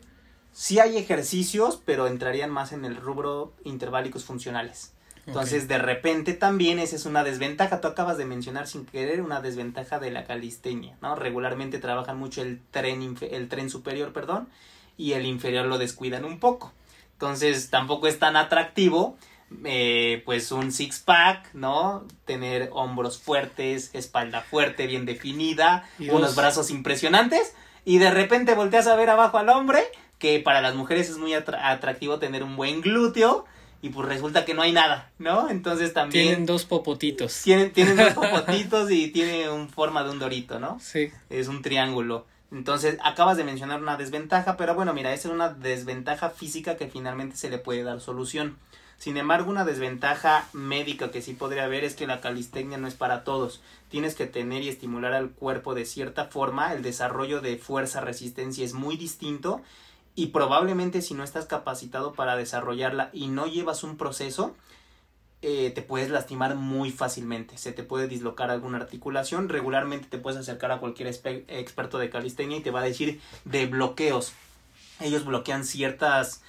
Sí 0.52 0.80
hay 0.80 0.98
ejercicios, 0.98 1.80
pero 1.84 2.08
entrarían 2.08 2.50
más 2.50 2.72
en 2.72 2.86
el 2.86 2.96
rubro 2.96 3.54
interválicos 3.64 4.24
funcionales. 4.24 4.93
Entonces, 5.26 5.68
de 5.68 5.78
repente 5.78 6.34
también 6.34 6.80
esa 6.80 6.98
es 6.98 7.06
una 7.06 7.24
desventaja. 7.24 7.80
Tú 7.80 7.88
acabas 7.88 8.18
de 8.18 8.26
mencionar 8.26 8.68
sin 8.68 8.86
querer 8.86 9.22
una 9.22 9.42
desventaja 9.42 10.00
de 10.00 10.12
la 10.12 10.26
calistenia, 10.26 10.98
¿no? 11.02 11.16
Regularmente 11.16 11.80
trabajan 11.80 12.18
mucho 12.18 12.42
el 12.42 12.60
tren, 12.72 13.18
el 13.22 13.48
tren 13.48 13.70
superior, 13.70 14.12
perdón, 14.12 14.50
y 14.98 15.14
el 15.14 15.26
inferior 15.26 15.66
lo 15.66 15.78
descuidan 15.78 16.26
un 16.26 16.40
poco. 16.40 16.74
Entonces, 17.14 17.70
tampoco 17.70 18.08
es 18.08 18.20
tan 18.20 18.36
atractivo, 18.36 19.18
eh, 19.64 20.24
pues 20.26 20.52
un 20.52 20.72
six 20.72 21.00
pack, 21.00 21.54
¿no? 21.54 22.06
Tener 22.26 22.70
hombros 22.74 23.18
fuertes, 23.18 23.92
espalda 23.94 24.42
fuerte, 24.42 24.88
bien 24.88 25.06
definida, 25.06 25.88
unos 26.00 26.36
brazos 26.36 26.70
impresionantes, 26.70 27.54
y 27.86 27.98
de 27.98 28.12
repente 28.12 28.56
volteas 28.56 28.88
a 28.88 28.96
ver 28.96 29.10
abajo 29.10 29.38
al 29.38 29.50
hombre, 29.50 29.84
que 30.20 30.40
para 30.40 30.62
las 30.62 30.76
mujeres 30.76 31.10
es 31.10 31.18
muy 31.18 31.34
atractivo 31.34 32.20
tener 32.20 32.44
un 32.44 32.56
buen 32.56 32.82
glúteo, 32.82 33.46
y 33.84 33.90
pues 33.90 34.08
resulta 34.08 34.46
que 34.46 34.54
no 34.54 34.62
hay 34.62 34.72
nada, 34.72 35.12
¿no? 35.20 35.50
Entonces 35.50 35.92
también... 35.92 36.28
Tienen 36.28 36.46
dos 36.46 36.64
popotitos. 36.64 37.42
Tienen, 37.42 37.74
tienen 37.74 37.98
dos 37.98 38.14
popotitos 38.16 38.90
y 38.90 39.10
tiene 39.10 39.50
un 39.50 39.68
forma 39.68 40.06
de 40.06 40.12
un 40.12 40.20
dorito, 40.20 40.58
¿no? 40.58 40.80
Sí. 40.80 41.12
Es 41.30 41.50
un 41.50 41.62
triángulo. 41.62 42.26
Entonces, 42.50 42.98
acabas 43.04 43.36
de 43.36 43.44
mencionar 43.44 43.82
una 43.82 43.98
desventaja, 43.98 44.56
pero 44.56 44.74
bueno, 44.74 44.94
mira, 44.94 45.14
esa 45.14 45.28
es 45.28 45.34
una 45.34 45.50
desventaja 45.50 46.30
física 46.30 46.78
que 46.78 46.88
finalmente 46.88 47.36
se 47.36 47.50
le 47.50 47.58
puede 47.58 47.84
dar 47.84 48.00
solución. 48.00 48.56
Sin 48.98 49.18
embargo, 49.18 49.52
una 49.52 49.66
desventaja 49.66 50.48
médica 50.54 51.12
que 51.12 51.22
sí 51.22 51.34
podría 51.34 51.66
haber 51.66 51.84
es 51.84 51.94
que 51.94 52.08
la 52.08 52.22
calistenia 52.22 52.78
no 52.78 52.88
es 52.88 52.94
para 52.94 53.26
todos. 53.26 53.62
Tienes 53.90 54.16
que 54.16 54.28
tener 54.28 54.64
y 54.64 54.70
estimular 54.70 55.12
al 55.12 55.32
cuerpo 55.32 55.76
de 55.76 55.84
cierta 55.84 56.24
forma. 56.24 56.72
El 56.72 56.84
desarrollo 56.84 57.42
de 57.42 57.58
fuerza 57.58 58.00
resistencia 58.00 58.64
es 58.64 58.74
muy 58.74 58.96
distinto 58.96 59.62
y 60.16 60.28
probablemente 60.28 61.02
si 61.02 61.14
no 61.14 61.24
estás 61.24 61.46
capacitado 61.46 62.14
para 62.14 62.36
desarrollarla 62.36 63.10
y 63.14 63.28
no 63.28 63.48
llevas 63.48 63.84
un 63.84 63.98
proceso, 63.98 64.56
eh, 65.42 65.72
te 65.72 65.82
puedes 65.82 66.10
lastimar 66.10 66.56
muy 66.56 66.92
fácilmente. 66.92 67.58
Se 67.58 67.74
te 67.74 67.84
puede 67.84 68.08
dislocar 68.08 68.50
alguna 68.50 68.78
articulación. 68.78 69.50
Regularmente 69.50 70.08
te 70.08 70.18
puedes 70.18 70.40
acercar 70.40 70.72
a 70.72 70.80
cualquier 70.80 71.10
experto 71.10 71.98
de 71.98 72.10
calistenia 72.10 72.58
y 72.58 72.62
te 72.62 72.72
va 72.72 72.80
a 72.80 72.86
decir 72.86 73.20
de 73.44 73.66
bloqueos. 73.66 74.34
Ellos 75.02 75.26
bloquean 75.26 75.66
ciertas 75.66 76.44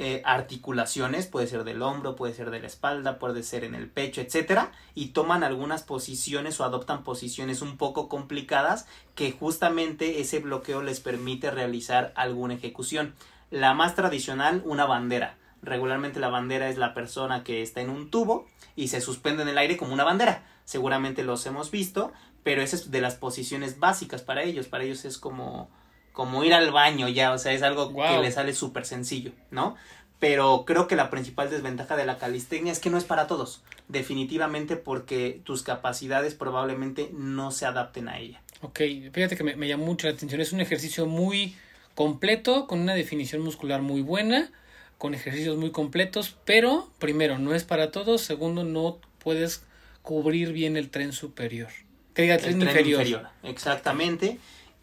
eh, 0.00 0.22
articulaciones, 0.24 1.26
puede 1.26 1.48
ser 1.48 1.64
del 1.64 1.82
hombro, 1.82 2.14
puede 2.14 2.32
ser 2.32 2.52
de 2.52 2.60
la 2.60 2.68
espalda, 2.68 3.18
puede 3.18 3.42
ser 3.42 3.64
en 3.64 3.74
el 3.74 3.90
pecho, 3.90 4.20
etcétera, 4.20 4.70
y 4.94 5.08
toman 5.08 5.42
algunas 5.42 5.82
posiciones 5.82 6.60
o 6.60 6.64
adoptan 6.64 7.02
posiciones 7.02 7.62
un 7.62 7.76
poco 7.76 8.08
complicadas 8.08 8.86
que 9.16 9.32
justamente 9.32 10.20
ese 10.20 10.38
bloqueo 10.38 10.82
les 10.82 11.00
permite 11.00 11.50
realizar 11.50 12.12
alguna 12.14 12.54
ejecución. 12.54 13.16
La 13.50 13.74
más 13.74 13.96
tradicional, 13.96 14.62
una 14.64 14.86
bandera. 14.86 15.36
Regularmente 15.62 16.20
la 16.20 16.28
bandera 16.28 16.68
es 16.68 16.78
la 16.78 16.94
persona 16.94 17.42
que 17.42 17.62
está 17.62 17.80
en 17.80 17.90
un 17.90 18.08
tubo 18.08 18.46
y 18.76 18.88
se 18.88 19.00
suspende 19.00 19.42
en 19.42 19.48
el 19.48 19.58
aire 19.58 19.76
como 19.76 19.94
una 19.94 20.04
bandera. 20.04 20.44
Seguramente 20.64 21.24
los 21.24 21.44
hemos 21.46 21.72
visto, 21.72 22.12
pero 22.44 22.62
esa 22.62 22.76
es 22.76 22.92
de 22.92 23.00
las 23.00 23.16
posiciones 23.16 23.80
básicas 23.80 24.22
para 24.22 24.44
ellos. 24.44 24.68
Para 24.68 24.84
ellos 24.84 25.04
es 25.04 25.18
como 25.18 25.70
como 26.18 26.42
ir 26.42 26.52
al 26.52 26.72
baño 26.72 27.08
ya, 27.08 27.30
o 27.30 27.38
sea, 27.38 27.52
es 27.52 27.62
algo 27.62 27.94
que 27.94 28.18
le 28.18 28.32
sale 28.32 28.52
súper 28.52 28.84
sencillo, 28.84 29.30
¿no? 29.52 29.76
Pero 30.18 30.64
creo 30.66 30.88
que 30.88 30.96
la 30.96 31.10
principal 31.10 31.48
desventaja 31.48 31.94
de 31.94 32.04
la 32.04 32.18
calistenia 32.18 32.72
es 32.72 32.80
que 32.80 32.90
no 32.90 32.98
es 32.98 33.04
para 33.04 33.28
todos, 33.28 33.62
definitivamente 33.86 34.74
porque 34.74 35.40
tus 35.44 35.62
capacidades 35.62 36.34
probablemente 36.34 37.08
no 37.12 37.52
se 37.52 37.66
adapten 37.66 38.08
a 38.08 38.18
ella. 38.18 38.42
Ok, 38.62 38.80
fíjate 39.12 39.36
que 39.36 39.44
me, 39.44 39.54
me 39.54 39.68
llamó 39.68 39.86
mucho 39.86 40.08
la 40.08 40.14
atención, 40.14 40.40
es 40.40 40.52
un 40.52 40.60
ejercicio 40.60 41.06
muy 41.06 41.54
completo, 41.94 42.66
con 42.66 42.80
una 42.80 42.96
definición 42.96 43.40
muscular 43.42 43.80
muy 43.80 44.02
buena, 44.02 44.50
con 44.98 45.14
ejercicios 45.14 45.56
muy 45.56 45.70
completos, 45.70 46.34
pero 46.44 46.90
primero, 46.98 47.38
no 47.38 47.54
es 47.54 47.62
para 47.62 47.92
todos, 47.92 48.22
segundo, 48.22 48.64
no 48.64 48.98
puedes 49.20 49.62
cubrir 50.02 50.52
bien 50.52 50.76
el 50.76 50.90
tren 50.90 51.12
superior. 51.12 51.68
Que 52.12 52.22
diga, 52.22 52.38
tren, 52.38 52.58
tren 52.58 52.70
inferior. 52.70 53.02
inferior. 53.02 53.28
Exactamente 53.44 54.40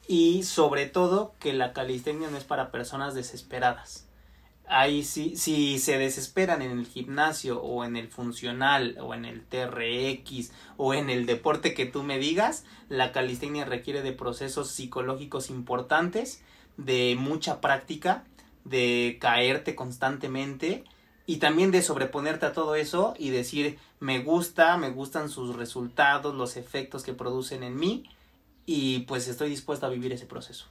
y 0.08 0.44
sobre 0.44 0.86
todo 0.86 1.34
que 1.40 1.54
la 1.54 1.74
calistenia 1.74 2.30
no 2.30 2.38
es 2.38 2.44
para 2.44 2.72
personas 2.72 3.16
desesperadas. 3.16 4.08
Ahí 4.68 5.04
sí, 5.04 5.36
si 5.36 5.78
se 5.78 6.00
desesperan 6.00 6.64
en 6.64 6.72
el 6.72 6.88
gimnasio 6.88 7.62
o 7.62 7.86
en 7.86 7.96
el 7.96 8.08
funcional 8.08 8.98
o 9.00 9.14
en 9.14 9.26
el 9.26 9.46
TRX 9.46 10.52
o 10.78 10.96
en 10.96 11.12
el 11.12 11.28
deporte 11.28 11.76
que 11.76 11.86
tú 11.86 12.02
me 12.02 12.18
digas, 12.18 12.66
la 12.90 13.12
calistenia 13.12 13.66
requiere 13.66 14.02
de 14.02 14.12
procesos 14.12 14.72
psicológicos 14.72 15.52
importantes, 15.52 16.42
de 16.78 17.16
mucha 17.18 17.62
práctica, 17.62 18.24
de 18.64 19.18
caerte 19.22 19.76
constantemente 19.76 20.84
y 21.28 21.38
también 21.38 21.70
de 21.70 21.84
sobreponerte 21.84 22.48
a 22.48 22.54
todo 22.54 22.74
eso 22.74 23.14
y 23.20 23.30
decir 23.30 23.78
me 24.00 24.20
gusta, 24.20 24.78
me 24.78 24.90
gustan 24.90 25.30
sus 25.30 25.56
resultados, 25.56 26.34
los 26.34 26.58
efectos 26.58 27.04
que 27.04 27.14
producen 27.14 27.62
en 27.62 27.78
mí 27.78 28.10
y 28.66 29.00
pues 29.00 29.28
estoy 29.28 29.50
dispuesto 29.50 29.86
a 29.86 29.90
vivir 29.90 30.12
ese 30.12 30.26
proceso. 30.26 30.66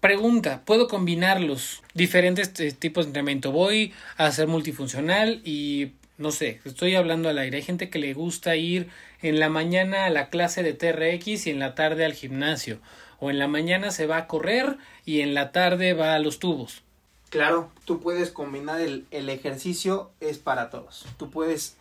Pregunta, 0.00 0.62
¿puedo 0.64 0.88
combinar 0.88 1.40
los 1.40 1.82
diferentes 1.94 2.52
eh, 2.60 2.72
tipos 2.72 3.04
de 3.04 3.10
entrenamiento? 3.10 3.52
Voy 3.52 3.92
a 4.16 4.26
hacer 4.26 4.48
multifuncional 4.48 5.40
y 5.44 5.92
no 6.18 6.30
sé, 6.30 6.60
estoy 6.64 6.94
hablando 6.94 7.28
al 7.28 7.38
aire. 7.38 7.58
Hay 7.58 7.62
gente 7.62 7.88
que 7.88 7.98
le 7.98 8.14
gusta 8.14 8.56
ir 8.56 8.88
en 9.22 9.38
la 9.38 9.48
mañana 9.48 10.06
a 10.06 10.10
la 10.10 10.28
clase 10.28 10.62
de 10.62 10.72
TRX 10.72 11.46
y 11.46 11.50
en 11.50 11.58
la 11.58 11.74
tarde 11.74 12.04
al 12.04 12.14
gimnasio. 12.14 12.80
O 13.20 13.30
en 13.30 13.38
la 13.38 13.48
mañana 13.48 13.90
se 13.92 14.06
va 14.06 14.16
a 14.18 14.26
correr 14.26 14.76
y 15.04 15.20
en 15.20 15.34
la 15.34 15.52
tarde 15.52 15.94
va 15.94 16.14
a 16.14 16.18
los 16.18 16.38
tubos. 16.38 16.82
Claro, 17.30 17.70
tú 17.84 18.00
puedes 18.00 18.30
combinar 18.30 18.80
el, 18.80 19.06
el 19.10 19.28
ejercicio, 19.28 20.10
es 20.20 20.38
para 20.38 20.68
todos. 20.70 21.06
Tú 21.16 21.30
puedes 21.30 21.76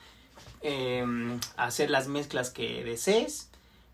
em, 0.62 1.40
hacer 1.58 1.90
las 1.90 2.08
mezclas 2.08 2.52
que 2.52 2.84
desees 2.84 3.51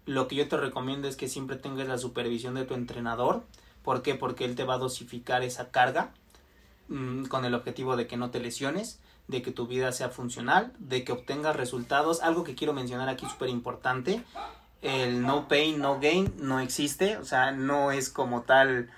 lo 0.07 0.27
que 0.27 0.35
yo 0.35 0.47
te 0.47 0.57
recomiendo 0.57 1.07
es 1.07 1.17
que 1.17 1.27
siempre 1.27 1.57
tengas 1.57 1.87
la 1.87 1.97
supervisión 1.97 2.55
de 2.55 2.63
tu 2.63 2.73
entrenador. 2.73 3.43
¿Por 3.83 4.01
qué? 4.01 4.15
Porque 4.15 4.45
él 4.45 4.55
te 4.55 4.63
va 4.63 4.75
a 4.75 4.79
dosificar 4.79 5.43
esa 5.43 5.69
carga 5.69 6.11
mm, 6.87 7.25
con 7.25 7.43
el 7.43 7.53
objetivo 7.53 7.97
de 7.97 8.07
que 8.07 8.15
no 8.15 8.31
te 8.31 8.39
lesiones, 8.39 8.99
de 9.27 9.41
que 9.41 9.51
tu 9.51 9.67
vida 9.67 9.91
sea 9.91 10.09
funcional, 10.09 10.73
de 10.79 11.03
que 11.03 11.11
obtengas 11.11 11.57
resultados. 11.57 12.21
Algo 12.21 12.45
que 12.45 12.55
quiero 12.55 12.73
mencionar 12.73 13.09
aquí 13.09 13.25
súper 13.25 13.49
importante, 13.49 14.23
el 14.81 15.21
no 15.23 15.49
pain, 15.49 15.77
no 15.79 15.99
gain 15.99 16.33
no 16.37 16.61
existe, 16.61 17.17
o 17.17 17.25
sea, 17.25 17.51
no 17.51 17.91
es 17.91 18.09
como 18.09 18.43
tal 18.43 18.89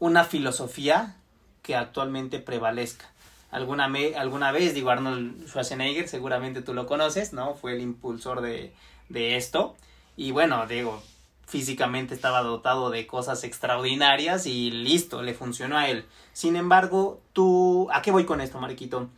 una 0.00 0.24
filosofía 0.24 1.16
que 1.62 1.76
actualmente 1.76 2.40
prevalezca. 2.40 3.06
Alguna, 3.52 3.88
alguna 4.16 4.50
vez, 4.50 4.74
digo, 4.74 4.90
Arnold 4.90 5.46
Schwarzenegger, 5.46 6.08
seguramente 6.08 6.62
tú 6.62 6.74
lo 6.74 6.86
conoces, 6.86 7.32
¿no? 7.32 7.54
Fue 7.54 7.74
el 7.74 7.80
impulsor 7.80 8.40
de, 8.40 8.74
de 9.08 9.36
esto. 9.36 9.76
Y 10.18 10.32
bueno, 10.32 10.66
digo, 10.66 11.00
físicamente 11.46 12.12
estaba 12.12 12.42
dotado 12.42 12.90
de 12.90 13.06
cosas 13.06 13.44
extraordinarias 13.44 14.46
y 14.46 14.72
listo, 14.72 15.22
le 15.22 15.32
funcionó 15.32 15.78
a 15.78 15.88
él. 15.88 16.06
Sin 16.32 16.56
embargo, 16.56 17.20
tú, 17.32 17.86
¿a 17.92 18.02
qué 18.02 18.10
voy 18.10 18.24
con 18.24 18.40
esto, 18.40 18.58
Mariquito? 18.58 19.10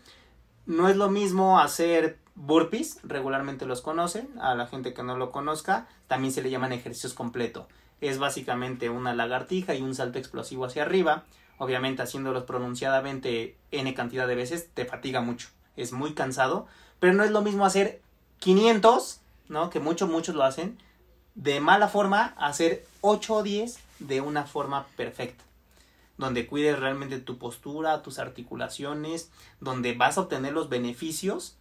No 0.67 0.91
es 0.91 0.99
lo 0.99 1.09
mismo 1.09 1.59
hacer 1.59 2.19
burpees, 2.35 2.99
regularmente 3.03 3.65
los 3.65 3.81
conocen, 3.81 4.29
a 4.43 4.55
la 4.55 4.67
gente 4.67 4.93
que 4.93 5.03
no 5.03 5.17
lo 5.17 5.31
conozca, 5.33 5.89
también 6.07 6.35
se 6.35 6.43
le 6.43 6.51
llaman 6.51 6.75
ejercicios 6.75 7.15
completo. 7.15 7.67
Es 8.03 8.19
básicamente 8.19 8.91
una 8.91 9.15
lagartija 9.15 9.75
y 9.75 9.81
un 9.81 9.95
salto 9.95 10.19
explosivo 10.19 10.67
hacia 10.67 10.83
arriba. 10.83 11.25
Obviamente 11.57 12.03
haciéndolos 12.03 12.45
pronunciadamente 12.45 13.57
n 13.71 13.95
cantidad 13.95 14.29
de 14.29 14.35
veces 14.35 14.69
te 14.75 14.85
fatiga 14.85 15.23
mucho. 15.23 15.49
Es 15.79 15.93
muy 15.93 16.13
cansado, 16.13 16.67
pero 16.99 17.15
no 17.15 17.25
es 17.25 17.31
lo 17.31 17.41
mismo 17.41 17.65
hacer 17.65 18.03
500, 18.41 19.23
¿no? 19.49 19.71
Que 19.71 19.81
muchos, 19.81 20.11
muchos 20.11 20.35
lo 20.35 20.45
hacen, 20.45 20.79
de 21.35 21.61
mala 21.61 21.89
forma, 21.89 22.35
hacer 22.39 22.87
8 23.01 23.35
o 23.35 23.43
10 23.43 23.79
de 24.01 24.21
una 24.21 24.45
forma 24.45 24.87
perfecta 24.97 25.45
donde 26.21 26.47
cuides 26.47 26.79
realmente 26.79 27.19
tu 27.19 27.39
postura, 27.39 28.03
tus 28.03 28.19
articulaciones, 28.19 29.31
donde 29.59 29.95
vas 29.95 30.19
a 30.19 30.23
obtener 30.23 30.53
los 30.53 30.69
beneficios 30.69 31.57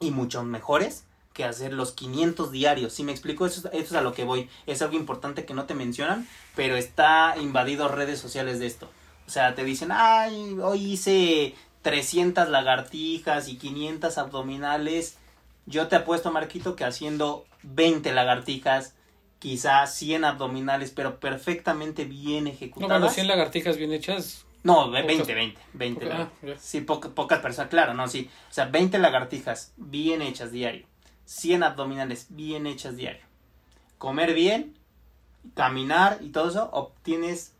y 0.00 0.10
muchos 0.10 0.44
mejores 0.44 1.04
que 1.34 1.44
hacer 1.44 1.72
los 1.72 1.92
500 1.92 2.52
diarios. 2.52 2.92
Si 2.92 3.04
me 3.04 3.12
explico, 3.12 3.44
eso, 3.44 3.70
es 3.72 3.92
a 3.92 4.00
lo 4.00 4.14
que 4.14 4.24
voy. 4.24 4.48
Es 4.66 4.82
algo 4.82 4.96
importante 4.96 5.44
que 5.44 5.54
no 5.54 5.64
te 5.64 5.74
mencionan, 5.74 6.28
pero 6.54 6.76
está 6.76 7.34
invadido 7.40 7.88
redes 7.88 8.20
sociales 8.20 8.58
de 8.58 8.66
esto. 8.66 8.88
O 9.26 9.30
sea, 9.30 9.54
te 9.54 9.64
dicen, 9.64 9.90
ay, 9.92 10.58
hoy 10.62 10.92
hice 10.92 11.54
300 11.82 12.48
lagartijas 12.48 13.48
y 13.48 13.56
500 13.56 14.18
abdominales. 14.18 15.16
Yo 15.66 15.88
te 15.88 15.96
apuesto, 15.96 16.32
Marquito, 16.32 16.76
que 16.76 16.84
haciendo 16.84 17.46
20 17.62 18.12
lagartijas, 18.12 18.94
quizás 19.38 19.94
100 19.94 20.24
abdominales, 20.24 20.90
pero 20.90 21.20
perfectamente 21.20 22.04
bien 22.04 22.46
ejecutadas. 22.46 22.90
No, 22.90 22.98
bueno, 23.00 23.14
100 23.14 23.28
lagartijas 23.28 23.76
bien 23.76 23.92
hechas. 23.92 24.44
No, 24.64 24.90
20, 24.90 25.34
20, 25.34 25.60
20. 25.72 26.28
sí, 26.58 26.82
pocas 26.82 27.40
personas, 27.40 27.68
claro, 27.68 27.94
no, 27.94 28.06
sí. 28.06 28.30
O 28.48 28.52
sea, 28.52 28.66
20 28.66 28.98
lagartijas 28.98 29.72
bien 29.76 30.22
hechas 30.22 30.52
diario. 30.52 30.86
100 31.24 31.64
abdominales 31.64 32.26
bien 32.30 32.66
hechas 32.66 32.96
diario. 32.96 33.22
Comer 33.98 34.34
bien, 34.34 34.76
caminar 35.54 36.18
y 36.20 36.28
todo 36.28 36.48
eso, 36.48 36.70
obtienes 36.72 37.54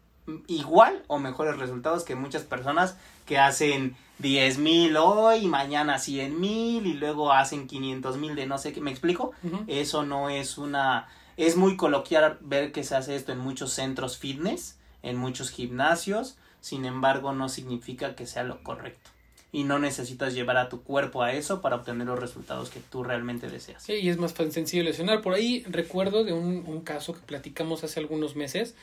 igual 0.47 1.03
o 1.09 1.19
mejores 1.19 1.59
resultados 1.59 2.05
que 2.05 2.15
muchas 2.15 2.43
personas 2.43 2.97
que 3.27 3.39
hacen 3.39 3.97
10 4.19 4.59
mil 4.59 4.97
hoy, 4.97 5.47
mañana 5.47 5.99
100 5.99 6.41
mil 6.41 6.87
y 6.87 6.95
luego 6.95 7.33
hacen 7.33 7.67
500 7.67 8.17
mil 8.19 8.35
de 8.35 8.47
no 8.47 8.59
sé 8.59 8.73
qué. 8.73 8.81
¿Me 8.81 8.91
explico? 8.91 9.33
Eso 9.67 10.05
no 10.05 10.31
es 10.31 10.59
una 10.59 11.09
es 11.37 11.57
muy 11.57 11.77
coloquial 11.77 12.39
ver 12.41 12.73
que 12.73 12.85
se 12.85 12.95
hace 12.95 13.17
esto 13.17 13.33
en 13.33 13.39
muchos 13.39 13.73
centros 13.73 14.19
fitness, 14.19 14.79
en 15.03 15.17
muchos 15.17 15.51
gimnasios, 15.51 16.37
sin 16.61 16.85
embargo 16.85 17.33
no 17.33 17.49
significa 17.49 18.15
que 18.15 18.27
sea 18.27 18.45
lo 18.45 18.63
correcto. 18.63 19.11
Y 19.51 19.65
no 19.65 19.79
necesitas 19.79 20.35
llevar 20.35 20.57
a 20.57 20.69
tu 20.71 20.83
cuerpo 20.83 21.23
a 21.23 21.33
eso 21.33 21.61
para 21.61 21.77
obtener 21.77 22.07
los 22.07 22.19
resultados 22.19 22.71
que 22.71 22.81
tú 22.81 23.03
realmente 23.05 23.51
deseas. 23.51 23.83
Sí, 23.83 23.95
y 23.95 24.09
es 24.09 24.17
más 24.17 24.33
sencillo 24.33 24.83
lesionar. 24.83 25.21
Por 25.21 25.35
ahí 25.35 25.63
recuerdo 25.69 26.25
de 26.25 26.33
un, 26.33 26.65
un 26.67 26.81
caso 26.81 27.13
que 27.13 27.21
platicamos 27.21 27.85
hace 27.85 28.01
algunos 28.01 28.35
meses 28.35 28.75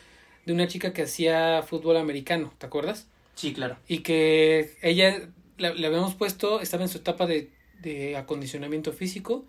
de 0.46 0.54
una 0.54 0.68
chica 0.68 0.94
que 0.94 1.04
hacía 1.04 1.64
fútbol 1.64 1.98
americano, 1.98 2.54
¿te 2.60 2.68
acuerdas? 2.68 3.08
Sí, 3.40 3.54
claro. 3.54 3.78
Y 3.88 4.00
que 4.00 4.76
ella 4.82 5.30
le, 5.56 5.68
habíamos 5.88 6.14
puesto, 6.16 6.60
estaba 6.60 6.84
en 6.84 6.90
su 6.90 6.98
etapa 6.98 7.26
de, 7.26 7.50
de 7.82 8.18
acondicionamiento 8.18 8.92
físico 8.92 9.46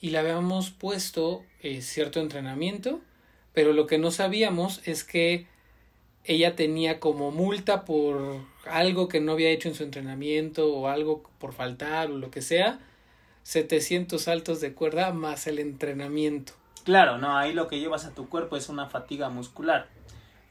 y 0.00 0.10
le 0.10 0.18
habíamos 0.18 0.70
puesto 0.70 1.44
eh, 1.60 1.82
cierto 1.82 2.20
entrenamiento, 2.20 3.00
pero 3.52 3.72
lo 3.72 3.88
que 3.88 3.98
no 3.98 4.12
sabíamos 4.12 4.86
es 4.86 5.02
que 5.02 5.48
ella 6.22 6.54
tenía 6.54 7.00
como 7.00 7.32
multa 7.32 7.84
por 7.84 8.44
algo 8.70 9.08
que 9.08 9.18
no 9.18 9.32
había 9.32 9.50
hecho 9.50 9.68
en 9.68 9.74
su 9.74 9.82
entrenamiento 9.82 10.72
o 10.72 10.86
algo 10.86 11.24
por 11.40 11.54
faltar 11.54 12.12
o 12.12 12.18
lo 12.18 12.30
que 12.30 12.40
sea, 12.40 12.78
700 13.42 14.22
saltos 14.22 14.60
de 14.60 14.74
cuerda 14.74 15.12
más 15.12 15.48
el 15.48 15.58
entrenamiento. 15.58 16.52
Claro, 16.84 17.18
no, 17.18 17.36
ahí 17.36 17.52
lo 17.52 17.66
que 17.66 17.80
llevas 17.80 18.04
a 18.04 18.14
tu 18.14 18.28
cuerpo 18.28 18.56
es 18.56 18.68
una 18.68 18.86
fatiga 18.86 19.28
muscular. 19.28 19.88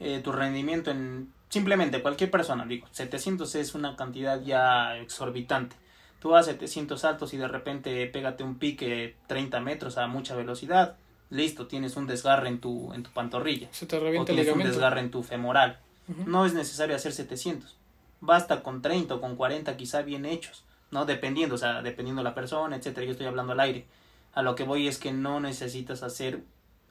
Eh, 0.00 0.20
tu 0.22 0.32
rendimiento 0.32 0.90
en 0.90 1.32
simplemente 1.54 2.02
cualquier 2.02 2.30
persona, 2.30 2.66
digo, 2.66 2.86
700 2.90 3.54
es 3.54 3.74
una 3.74 3.96
cantidad 3.96 4.42
ya 4.42 4.96
exorbitante 4.98 5.76
tú 6.24 6.34
haces 6.34 6.54
700 6.54 6.98
saltos 6.98 7.34
y 7.34 7.36
de 7.36 7.46
repente 7.46 8.06
pégate 8.06 8.42
un 8.42 8.54
pique 8.54 9.14
30 9.26 9.60
metros 9.60 9.98
a 9.98 10.06
mucha 10.06 10.34
velocidad, 10.34 10.96
listo, 11.28 11.66
tienes 11.66 11.98
un 11.98 12.06
desgarre 12.06 12.48
en 12.48 12.60
tu, 12.60 12.94
en 12.94 13.02
tu 13.02 13.10
pantorrilla. 13.10 13.68
Se 13.72 13.84
te 13.84 14.00
revienta 14.00 14.32
o 14.32 14.34
tienes 14.34 14.50
un 14.50 14.62
desgarre 14.62 15.00
en 15.00 15.10
tu 15.10 15.22
femoral. 15.22 15.80
No 16.24 16.46
es 16.46 16.54
necesario 16.54 16.96
hacer 16.96 17.12
700. 17.12 17.76
Basta 18.22 18.62
con 18.62 18.80
30 18.80 19.16
o 19.16 19.20
con 19.20 19.36
40 19.36 19.76
quizá 19.76 20.00
bien 20.00 20.24
hechos, 20.24 20.64
¿no? 20.90 21.04
Dependiendo, 21.04 21.56
o 21.56 21.58
sea, 21.58 21.82
dependiendo 21.82 22.22
la 22.22 22.34
persona, 22.34 22.76
etcétera. 22.76 23.04
Yo 23.04 23.12
estoy 23.12 23.26
hablando 23.26 23.52
al 23.52 23.60
aire. 23.60 23.84
A 24.32 24.40
lo 24.40 24.54
que 24.54 24.64
voy 24.64 24.88
es 24.88 24.96
que 24.96 25.12
no 25.12 25.40
necesitas 25.40 26.02
hacer 26.02 26.40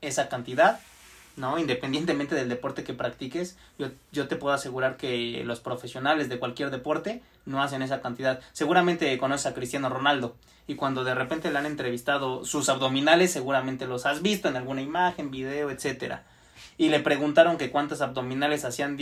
esa 0.02 0.30
cantidad 0.30 0.80
¿no? 1.36 1.58
Independientemente 1.58 2.36
del 2.36 2.50
deporte 2.50 2.84
que 2.84 2.94
practiques, 2.94 3.58
yo, 3.78 3.88
yo 4.12 4.28
te 4.28 4.36
puedo 4.36 4.54
asegurar 4.54 4.98
que 4.98 5.44
los 5.46 5.60
profesionales 5.60 6.30
de 6.30 6.40
cualquier 6.40 6.70
deporte 6.70 7.22
no 7.46 7.62
hacen 7.62 7.82
esa 7.82 8.02
cantidad. 8.02 8.40
Seguramente 8.52 9.18
conoces 9.18 9.48
a 9.48 9.54
Cristiano 9.54 9.90
Ronaldo 9.90 10.36
y 10.68 10.76
cuando 10.76 11.04
de 11.04 11.16
repente 11.16 11.52
le 11.52 11.60
han 11.60 11.66
entrevistado 11.66 12.46
sus 12.46 12.70
abdominales, 12.70 13.32
seguramente 13.32 13.88
los 13.88 14.06
has 14.06 14.22
visto 14.22 14.48
en 14.48 14.56
alguna 14.56 14.82
imagen, 14.82 15.32
video, 15.32 15.70
etcétera. 15.70 16.24
Y 16.78 16.90
le 16.90 17.00
preguntaron 17.00 17.58
que 17.58 17.70
cuántas 17.70 18.02
abdominales 18.02 18.66
hacían 18.66 18.98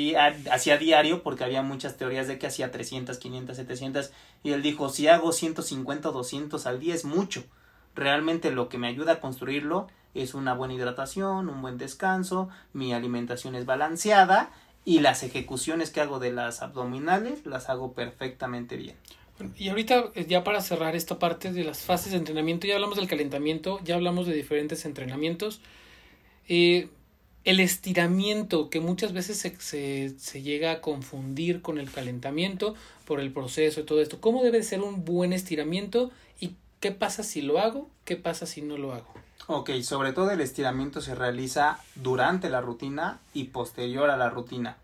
hacía 0.51 0.77
diario, 0.77 1.23
porque 1.23 1.43
había 1.43 1.61
muchas 1.61 1.97
teorías 1.97 2.27
de 2.27 2.38
que 2.38 2.47
hacía 2.47 2.71
300, 2.71 3.17
500, 3.17 3.55
700. 3.55 4.11
Y 4.43 4.51
él 4.51 4.61
dijo, 4.61 4.89
si 4.89 5.07
hago 5.07 5.32
150 5.32 6.09
o 6.09 6.11
200 6.11 6.65
al 6.65 6.79
día 6.79 6.95
es 6.95 7.05
mucho. 7.05 7.43
Realmente 7.95 8.51
lo 8.51 8.69
que 8.69 8.77
me 8.77 8.88
ayuda 8.88 9.13
a 9.13 9.19
construirlo 9.19 9.88
es 10.14 10.34
una 10.34 10.53
buena 10.53 10.74
hidratación, 10.74 11.49
un 11.49 11.62
buen 11.62 11.78
descanso, 11.78 12.49
mi 12.74 12.93
alimentación 12.93 13.55
es 13.55 13.66
balanceada 13.66 14.51
y 14.84 14.99
las 14.99 15.24
ejecuciones 15.24 15.91
que 15.91 16.01
hago 16.01 16.20
de 16.20 16.32
las 16.32 16.62
abdominales 16.62 17.45
las 17.45 17.70
hago 17.70 17.93
perfectamente 17.93 18.78
bien. 18.78 18.95
Y 19.57 19.70
ahorita 19.70 20.12
eh, 20.16 20.26
ya 20.28 20.43
para 20.43 20.62
cerrar 20.62 20.95
esta 20.95 21.20
parte 21.20 21.51
de 21.51 21.64
las 21.64 21.80
fases 21.80 22.12
de 22.12 22.18
entrenamiento, 22.18 22.68
ya 22.68 22.76
hablamos 22.76 22.97
del 22.97 23.07
calentamiento, 23.07 23.80
ya 23.84 23.95
hablamos 23.95 24.28
de 24.28 24.34
diferentes 24.34 24.86
entrenamientos. 24.86 25.62
Eh, 26.47 26.89
el 27.43 27.59
estiramiento 27.59 28.70
que 28.70 28.80
muchas 28.80 29.14
veces 29.14 29.38
se, 29.38 29.59
se, 29.59 30.14
se, 30.20 30.41
llega 30.43 30.72
a 30.72 30.82
confundir 30.82 31.64
con 31.64 31.80
el 31.80 31.89
calentamiento 31.89 32.76
por 33.05 33.20
el 33.20 33.32
proceso 33.32 33.80
y 33.80 33.84
todo 33.84 34.01
esto. 34.01 34.22
¿Cómo 34.22 34.43
debe 34.43 34.62
ser 34.62 34.82
un 34.82 35.05
buen 35.05 35.34
estiramiento 35.34 36.12
y 36.39 36.51
qué 36.80 36.91
pasa 36.91 37.24
si 37.24 37.41
lo 37.41 37.59
hago? 37.59 37.89
¿Qué 38.05 38.16
pasa 38.16 38.45
si 38.45 38.62
no 38.62 38.78
lo 38.78 38.93
hago? 38.93 39.12
Ok, 39.54 39.70
sobre 39.82 40.14
todo 40.14 40.32
el 40.32 40.39
estiramiento 40.39 41.02
se 41.02 41.14
realiza 41.14 41.78
durante 41.95 42.49
la 42.49 42.62
rutina 42.62 43.20
y 43.34 43.45
posterior 43.45 44.10
a 44.10 44.16
la 44.16 44.30
rutina. 44.30 44.78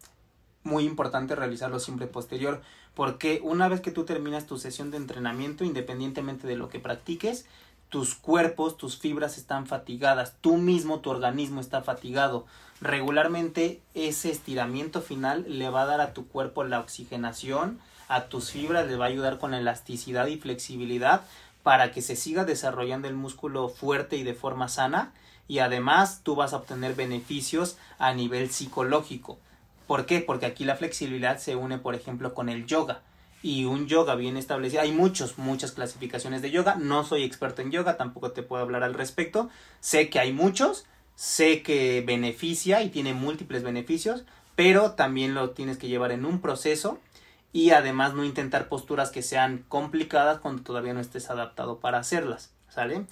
Muy 0.63 0.84
importante 0.84 1.38
realizarlo 1.38 1.80
siempre 1.80 2.05
posterior 2.05 2.61
porque 2.93 3.39
una 3.41 3.70
vez 3.70 3.80
que 3.80 3.91
tú 3.91 4.03
terminas 4.03 4.45
tu 4.45 4.57
sesión 4.57 4.91
de 4.91 4.97
entrenamiento, 4.97 5.63
independientemente 5.63 6.47
de 6.47 6.57
lo 6.57 6.68
que 6.68 6.82
practiques, 6.82 7.45
tus 7.88 8.13
cuerpos, 8.13 8.76
tus 8.76 8.97
fibras 8.97 9.38
están 9.38 9.68
fatigadas, 9.68 10.34
tú 10.41 10.57
mismo, 10.57 10.99
tu 10.99 11.11
organismo 11.11 11.61
está 11.61 11.82
fatigado. 11.82 12.45
Regularmente 12.82 13.80
ese 13.93 14.32
estiramiento 14.32 15.01
final 15.01 15.45
le 15.47 15.70
va 15.70 15.84
a 15.84 15.86
dar 15.86 16.01
a 16.01 16.13
tu 16.13 16.28
cuerpo 16.28 16.65
la 16.65 16.82
oxigenación, 16.82 17.80
a 18.09 18.26
tus 18.26 18.51
fibras 18.51 18.86
le 18.88 18.97
va 18.97 19.05
a 19.05 19.09
ayudar 19.09 19.38
con 19.38 19.53
elasticidad 19.53 20.28
y 20.28 20.36
flexibilidad 20.36 21.22
para 21.68 21.91
que 21.91 22.01
se 22.01 22.15
siga 22.15 22.45
desarrollando 22.45 23.09
el 23.09 23.13
músculo 23.13 23.68
fuerte 23.68 24.15
y 24.15 24.24
de 24.24 24.34
forma 24.34 24.70
sana 24.70 25.11
y 25.49 25.59
además 25.59 26.22
tú 26.24 26.34
vas 26.34 26.53
a 26.53 26.55
obtener 26.55 26.95
beneficios 26.95 27.78
a 27.99 28.13
nivel 28.13 28.49
psicológico. 28.51 29.38
¿Por 29.86 30.05
qué? 30.05 30.22
Porque 30.22 30.45
aquí 30.45 30.63
la 30.63 30.78
flexibilidad 30.78 31.39
se 31.39 31.57
une, 31.57 31.78
por 31.78 31.93
ejemplo, 31.93 32.34
con 32.34 32.47
el 32.47 32.68
yoga. 32.68 33.01
Y 33.43 33.65
un 33.65 33.86
yoga 33.86 34.15
bien 34.15 34.38
establecido. 34.38 34.82
Hay 34.82 34.93
muchos, 34.93 35.38
muchas 35.38 35.74
clasificaciones 35.74 36.41
de 36.41 36.51
yoga. 36.51 36.76
No 36.76 37.03
soy 37.03 37.24
experto 37.24 37.61
en 37.61 37.72
yoga, 37.72 37.97
tampoco 37.97 38.32
te 38.32 38.43
puedo 38.43 38.63
hablar 38.63 38.84
al 38.86 38.93
respecto. 38.93 39.49
Sé 39.82 40.09
que 40.09 40.20
hay 40.20 40.32
muchos, 40.32 40.86
sé 41.15 41.63
que 41.63 42.01
beneficia 42.07 42.82
y 42.82 42.91
tiene 42.91 43.13
múltiples 43.13 43.63
beneficios, 43.63 44.24
pero 44.55 44.91
también 44.91 45.34
lo 45.34 45.49
tienes 45.49 45.78
que 45.78 45.89
llevar 45.89 46.13
en 46.13 46.24
un 46.24 46.39
proceso 46.39 47.01
y 47.58 47.72
además 47.72 48.14
no 48.14 48.24
intentar 48.24 48.70
posturas 48.70 49.10
que 49.10 49.24
sean 49.24 49.66
complicadas 49.68 50.38
cuando 50.38 50.62
todavía 50.62 50.93
no 50.93 50.99
estés 50.99 51.32
adaptado 51.32 51.80
para 51.80 51.97
hacerlas, 51.97 52.53
¿sale? 52.70 53.08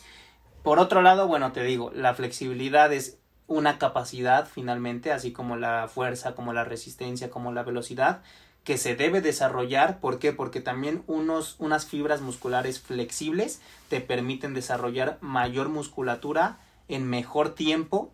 Por 0.61 0.77
otro 0.77 1.01
lado, 1.01 1.27
bueno, 1.27 1.51
te 1.51 1.63
digo, 1.63 1.89
la 1.95 2.13
flexibilidad 2.13 2.93
es 2.93 3.17
una 3.47 3.79
capacidad 3.79 4.47
finalmente, 4.47 5.11
así 5.11 5.31
como 5.31 5.55
la 5.55 5.87
fuerza, 5.87 6.35
como 6.35 6.53
la 6.53 6.63
resistencia, 6.63 7.31
como 7.31 7.53
la 7.53 7.63
velocidad, 7.63 8.21
que 8.63 8.77
se 8.77 8.95
debe 8.95 9.19
desarrollar. 9.19 9.99
¿Por 9.99 10.19
qué? 10.19 10.31
Porque 10.31 10.61
también 10.61 11.01
unos, 11.07 11.55
unas 11.57 11.87
fibras 11.87 12.21
musculares 12.21 12.79
flexibles 12.79 13.61
te 13.89 13.99
permiten 13.99 14.53
desarrollar 14.53 15.17
mayor 15.21 15.69
musculatura 15.69 16.59
en 16.87 17.09
mejor 17.09 17.55
tiempo 17.55 18.13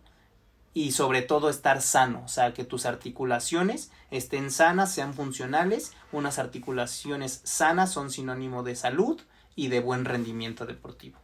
y 0.74 0.92
sobre 0.92 1.22
todo 1.22 1.50
estar 1.50 1.82
sano, 1.82 2.24
o 2.26 2.28
sea, 2.28 2.54
que 2.54 2.64
tus 2.64 2.86
articulaciones 2.86 3.92
estén 4.10 4.52
sanas, 4.52 4.94
sean 4.94 5.14
funcionales. 5.14 5.94
Unas 6.12 6.40
articulaciones 6.40 7.42
sanas 7.44 7.92
son 7.92 8.10
sinónimo 8.10 8.64
de 8.64 8.76
salud 8.76 9.22
y 9.56 9.68
de 9.68 9.82
buen 9.82 10.06
rendimiento 10.06 10.66
deportivo. 10.66 11.20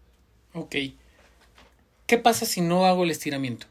Ok. 0.54 0.76
¿Qué 2.08 2.18
pasa 2.18 2.46
si 2.46 2.62
no 2.62 2.86
hago 2.86 3.04
el 3.04 3.12
estiramiento? 3.12 3.68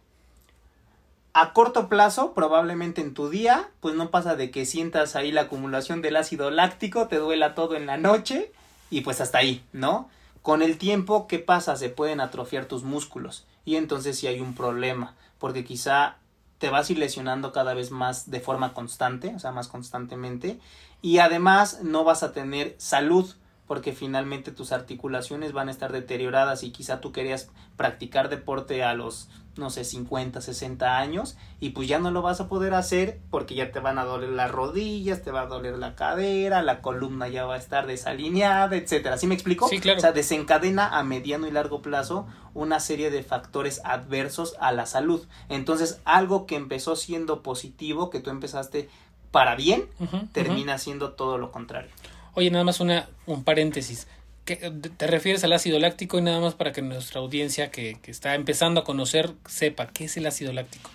A 1.34 1.52
corto 1.52 1.90
plazo, 1.90 2.32
probablemente 2.32 3.02
en 3.02 3.12
tu 3.12 3.28
día, 3.28 3.68
pues 3.80 3.94
no 3.94 4.10
pasa 4.10 4.36
de 4.36 4.50
que 4.50 4.64
sientas 4.64 5.16
ahí 5.16 5.32
la 5.32 5.42
acumulación 5.42 6.00
del 6.00 6.16
ácido 6.16 6.50
láctico, 6.50 7.08
te 7.08 7.16
duela 7.16 7.54
todo 7.54 7.76
en 7.76 7.84
la 7.84 7.98
noche 7.98 8.50
y 8.88 9.02
pues 9.02 9.20
hasta 9.20 9.38
ahí, 9.38 9.62
¿no? 9.74 10.08
Con 10.40 10.62
el 10.62 10.78
tiempo, 10.78 11.26
¿qué 11.26 11.38
pasa? 11.38 11.76
Se 11.76 11.90
pueden 11.90 12.20
atrofiar 12.20 12.64
tus 12.64 12.84
músculos 12.84 13.46
y 13.66 13.76
entonces 13.76 14.18
sí 14.18 14.26
hay 14.26 14.40
un 14.40 14.54
problema, 14.54 15.14
porque 15.38 15.64
quizá 15.64 16.16
te 16.58 16.70
vas 16.70 16.88
a 16.88 16.92
ir 16.92 16.98
lesionando 16.98 17.52
cada 17.52 17.74
vez 17.74 17.90
más 17.90 18.30
de 18.30 18.40
forma 18.40 18.72
constante, 18.72 19.34
o 19.34 19.38
sea, 19.38 19.52
más 19.52 19.68
constantemente, 19.68 20.58
y 21.02 21.18
además 21.18 21.80
no 21.82 22.04
vas 22.04 22.22
a 22.22 22.32
tener 22.32 22.74
salud, 22.78 23.34
porque 23.66 23.92
finalmente 23.92 24.52
tus 24.52 24.72
articulaciones 24.72 25.52
van 25.52 25.68
a 25.68 25.72
estar 25.72 25.92
deterioradas 25.92 26.62
y 26.62 26.70
quizá 26.70 27.00
tú 27.00 27.12
querías 27.12 27.50
practicar 27.76 28.28
deporte 28.28 28.82
a 28.82 28.94
los 28.94 29.28
no 29.56 29.70
sé, 29.70 29.84
50, 29.84 30.40
60 30.40 30.98
años 30.98 31.36
y 31.60 31.70
pues 31.70 31.88
ya 31.88 31.98
no 31.98 32.10
lo 32.10 32.22
vas 32.22 32.40
a 32.40 32.48
poder 32.48 32.74
hacer 32.74 33.20
porque 33.30 33.54
ya 33.54 33.72
te 33.72 33.80
van 33.80 33.98
a 33.98 34.04
doler 34.04 34.30
las 34.30 34.50
rodillas, 34.50 35.22
te 35.22 35.30
va 35.30 35.42
a 35.42 35.46
doler 35.46 35.78
la 35.78 35.94
cadera, 35.94 36.62
la 36.62 36.82
columna 36.82 37.28
ya 37.28 37.44
va 37.46 37.54
a 37.54 37.58
estar 37.58 37.86
desalineada, 37.86 38.76
etcétera. 38.76 39.16
¿Sí 39.18 39.26
me 39.26 39.34
explico? 39.34 39.68
Sí, 39.68 39.80
claro. 39.80 39.98
O 39.98 40.00
sea, 40.00 40.12
desencadena 40.12 40.98
a 40.98 41.02
mediano 41.02 41.46
y 41.46 41.50
largo 41.50 41.82
plazo 41.82 42.26
una 42.54 42.80
serie 42.80 43.10
de 43.10 43.22
factores 43.22 43.80
adversos 43.84 44.56
a 44.60 44.72
la 44.72 44.86
salud. 44.86 45.22
Entonces, 45.48 46.00
algo 46.04 46.46
que 46.46 46.56
empezó 46.56 46.96
siendo 46.96 47.42
positivo, 47.42 48.10
que 48.10 48.20
tú 48.20 48.30
empezaste 48.30 48.88
para 49.30 49.54
bien, 49.54 49.88
termina 50.32 50.78
siendo 50.78 51.12
todo 51.12 51.36
lo 51.38 51.52
contrario. 51.52 51.90
Oye, 52.36 52.50
nada 52.50 52.64
más 52.64 52.78
una, 52.78 53.08
un 53.26 53.42
paréntesis 53.42 54.06
te 54.54 55.06
refieres 55.08 55.42
al 55.42 55.52
ácido 55.52 55.78
láctico 55.80 56.18
y 56.18 56.22
nada 56.22 56.40
más 56.40 56.54
para 56.54 56.72
que 56.72 56.80
nuestra 56.80 57.20
audiencia 57.20 57.70
que, 57.72 57.98
está 58.04 58.36
empezando 58.36 58.80
a 58.80 58.84
conocer 58.84 59.34
sepa 59.46 59.88
qué 59.88 60.04
es 60.04 60.16
el 60.16 60.26
ácido 60.26 60.52
láctico. 60.52 60.88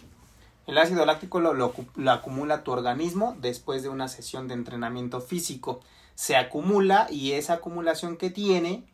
El 0.68 0.78
ácido 0.78 1.06
láctico 1.06 1.42
lo, 1.42 1.54
lo, 1.54 1.74
acumula 2.12 2.64
tu 2.64 2.72
organismo 2.72 3.36
después 3.42 3.84
de 3.84 3.90
una 3.90 4.08
sesión 4.08 4.48
de 4.48 4.54
entrenamiento 4.54 5.20
físico. 5.20 5.82
Se 6.16 6.38
acumula 6.38 7.08
y 7.10 7.34
esa 7.34 7.56
acumulación 7.56 8.16
que 8.16 8.30
tiene 8.30 8.86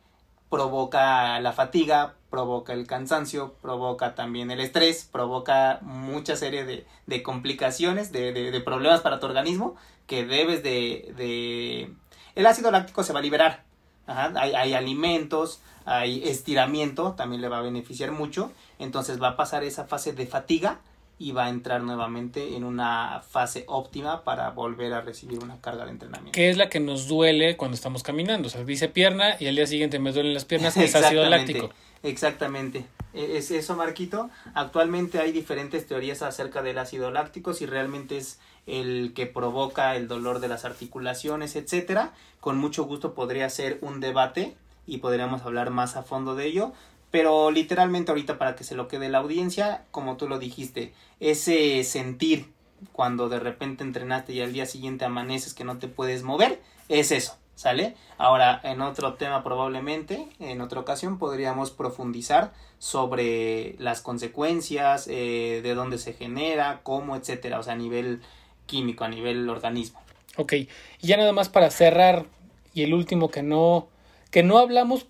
provoca 0.49 1.39
la 1.39 1.51
fatiga, 1.51 2.15
provoca 2.31 2.73
el 2.73 2.87
cansancio, 2.87 3.53
provoca 3.61 4.15
también 4.15 4.49
el 4.49 4.61
estrés, 4.61 5.07
provoca 5.11 5.79
mucha 5.81 6.35
serie 6.35 6.65
de, 6.65 6.87
de 7.05 7.21
complicaciones, 7.21 8.11
de, 8.11 8.31
de, 8.31 8.49
de, 8.49 8.61
problemas 8.61 9.01
para 9.01 9.19
tu 9.19 9.27
organismo 9.27 9.75
que 10.07 10.25
debes 10.25 10.63
de, 10.63 11.13
de... 11.17 11.93
El 12.37 12.45
ácido 12.45 12.69
láctico 12.69 13.03
se 13.03 13.13
va 13.13 13.19
a 13.19 13.23
liberar, 13.23 13.63
hay, 14.05 14.73
alimentos, 14.73 15.59
hay 15.85 16.21
estiramiento, 16.23 17.13
también 17.13 17.41
le 17.41 17.49
va 17.49 17.57
a 17.57 17.61
beneficiar 17.61 18.11
mucho. 18.11 18.51
Entonces 18.77 19.19
va 19.19 19.29
a 19.29 19.35
pasar 19.35 19.63
esa 19.63 19.85
fase 19.85 20.13
de 20.13 20.27
fatiga 20.27 20.79
y 21.17 21.31
va 21.31 21.45
a 21.45 21.49
entrar 21.49 21.81
nuevamente 21.81 22.55
en 22.55 22.63
una 22.63 23.23
fase 23.27 23.63
óptima 23.67 24.23
para 24.23 24.51
volver 24.51 24.93
a 24.93 25.01
recibir 25.01 25.39
una 25.39 25.59
carga 25.59 25.85
de 25.85 25.91
entrenamiento. 25.91 26.33
Que 26.33 26.51
es 26.51 26.57
la 26.57 26.69
que 26.69 26.79
nos 26.79 27.07
duele 27.07 27.57
cuando 27.57 27.73
estamos 27.73 28.03
caminando. 28.03 28.49
O 28.49 28.51
sea, 28.51 28.63
dice 28.63 28.87
pierna 28.87 29.35
y 29.39 29.47
al 29.47 29.55
día 29.55 29.65
siguiente 29.65 29.97
me 29.97 30.11
duelen 30.11 30.35
las 30.35 30.45
piernas, 30.45 30.77
es 30.77 30.93
ácido 30.93 31.27
láctico. 31.27 31.71
Exactamente. 32.03 32.85
E, 33.15 33.37
es 33.37 33.49
eso, 33.49 33.75
Marquito. 33.75 34.29
Actualmente 34.53 35.17
hay 35.17 35.31
diferentes 35.31 35.87
teorías 35.87 36.21
acerca 36.21 36.61
del 36.61 36.77
ácido 36.77 37.09
láctico, 37.09 37.55
si 37.55 37.65
realmente 37.65 38.17
es 38.17 38.39
el 38.67 39.13
que 39.15 39.25
provoca 39.25 39.95
el 39.95 40.07
dolor 40.07 40.39
de 40.39 40.49
las 40.49 40.65
articulaciones, 40.65 41.55
etcétera. 41.55 42.13
Con 42.39 42.57
mucho 42.57 42.83
gusto 42.83 43.15
podría 43.15 43.49
ser 43.49 43.79
un 43.81 43.99
debate 43.99 44.55
y 44.85 44.99
podríamos 44.99 45.41
hablar 45.41 45.71
más 45.71 45.95
a 45.95 46.03
fondo 46.03 46.35
de 46.35 46.45
ello. 46.45 46.73
Pero 47.09 47.51
literalmente 47.51 48.11
ahorita 48.11 48.37
para 48.37 48.55
que 48.55 48.65
se 48.65 48.75
lo 48.75 48.87
quede 48.87 49.09
la 49.09 49.19
audiencia, 49.19 49.85
como 49.91 50.17
tú 50.17 50.27
lo 50.27 50.39
dijiste, 50.39 50.93
ese 51.19 51.83
sentir 51.83 52.51
cuando 52.91 53.29
de 53.29 53.39
repente 53.39 53.83
entrenaste 53.83 54.33
y 54.33 54.41
al 54.41 54.53
día 54.53 54.65
siguiente 54.65 55.05
amaneces 55.05 55.53
que 55.53 55.63
no 55.63 55.77
te 55.77 55.87
puedes 55.87 56.23
mover, 56.23 56.61
es 56.89 57.11
eso, 57.11 57.37
¿sale? 57.55 57.95
Ahora, 58.17 58.59
en 58.63 58.81
otro 58.81 59.13
tema 59.13 59.43
probablemente, 59.43 60.27
en 60.39 60.61
otra 60.61 60.81
ocasión, 60.81 61.17
podríamos 61.17 61.71
profundizar 61.71 62.53
sobre 62.77 63.75
las 63.79 64.01
consecuencias, 64.01 65.07
eh, 65.09 65.61
de 65.63 65.73
dónde 65.73 65.97
se 65.97 66.13
genera, 66.13 66.81
cómo, 66.83 67.15
etcétera, 67.15 67.59
o 67.59 67.63
sea, 67.63 67.73
a 67.73 67.77
nivel 67.77 68.21
químico, 68.67 69.03
a 69.03 69.09
nivel 69.09 69.49
organismo. 69.49 69.99
Ok, 70.35 70.53
y 70.53 70.69
ya 71.01 71.17
nada 71.17 71.31
más 71.31 71.49
para 71.49 71.71
cerrar, 71.71 72.25
y 72.73 72.83
el 72.83 72.93
último 72.93 73.31
que 73.31 73.41
no, 73.41 73.87
que 74.29 74.43
no 74.43 74.59
hablamos, 74.59 75.07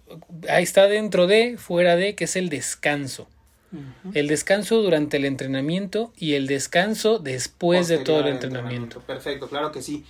ahí 0.50 0.64
está 0.64 0.88
dentro 0.88 1.28
de, 1.28 1.58
fuera 1.58 1.98
de, 1.98 2.16
que 2.16 2.24
es 2.24 2.36
el 2.36 2.50
descanso. 2.50 3.28
El 4.14 4.30
descanso 4.30 4.82
durante 4.82 5.18
el 5.18 5.26
entrenamiento 5.26 6.14
y 6.16 6.34
el 6.36 6.48
descanso 6.48 7.20
después 7.20 7.90
de 7.90 7.98
todo 7.98 8.22
el 8.22 8.28
entrenamiento. 8.28 9.02
Perfecto, 9.02 9.50
claro 9.50 9.74
que 9.74 9.82
sí. 9.82 10.06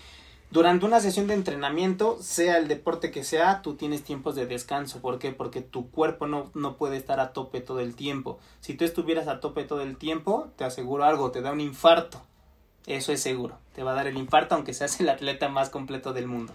Durante 0.52 0.86
una 0.86 1.02
sesión 1.02 1.28
de 1.28 1.34
entrenamiento, 1.34 2.20
sea 2.22 2.58
el 2.58 2.68
deporte 2.68 3.12
que 3.12 3.24
sea, 3.24 3.62
tú 3.62 3.76
tienes 3.76 4.04
tiempos 4.04 4.36
de 4.36 4.46
descanso. 4.46 5.02
¿Por 5.02 5.20
qué? 5.20 5.32
Porque 5.32 5.62
tu 5.62 5.90
cuerpo 5.90 6.28
no, 6.28 6.52
no 6.54 6.78
puede 6.78 6.96
estar 6.96 7.20
a 7.20 7.34
tope 7.34 7.60
todo 7.60 7.82
el 7.82 7.96
tiempo. 7.96 8.40
Si 8.62 8.76
tú 8.76 8.86
estuvieras 8.86 9.28
a 9.28 9.42
tope 9.42 9.64
todo 9.64 9.82
el 9.82 9.98
tiempo, 9.98 10.50
te 10.56 10.64
aseguro 10.64 11.04
algo, 11.04 11.32
te 11.32 11.42
da 11.42 11.52
un 11.52 11.60
infarto. 11.60 12.22
Eso 12.88 13.12
es 13.12 13.22
seguro. 13.22 13.60
Te 13.76 13.84
va 13.84 13.92
a 13.92 13.96
dar 13.96 14.08
el 14.08 14.18
infarto 14.18 14.56
aunque 14.56 14.74
seas 14.74 15.00
el 15.00 15.10
atleta 15.10 15.50
más 15.50 15.70
completo 15.70 16.14
del 16.14 16.26
mundo. 16.26 16.54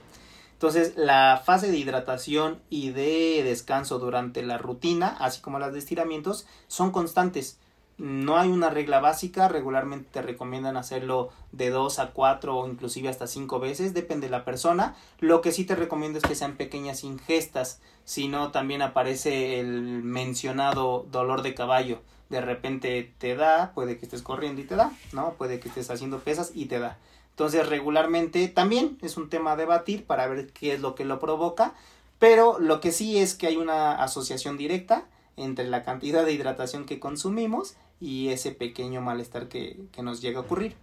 Entonces, 0.55 0.95
la 0.97 1.43
fase 1.45 1.71
de 1.71 1.77
hidratación 1.77 2.61
y 2.71 2.91
de 2.91 3.43
descanso 3.45 3.99
durante 3.99 4.43
la 4.43 4.59
rutina, 4.59 5.09
así 5.19 5.41
como 5.41 5.59
las 5.59 5.73
de 5.73 5.81
estiramientos, 5.81 6.47
son 6.69 6.91
constantes. 6.91 7.59
No 7.99 8.39
hay 8.39 8.49
una 8.49 8.71
regla 8.71 9.01
básica, 9.01 9.49
regularmente 9.49 10.09
te 10.11 10.23
recomiendan 10.23 10.77
hacerlo 10.77 11.31
de 11.53 11.71
dos 11.71 11.99
a 11.99 12.13
cuatro 12.13 12.57
o 12.57 12.69
inclusive 12.69 13.09
hasta 13.09 13.27
cinco 13.27 13.61
veces, 13.61 13.93
depende 13.93 14.29
de 14.29 14.31
la 14.31 14.45
persona. 14.45 14.95
Lo 15.19 15.43
que 15.43 15.53
sí 15.53 15.65
te 15.65 15.75
recomiendo 15.75 16.19
es 16.19 16.25
que 16.25 16.35
sean 16.35 16.57
pequeñas 16.57 17.05
ingestas, 17.05 17.81
si 18.05 18.29
no 18.29 18.51
también 18.53 18.83
aparece 18.83 19.61
el 19.61 20.03
mencionado 20.03 21.07
dolor 21.11 21.43
de 21.43 21.55
caballo 21.55 22.01
de 22.33 22.41
repente 22.41 23.13
te 23.19 23.37
da, 23.37 23.73
puede 23.75 23.99
que 23.99 24.07
estés 24.07 24.23
corriendo 24.23 24.63
y 24.63 24.65
te 24.65 24.75
da, 24.75 24.91
¿no? 25.13 25.35
Puede 25.35 25.61
que 25.61 25.69
estés 25.69 25.91
haciendo 25.91 26.19
pesas 26.19 26.51
y 26.55 26.65
te 26.65 26.79
da. 26.79 26.97
Entonces 27.29 27.69
regularmente 27.69 28.49
también 28.49 28.97
es 29.03 29.19
un 29.19 29.29
tema 29.29 29.53
a 29.53 29.57
debatir 29.57 30.07
para 30.07 30.27
ver 30.29 30.51
qué 30.53 30.73
es 30.73 30.81
lo 30.81 30.95
que 30.95 31.05
lo 31.05 31.21
provoca, 31.21 31.75
pero 32.19 32.59
lo 32.59 32.81
que 32.81 32.91
sí 32.91 33.19
es 33.19 33.35
que 33.35 33.49
hay 33.49 33.59
una 33.59 34.03
asociación 34.03 34.57
directa 34.57 35.05
entre 35.37 35.69
la 35.69 35.83
cantidad 35.83 36.25
de 36.25 36.33
hidratación 36.33 36.87
que 36.87 36.99
consumimos 36.99 37.77
y 38.01 38.31
ese 38.31 38.53
pequeño 38.53 39.03
malestar 39.03 39.49
que, 39.49 39.79
que 39.93 40.03
nos 40.03 40.23
llega 40.23 40.39
a 40.39 40.43
ocurrir. 40.43 40.75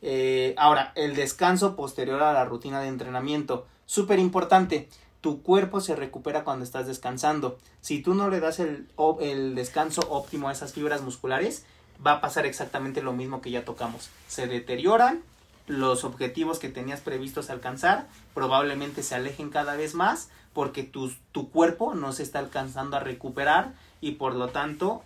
Eh, 0.00 0.54
ahora, 0.56 0.92
el 0.94 1.14
descanso 1.14 1.76
posterior 1.76 2.22
a 2.22 2.32
la 2.32 2.46
rutina 2.46 2.80
de 2.80 2.88
entrenamiento, 2.88 3.66
súper 3.84 4.18
importante 4.20 4.88
tu 5.20 5.42
cuerpo 5.42 5.80
se 5.80 5.96
recupera 5.96 6.44
cuando 6.44 6.64
estás 6.64 6.86
descansando. 6.86 7.58
Si 7.80 8.02
tú 8.02 8.14
no 8.14 8.30
le 8.30 8.40
das 8.40 8.60
el, 8.60 8.88
el, 9.20 9.54
descanso 9.54 10.02
óptimo 10.08 10.48
a 10.48 10.52
esas 10.52 10.72
fibras 10.72 11.02
musculares, 11.02 11.64
va 12.04 12.12
a 12.12 12.20
pasar 12.20 12.46
exactamente 12.46 13.02
lo 13.02 13.12
mismo 13.12 13.40
que 13.40 13.50
ya 13.50 13.64
tocamos. 13.64 14.10
Se 14.28 14.46
deterioran, 14.46 15.22
los 15.66 16.04
objetivos 16.04 16.58
que 16.58 16.70
tenías 16.70 17.02
previstos 17.02 17.50
alcanzar 17.50 18.08
probablemente 18.32 19.02
se 19.02 19.14
alejen 19.14 19.50
cada 19.50 19.76
vez 19.76 19.94
más 19.94 20.30
porque 20.54 20.82
tu, 20.82 21.12
tu 21.30 21.50
cuerpo 21.50 21.94
no 21.94 22.12
se 22.12 22.22
está 22.22 22.38
alcanzando 22.38 22.96
a 22.96 23.00
recuperar 23.00 23.74
y 24.00 24.12
por 24.12 24.34
lo 24.34 24.48
tanto, 24.48 25.02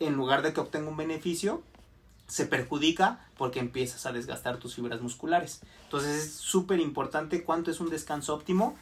en 0.00 0.14
lugar 0.14 0.42
de 0.42 0.52
que 0.52 0.60
obtenga 0.60 0.90
un 0.90 0.96
beneficio, 0.96 1.62
se 2.26 2.46
perjudica 2.46 3.26
porque 3.36 3.60
empiezas 3.60 4.06
a 4.06 4.12
desgastar 4.12 4.58
tus 4.58 4.74
fibras 4.74 5.00
musculares. 5.00 5.60
Entonces 5.84 6.24
es 6.24 6.34
súper 6.34 6.80
importante 6.80 7.42
cuánto 7.44 7.70
es 7.70 7.80
un 7.80 7.90
descanso 7.90 8.34
óptimo 8.34 8.76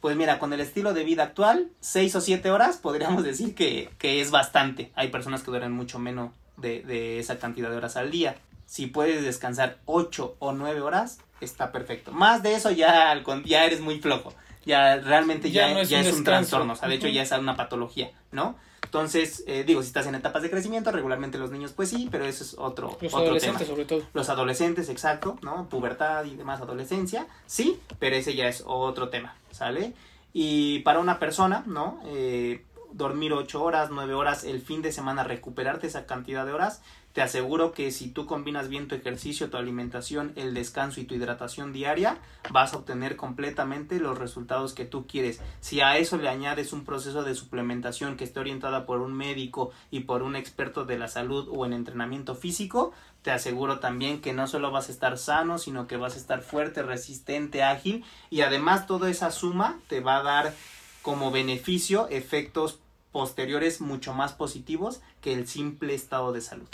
pues 0.00 0.16
mira, 0.16 0.38
con 0.38 0.52
el 0.52 0.60
estilo 0.60 0.94
de 0.94 1.04
vida 1.04 1.24
actual, 1.24 1.68
seis 1.80 2.14
o 2.14 2.20
siete 2.20 2.50
horas 2.50 2.76
podríamos 2.76 3.24
decir 3.24 3.54
que, 3.54 3.90
que 3.98 4.20
es 4.20 4.30
bastante. 4.30 4.92
Hay 4.94 5.08
personas 5.08 5.42
que 5.42 5.50
duran 5.50 5.72
mucho 5.72 5.98
menos 5.98 6.32
de, 6.56 6.82
de, 6.82 7.18
esa 7.18 7.38
cantidad 7.38 7.70
de 7.70 7.76
horas 7.76 7.96
al 7.96 8.10
día. 8.10 8.36
Si 8.66 8.86
puedes 8.86 9.22
descansar 9.22 9.78
ocho 9.86 10.36
o 10.38 10.52
nueve 10.52 10.80
horas, 10.80 11.18
está 11.40 11.72
perfecto. 11.72 12.12
Más 12.12 12.42
de 12.42 12.54
eso 12.54 12.70
ya, 12.70 13.20
ya 13.44 13.64
eres 13.64 13.80
muy 13.80 13.98
flojo. 13.98 14.34
Ya 14.64 14.96
realmente 14.96 15.50
ya, 15.50 15.72
ya, 15.72 15.80
es, 15.80 15.88
ya 15.88 16.00
un 16.00 16.06
es, 16.06 16.14
un 16.14 16.24
trastorno. 16.24 16.72
O 16.74 16.76
sea, 16.76 16.88
de 16.88 16.96
hecho 16.96 17.08
ya 17.08 17.22
es 17.22 17.32
una 17.32 17.56
patología, 17.56 18.10
¿no? 18.32 18.56
Entonces, 18.88 19.44
eh, 19.46 19.64
digo, 19.66 19.82
si 19.82 19.88
estás 19.88 20.06
en 20.06 20.14
etapas 20.14 20.42
de 20.42 20.48
crecimiento, 20.48 20.90
regularmente 20.90 21.36
los 21.36 21.50
niños 21.50 21.72
pues 21.72 21.90
sí, 21.90 22.08
pero 22.10 22.24
eso 22.24 22.42
es 22.42 22.54
otro, 22.56 22.96
los 23.02 23.12
otro 23.12 23.26
adolescentes 23.26 23.66
tema. 23.66 23.70
sobre 23.70 23.84
todo. 23.84 24.02
Los 24.14 24.30
adolescentes, 24.30 24.88
exacto, 24.88 25.36
¿no? 25.42 25.68
Pubertad 25.68 26.24
y 26.24 26.36
demás, 26.36 26.62
adolescencia, 26.62 27.26
sí, 27.44 27.78
pero 27.98 28.16
ese 28.16 28.34
ya 28.34 28.48
es 28.48 28.64
otro 28.66 29.10
tema, 29.10 29.36
¿sale? 29.50 29.92
Y 30.32 30.78
para 30.78 31.00
una 31.00 31.18
persona, 31.18 31.64
¿no? 31.66 32.00
Eh, 32.06 32.64
dormir 32.92 33.34
8 33.34 33.62
horas, 33.62 33.90
9 33.92 34.14
horas, 34.14 34.44
el 34.44 34.62
fin 34.62 34.80
de 34.80 34.90
semana 34.90 35.22
recuperarte 35.22 35.86
esa 35.86 36.06
cantidad 36.06 36.46
de 36.46 36.52
horas, 36.52 36.80
te 37.18 37.22
aseguro 37.22 37.72
que 37.72 37.90
si 37.90 38.10
tú 38.10 38.26
combinas 38.26 38.68
bien 38.68 38.86
tu 38.86 38.94
ejercicio, 38.94 39.50
tu 39.50 39.56
alimentación, 39.56 40.32
el 40.36 40.54
descanso 40.54 41.00
y 41.00 41.04
tu 41.04 41.16
hidratación 41.16 41.72
diaria, 41.72 42.18
vas 42.52 42.72
a 42.72 42.76
obtener 42.76 43.16
completamente 43.16 43.98
los 43.98 44.16
resultados 44.16 44.72
que 44.72 44.84
tú 44.84 45.08
quieres. 45.08 45.40
Si 45.58 45.80
a 45.80 45.96
eso 45.96 46.16
le 46.16 46.28
añades 46.28 46.72
un 46.72 46.84
proceso 46.84 47.24
de 47.24 47.34
suplementación 47.34 48.16
que 48.16 48.22
esté 48.22 48.38
orientada 48.38 48.86
por 48.86 49.00
un 49.00 49.14
médico 49.14 49.72
y 49.90 50.02
por 50.04 50.22
un 50.22 50.36
experto 50.36 50.84
de 50.84 50.96
la 50.96 51.08
salud 51.08 51.48
o 51.50 51.66
en 51.66 51.72
entrenamiento 51.72 52.36
físico, 52.36 52.92
te 53.22 53.32
aseguro 53.32 53.80
también 53.80 54.20
que 54.20 54.32
no 54.32 54.46
solo 54.46 54.70
vas 54.70 54.88
a 54.88 54.92
estar 54.92 55.18
sano, 55.18 55.58
sino 55.58 55.88
que 55.88 55.96
vas 55.96 56.14
a 56.14 56.18
estar 56.18 56.42
fuerte, 56.42 56.84
resistente, 56.84 57.64
ágil 57.64 58.04
y 58.30 58.42
además 58.42 58.86
toda 58.86 59.10
esa 59.10 59.32
suma 59.32 59.80
te 59.88 59.98
va 59.98 60.18
a 60.18 60.22
dar 60.22 60.54
como 61.02 61.32
beneficio 61.32 62.06
efectos 62.10 62.78
posteriores 63.10 63.80
mucho 63.80 64.14
más 64.14 64.34
positivos 64.34 65.00
que 65.20 65.32
el 65.32 65.48
simple 65.48 65.94
estado 65.94 66.32
de 66.32 66.42
salud. 66.42 66.68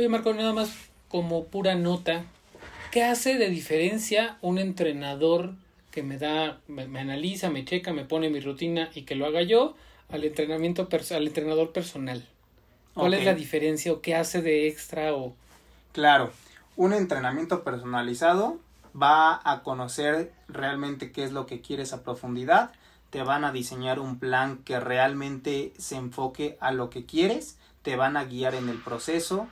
Oye, 0.00 0.08
Marco, 0.08 0.32
nada 0.32 0.54
más 0.54 0.74
como 1.10 1.44
pura 1.44 1.74
nota, 1.74 2.24
¿qué 2.90 3.04
hace 3.04 3.36
de 3.36 3.50
diferencia 3.50 4.38
un 4.40 4.56
entrenador 4.56 5.52
que 5.90 6.02
me 6.02 6.16
da, 6.16 6.58
me, 6.68 6.84
analiza, 6.98 7.50
me 7.50 7.66
checa, 7.66 7.92
me 7.92 8.06
pone 8.06 8.30
mi 8.30 8.40
rutina 8.40 8.88
y 8.94 9.02
que 9.02 9.14
lo 9.14 9.26
haga 9.26 9.42
yo 9.42 9.74
al 10.08 10.24
entrenamiento 10.24 10.88
al 10.90 11.26
entrenador 11.26 11.72
personal? 11.72 12.26
¿Cuál 12.94 13.12
es 13.12 13.26
la 13.26 13.34
diferencia 13.34 13.92
o 13.92 14.00
qué 14.00 14.14
hace 14.14 14.40
de 14.40 14.68
extra 14.68 15.14
o 15.14 15.34
Claro, 15.92 16.32
un 16.76 16.94
entrenamiento 16.94 17.62
personalizado 17.62 18.58
va 18.96 19.38
a 19.44 19.62
conocer 19.62 20.32
realmente 20.48 21.12
qué 21.12 21.24
es 21.24 21.32
lo 21.32 21.44
que 21.44 21.60
quieres 21.60 21.92
a 21.92 22.02
profundidad, 22.02 22.72
te 23.10 23.22
van 23.22 23.44
a 23.44 23.52
diseñar 23.52 24.00
un 24.00 24.18
plan 24.18 24.62
que 24.64 24.80
realmente 24.80 25.74
se 25.76 25.96
enfoque 25.96 26.56
a 26.58 26.72
lo 26.72 26.88
que 26.88 27.04
quieres, 27.04 27.58
te 27.82 27.96
van 27.96 28.16
a 28.16 28.24
guiar 28.24 28.54
en 28.54 28.70
el 28.70 28.78
proceso, 28.78 29.46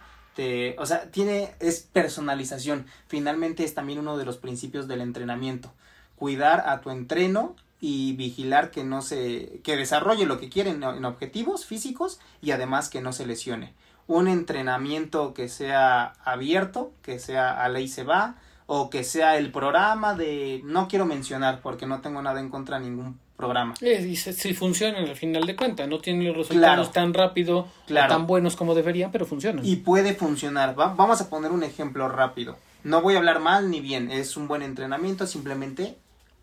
o 0.78 0.86
sea, 0.86 1.10
tiene, 1.10 1.54
es 1.60 1.80
personalización. 1.80 2.86
Finalmente 3.06 3.64
es 3.64 3.74
también 3.74 3.98
uno 3.98 4.16
de 4.16 4.24
los 4.24 4.36
principios 4.36 4.88
del 4.88 5.00
entrenamiento. 5.00 5.72
Cuidar 6.16 6.64
a 6.68 6.80
tu 6.80 6.90
entreno 6.90 7.56
y 7.80 8.14
vigilar 8.14 8.70
que 8.70 8.84
no 8.84 9.02
se, 9.02 9.60
que 9.62 9.76
desarrolle 9.76 10.26
lo 10.26 10.38
que 10.38 10.48
quiere 10.48 10.70
en, 10.70 10.82
en 10.82 11.04
objetivos 11.04 11.64
físicos 11.66 12.20
y 12.40 12.50
además 12.50 12.88
que 12.88 13.00
no 13.00 13.12
se 13.12 13.26
lesione. 13.26 13.74
Un 14.06 14.28
entrenamiento 14.28 15.34
que 15.34 15.48
sea 15.48 16.14
abierto, 16.24 16.92
que 17.02 17.18
sea 17.18 17.62
a 17.62 17.68
ley 17.68 17.88
se 17.88 18.04
va, 18.04 18.36
o 18.66 18.90
que 18.90 19.04
sea 19.04 19.38
el 19.38 19.50
programa 19.50 20.14
de, 20.14 20.60
no 20.64 20.88
quiero 20.88 21.06
mencionar 21.06 21.60
porque 21.62 21.86
no 21.86 22.00
tengo 22.00 22.20
nada 22.22 22.40
en 22.40 22.50
contra 22.50 22.78
de 22.78 22.84
ningún 22.84 23.18
programa. 23.38 23.74
Y 23.80 24.16
si 24.16 24.52
funcionan 24.52 25.04
al 25.04 25.16
final 25.16 25.46
de 25.46 25.56
cuentas, 25.56 25.88
no 25.88 26.00
tienen 26.00 26.26
los 26.26 26.36
resultados 26.36 26.92
tan 26.92 27.14
rápido, 27.14 27.68
tan 27.86 28.26
buenos 28.26 28.56
como 28.56 28.74
deberían, 28.74 29.10
pero 29.10 29.24
funcionan. 29.24 29.64
Y 29.64 29.76
puede 29.76 30.14
funcionar. 30.14 30.74
vamos 30.74 31.20
a 31.22 31.30
poner 31.30 31.52
un 31.52 31.62
ejemplo 31.62 32.08
rápido. 32.08 32.58
No 32.84 33.00
voy 33.00 33.14
a 33.14 33.18
hablar 33.18 33.40
mal 33.40 33.70
ni 33.70 33.80
bien, 33.80 34.10
es 34.10 34.36
un 34.36 34.48
buen 34.48 34.62
entrenamiento, 34.62 35.26
simplemente 35.26 35.96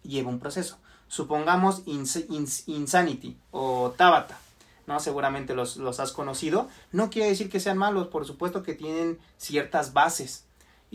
lleva 0.04 0.30
un 0.30 0.40
proceso. 0.40 0.78
Supongamos 1.08 1.84
Insanity 1.86 3.38
o 3.52 3.94
Tabata, 3.96 4.40
¿no? 4.88 5.00
Seguramente 5.00 5.54
los, 5.54 5.78
los 5.78 6.00
has 6.00 6.12
conocido. 6.12 6.70
No 6.92 7.10
quiere 7.10 7.30
decir 7.30 7.50
que 7.50 7.60
sean 7.60 7.78
malos, 7.78 8.08
por 8.08 8.26
supuesto 8.26 8.64
que 8.64 8.74
tienen 8.74 9.20
ciertas 9.38 9.94
bases 9.94 10.45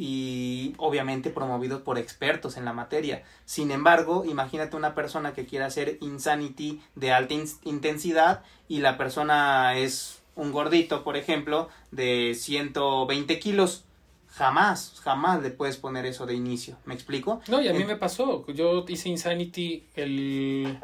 y 0.03 0.72
obviamente 0.78 1.28
promovidos 1.28 1.82
por 1.82 1.98
expertos 1.98 2.57
en 2.57 2.64
la 2.64 2.72
materia. 2.72 3.22
Sin 3.44 3.70
embargo, 3.70 4.24
imagínate 4.24 4.74
una 4.74 4.94
persona 4.94 5.34
que 5.34 5.44
quiera 5.44 5.66
hacer 5.66 5.98
insanity 6.01 6.80
de 6.94 7.12
alta 7.12 7.34
intensidad 7.64 8.42
y 8.66 8.78
la 8.78 8.96
persona 8.96 9.76
es 9.76 10.22
un 10.36 10.53
gordito, 10.53 11.05
por 11.05 11.18
ejemplo, 11.18 11.68
de 11.90 12.34
120 12.34 13.38
kilos. 13.40 13.84
Jamás, 14.28 14.98
jamás 15.05 15.42
le 15.42 15.51
puedes 15.51 15.76
poner 15.76 16.07
eso 16.07 16.24
de 16.24 16.32
inicio. 16.32 16.78
¿Me 16.86 16.94
explico? 16.94 17.42
No, 17.48 17.61
y 17.61 17.68
a 17.68 17.74
mí 17.74 17.84
me 17.84 17.96
pasó. 17.96 18.46
Yo 18.46 18.86
hice 18.88 19.11
Insanity, 19.11 19.84
el. 19.96 20.78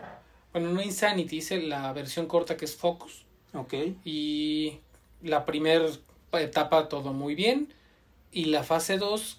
Bueno, 0.53 0.73
no 0.73 0.83
Insanity, 0.83 1.39
hice 1.39 1.62
la 1.62 1.91
versión 1.95 2.27
corta 2.27 2.59
que 2.59 2.67
es 2.67 2.77
Focus. 2.77 3.25
Ok. 3.55 3.73
Y 4.05 4.81
la 5.23 5.47
primera 5.47 5.87
etapa 6.33 6.91
todo 6.91 7.14
muy 7.14 7.35
bien 7.35 7.73
y 8.33 8.47
la 8.47 8.62
fase 8.62 8.99
2 8.99 9.39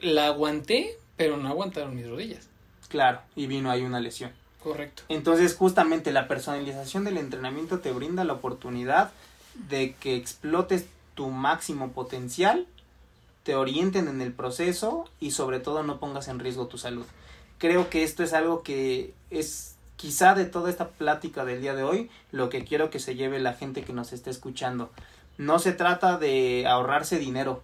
la 0.00 0.26
aguanté, 0.26 0.96
pero 1.16 1.36
no 1.36 1.48
aguantaron 1.48 1.94
mis 1.94 2.08
rodillas. 2.08 2.48
Claro, 2.88 3.20
y 3.36 3.46
vino 3.46 3.70
ahí 3.70 3.82
una 3.82 4.00
lesión. 4.00 4.32
Correcto. 4.62 5.02
Entonces, 5.08 5.56
justamente 5.56 6.12
la 6.12 6.28
personalización 6.28 7.04
del 7.04 7.16
entrenamiento 7.16 7.80
te 7.80 7.92
brinda 7.92 8.24
la 8.24 8.34
oportunidad 8.34 9.10
de 9.54 9.94
que 9.94 10.16
explotes 10.16 10.86
tu 11.14 11.28
máximo 11.28 11.92
potencial, 11.92 12.66
te 13.42 13.54
orienten 13.54 14.08
en 14.08 14.20
el 14.20 14.32
proceso 14.32 15.08
y 15.18 15.30
sobre 15.30 15.60
todo 15.60 15.82
no 15.82 15.98
pongas 15.98 16.28
en 16.28 16.38
riesgo 16.38 16.66
tu 16.66 16.78
salud. 16.78 17.06
Creo 17.58 17.90
que 17.90 18.02
esto 18.02 18.22
es 18.22 18.32
algo 18.32 18.62
que 18.62 19.14
es 19.30 19.76
quizá 19.96 20.34
de 20.34 20.46
toda 20.46 20.70
esta 20.70 20.88
plática 20.88 21.44
del 21.44 21.60
día 21.60 21.74
de 21.74 21.82
hoy 21.82 22.10
lo 22.32 22.48
que 22.48 22.64
quiero 22.64 22.90
que 22.90 22.98
se 22.98 23.16
lleve 23.16 23.38
la 23.38 23.52
gente 23.52 23.82
que 23.82 23.92
nos 23.92 24.12
esté 24.12 24.30
escuchando. 24.30 24.90
No 25.36 25.58
se 25.58 25.72
trata 25.72 26.16
de 26.18 26.66
ahorrarse 26.66 27.18
dinero, 27.18 27.62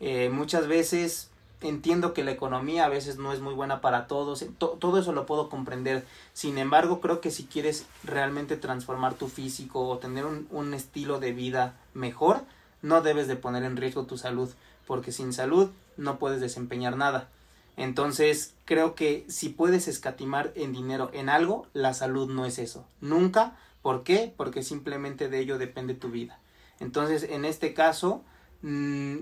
eh, 0.00 0.30
muchas 0.30 0.66
veces 0.66 1.30
entiendo 1.60 2.12
que 2.12 2.24
la 2.24 2.32
economía 2.32 2.84
a 2.84 2.88
veces 2.88 3.16
no 3.16 3.32
es 3.32 3.40
muy 3.40 3.54
buena 3.54 3.80
para 3.80 4.06
todos, 4.06 4.44
todo 4.58 4.98
eso 4.98 5.12
lo 5.12 5.26
puedo 5.26 5.48
comprender. 5.48 6.04
Sin 6.32 6.58
embargo, 6.58 7.00
creo 7.00 7.20
que 7.20 7.30
si 7.30 7.44
quieres 7.44 7.86
realmente 8.02 8.56
transformar 8.56 9.14
tu 9.14 9.28
físico 9.28 9.88
o 9.88 9.98
tener 9.98 10.26
un, 10.26 10.46
un 10.50 10.74
estilo 10.74 11.20
de 11.20 11.32
vida 11.32 11.74
mejor, 11.94 12.42
no 12.82 13.00
debes 13.00 13.28
de 13.28 13.36
poner 13.36 13.62
en 13.62 13.76
riesgo 13.76 14.04
tu 14.04 14.18
salud, 14.18 14.50
porque 14.86 15.10
sin 15.10 15.32
salud 15.32 15.70
no 15.96 16.18
puedes 16.18 16.40
desempeñar 16.40 16.96
nada. 16.96 17.28
Entonces, 17.76 18.54
creo 18.64 18.94
que 18.94 19.24
si 19.28 19.48
puedes 19.48 19.88
escatimar 19.88 20.52
en 20.54 20.72
dinero 20.72 21.10
en 21.12 21.28
algo, 21.28 21.66
la 21.72 21.94
salud 21.94 22.30
no 22.30 22.44
es 22.46 22.58
eso. 22.58 22.86
Nunca. 23.00 23.56
¿Por 23.82 24.02
qué? 24.02 24.32
Porque 24.36 24.62
simplemente 24.62 25.28
de 25.28 25.40
ello 25.40 25.58
depende 25.58 25.94
tu 25.94 26.10
vida. 26.10 26.38
Entonces, 26.78 27.24
en 27.24 27.44
este 27.44 27.74
caso, 27.74 28.22
mmm, 28.62 29.18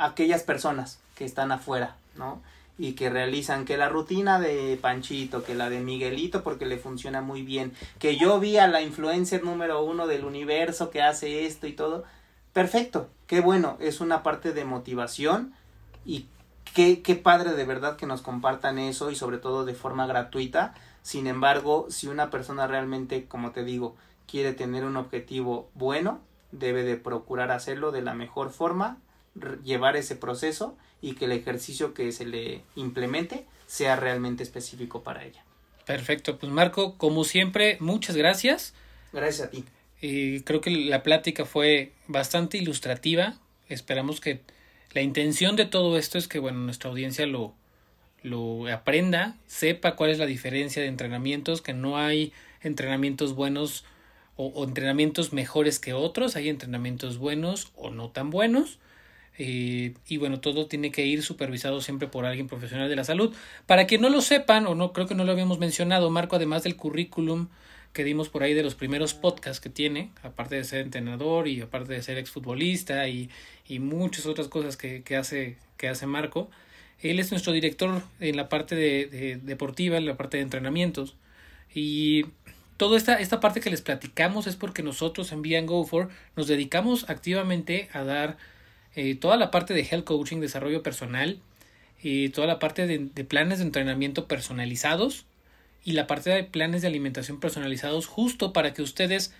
aquellas 0.00 0.42
personas 0.42 0.98
que 1.14 1.24
están 1.24 1.52
afuera, 1.52 1.96
¿no? 2.16 2.40
Y 2.78 2.94
que 2.94 3.10
realizan 3.10 3.66
que 3.66 3.76
la 3.76 3.90
rutina 3.90 4.40
de 4.40 4.78
Panchito, 4.80 5.44
que 5.44 5.54
la 5.54 5.68
de 5.68 5.80
Miguelito, 5.80 6.42
porque 6.42 6.64
le 6.64 6.78
funciona 6.78 7.20
muy 7.20 7.42
bien, 7.42 7.74
que 7.98 8.16
yo 8.16 8.40
vi 8.40 8.56
a 8.56 8.66
la 8.66 8.80
influencer 8.80 9.44
número 9.44 9.84
uno 9.84 10.06
del 10.06 10.24
universo 10.24 10.90
que 10.90 11.02
hace 11.02 11.44
esto 11.44 11.66
y 11.66 11.74
todo, 11.74 12.04
perfecto, 12.54 13.08
qué 13.26 13.40
bueno, 13.40 13.76
es 13.80 14.00
una 14.00 14.22
parte 14.22 14.52
de 14.52 14.64
motivación 14.64 15.52
y 16.06 16.24
qué, 16.74 17.02
qué 17.02 17.14
padre 17.16 17.52
de 17.52 17.64
verdad 17.66 17.96
que 17.96 18.06
nos 18.06 18.22
compartan 18.22 18.78
eso 18.78 19.10
y 19.10 19.16
sobre 19.16 19.36
todo 19.36 19.66
de 19.66 19.74
forma 19.74 20.06
gratuita. 20.06 20.72
Sin 21.02 21.26
embargo, 21.26 21.86
si 21.90 22.08
una 22.08 22.30
persona 22.30 22.66
realmente, 22.66 23.26
como 23.26 23.50
te 23.50 23.64
digo, 23.64 23.94
quiere 24.26 24.54
tener 24.54 24.84
un 24.84 24.96
objetivo 24.96 25.68
bueno, 25.74 26.20
debe 26.52 26.82
de 26.84 26.96
procurar 26.96 27.50
hacerlo 27.50 27.92
de 27.92 28.00
la 28.00 28.14
mejor 28.14 28.50
forma 28.50 28.96
llevar 29.64 29.96
ese 29.96 30.16
proceso 30.16 30.76
y 31.00 31.14
que 31.14 31.26
el 31.26 31.32
ejercicio 31.32 31.94
que 31.94 32.12
se 32.12 32.26
le 32.26 32.62
implemente 32.76 33.46
sea 33.66 33.96
realmente 33.96 34.42
específico 34.42 35.02
para 35.02 35.24
ella. 35.24 35.44
Perfecto, 35.86 36.38
pues 36.38 36.52
Marco, 36.52 36.96
como 36.98 37.24
siempre, 37.24 37.76
muchas 37.80 38.16
gracias. 38.16 38.74
Gracias 39.12 39.48
a 39.48 39.50
ti. 39.50 39.64
y 40.00 40.40
creo 40.42 40.60
que 40.60 40.70
la 40.70 41.02
plática 41.02 41.44
fue 41.44 41.92
bastante 42.06 42.58
ilustrativa. 42.58 43.38
Esperamos 43.68 44.20
que 44.20 44.40
la 44.92 45.02
intención 45.02 45.56
de 45.56 45.66
todo 45.66 45.96
esto 45.98 46.18
es 46.18 46.26
que 46.28 46.38
bueno, 46.38 46.58
nuestra 46.58 46.90
audiencia 46.90 47.26
lo, 47.26 47.54
lo 48.22 48.66
aprenda, 48.68 49.36
sepa 49.46 49.96
cuál 49.96 50.10
es 50.10 50.18
la 50.18 50.26
diferencia 50.26 50.82
de 50.82 50.88
entrenamientos, 50.88 51.62
que 51.62 51.72
no 51.72 51.98
hay 51.98 52.32
entrenamientos 52.62 53.34
buenos 53.34 53.84
o, 54.36 54.46
o 54.46 54.64
entrenamientos 54.64 55.32
mejores 55.32 55.78
que 55.78 55.92
otros, 55.92 56.36
hay 56.36 56.48
entrenamientos 56.48 57.18
buenos 57.18 57.72
o 57.76 57.90
no 57.90 58.10
tan 58.10 58.30
buenos 58.30 58.78
eh, 59.42 59.94
y 60.06 60.18
bueno, 60.18 60.40
todo 60.40 60.66
tiene 60.66 60.92
que 60.92 61.06
ir 61.06 61.22
supervisado 61.22 61.80
siempre 61.80 62.08
por 62.08 62.26
alguien 62.26 62.46
profesional 62.46 62.90
de 62.90 62.96
la 62.96 63.04
salud. 63.04 63.34
Para 63.64 63.86
que 63.86 63.96
no 63.96 64.10
lo 64.10 64.20
sepan, 64.20 64.66
o 64.66 64.74
no 64.74 64.92
creo 64.92 65.06
que 65.06 65.14
no 65.14 65.24
lo 65.24 65.32
habíamos 65.32 65.58
mencionado, 65.58 66.10
Marco, 66.10 66.36
además 66.36 66.62
del 66.62 66.76
currículum 66.76 67.48
que 67.94 68.04
dimos 68.04 68.28
por 68.28 68.42
ahí 68.42 68.52
de 68.52 68.62
los 68.62 68.74
primeros 68.74 69.14
podcasts 69.14 69.58
que 69.58 69.70
tiene, 69.70 70.10
aparte 70.22 70.56
de 70.56 70.64
ser 70.64 70.82
entrenador 70.82 71.48
y 71.48 71.62
aparte 71.62 71.94
de 71.94 72.02
ser 72.02 72.18
exfutbolista 72.18 73.08
y, 73.08 73.30
y 73.66 73.78
muchas 73.78 74.26
otras 74.26 74.48
cosas 74.48 74.76
que, 74.76 75.02
que, 75.04 75.16
hace, 75.16 75.56
que 75.78 75.88
hace 75.88 76.06
Marco, 76.06 76.50
él 77.00 77.18
es 77.18 77.30
nuestro 77.30 77.54
director 77.54 78.02
en 78.20 78.36
la 78.36 78.50
parte 78.50 78.74
de, 78.74 79.40
deportiva, 79.42 79.96
en 79.96 80.04
la 80.04 80.18
parte 80.18 80.36
de 80.36 80.42
entrenamientos. 80.42 81.16
Y 81.74 82.26
toda 82.76 82.98
esta, 82.98 83.14
esta 83.14 83.40
parte 83.40 83.60
que 83.62 83.70
les 83.70 83.80
platicamos 83.80 84.46
es 84.46 84.56
porque 84.56 84.82
nosotros 84.82 85.32
en 85.32 85.40
Be 85.40 85.58
Go 85.62 85.86
For 85.86 86.10
nos 86.36 86.46
dedicamos 86.46 87.08
activamente 87.08 87.88
a 87.94 88.04
dar 88.04 88.36
eh, 88.94 89.14
toda 89.14 89.36
la 89.36 89.50
parte 89.50 89.74
de 89.74 89.82
health 89.82 90.04
coaching, 90.04 90.40
desarrollo 90.40 90.82
personal, 90.82 91.40
y 92.02 92.30
toda 92.30 92.46
la 92.46 92.58
parte 92.58 92.86
de, 92.86 93.24
planes 93.24 93.58
de 93.58 93.64
entrenamiento 93.64 94.26
personalizados 94.26 95.26
y 95.84 95.92
la 95.92 96.06
parte 96.06 96.30
de 96.30 96.44
planes 96.44 96.82
de 96.82 96.88
alimentación 96.88 97.40
personalizados 97.40 98.06
justo 98.06 98.52
para 98.52 98.72
que 98.72 98.82
ustedes 98.82 99.34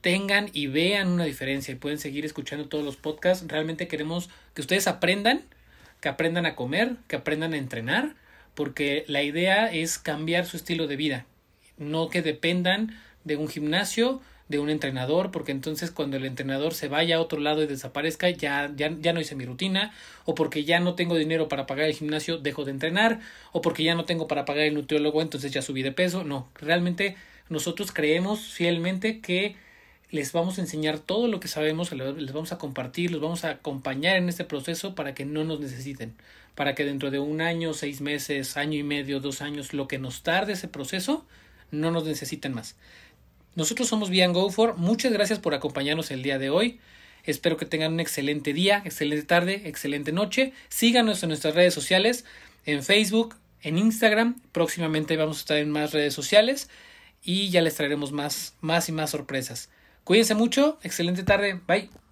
tengan 0.00 0.48
y 0.52 0.66
vean 0.66 1.08
una 1.08 1.24
diferencia 1.24 1.72
y 1.72 1.76
pueden 1.76 1.98
seguir 1.98 2.24
escuchando 2.24 2.68
todos 2.68 2.84
los 2.84 2.96
podcasts. 2.96 3.46
Realmente 3.48 3.88
queremos 3.88 4.30
que 4.54 4.62
ustedes 4.62 4.86
aprendan, 4.86 5.42
que 6.00 6.08
aprendan 6.08 6.46
a 6.46 6.54
comer, 6.54 6.96
que 7.08 7.16
aprendan 7.16 7.52
a 7.52 7.58
entrenar, 7.58 8.14
porque 8.54 9.04
la 9.08 9.22
idea 9.22 9.70
es 9.70 9.98
cambiar 9.98 10.46
su 10.46 10.56
estilo 10.56 10.86
de 10.86 10.96
vida, 10.96 11.26
no 11.76 12.08
que 12.08 12.22
dependan 12.22 12.98
de 13.24 13.36
un 13.36 13.48
gimnasio, 13.48 14.22
de 14.48 14.58
un 14.58 14.70
entrenador, 14.70 15.30
porque 15.30 15.52
entonces 15.52 15.90
cuando 15.90 16.16
el 16.16 16.24
entrenador 16.24 16.74
se 16.74 16.88
vaya 16.88 17.16
a 17.16 17.20
otro 17.20 17.40
lado 17.40 17.62
y 17.62 17.66
desaparezca, 17.66 18.30
ya, 18.30 18.70
ya, 18.76 18.94
ya 19.00 19.12
no 19.12 19.20
hice 19.20 19.34
mi 19.34 19.44
rutina, 19.44 19.92
o 20.24 20.34
porque 20.34 20.64
ya 20.64 20.78
no 20.80 20.94
tengo 20.94 21.16
dinero 21.16 21.48
para 21.48 21.66
pagar 21.66 21.86
el 21.86 21.94
gimnasio, 21.94 22.38
dejo 22.38 22.64
de 22.64 22.70
entrenar, 22.70 23.20
o 23.52 23.60
porque 23.60 23.82
ya 23.82 23.94
no 23.94 24.04
tengo 24.04 24.28
para 24.28 24.44
pagar 24.44 24.64
el 24.64 24.74
nutriólogo, 24.74 25.22
entonces 25.22 25.52
ya 25.52 25.62
subí 25.62 25.82
de 25.82 25.92
peso. 25.92 26.24
No, 26.24 26.48
realmente 26.54 27.16
nosotros 27.48 27.92
creemos 27.92 28.40
fielmente 28.40 29.20
que 29.20 29.56
les 30.10 30.32
vamos 30.32 30.58
a 30.58 30.60
enseñar 30.60 30.98
todo 31.00 31.26
lo 31.26 31.40
que 31.40 31.48
sabemos, 31.48 31.92
les 31.92 32.32
vamos 32.32 32.52
a 32.52 32.58
compartir, 32.58 33.10
los 33.10 33.20
vamos 33.20 33.44
a 33.44 33.50
acompañar 33.50 34.16
en 34.16 34.28
este 34.28 34.44
proceso 34.44 34.94
para 34.94 35.14
que 35.14 35.24
no 35.24 35.44
nos 35.44 35.60
necesiten, 35.60 36.14
para 36.54 36.74
que 36.74 36.84
dentro 36.84 37.10
de 37.10 37.18
un 37.18 37.40
año, 37.40 37.74
seis 37.74 38.00
meses, 38.00 38.56
año 38.56 38.78
y 38.78 38.84
medio, 38.84 39.20
dos 39.20 39.42
años, 39.42 39.72
lo 39.72 39.88
que 39.88 39.98
nos 39.98 40.22
tarde 40.22 40.52
ese 40.52 40.68
proceso, 40.68 41.26
no 41.72 41.90
nos 41.90 42.04
necesiten 42.04 42.54
más. 42.54 42.76
Nosotros 43.56 43.88
somos 43.88 44.10
Bian 44.10 44.34
For. 44.52 44.76
Muchas 44.76 45.12
gracias 45.12 45.38
por 45.38 45.54
acompañarnos 45.54 46.10
el 46.10 46.22
día 46.22 46.38
de 46.38 46.50
hoy. 46.50 46.78
Espero 47.24 47.56
que 47.56 47.66
tengan 47.66 47.94
un 47.94 48.00
excelente 48.00 48.52
día, 48.52 48.82
excelente 48.84 49.24
tarde, 49.24 49.62
excelente 49.64 50.12
noche. 50.12 50.52
Síganos 50.68 51.22
en 51.22 51.30
nuestras 51.30 51.54
redes 51.54 51.74
sociales, 51.74 52.24
en 52.66 52.84
Facebook, 52.84 53.34
en 53.62 53.78
Instagram. 53.78 54.40
Próximamente 54.52 55.16
vamos 55.16 55.38
a 55.38 55.40
estar 55.40 55.56
en 55.56 55.70
más 55.70 55.92
redes 55.92 56.14
sociales 56.14 56.68
y 57.22 57.48
ya 57.48 57.62
les 57.62 57.74
traeremos 57.74 58.12
más, 58.12 58.54
más 58.60 58.88
y 58.90 58.92
más 58.92 59.10
sorpresas. 59.10 59.70
Cuídense 60.04 60.34
mucho, 60.34 60.78
excelente 60.82 61.24
tarde, 61.24 61.60
bye. 61.66 62.05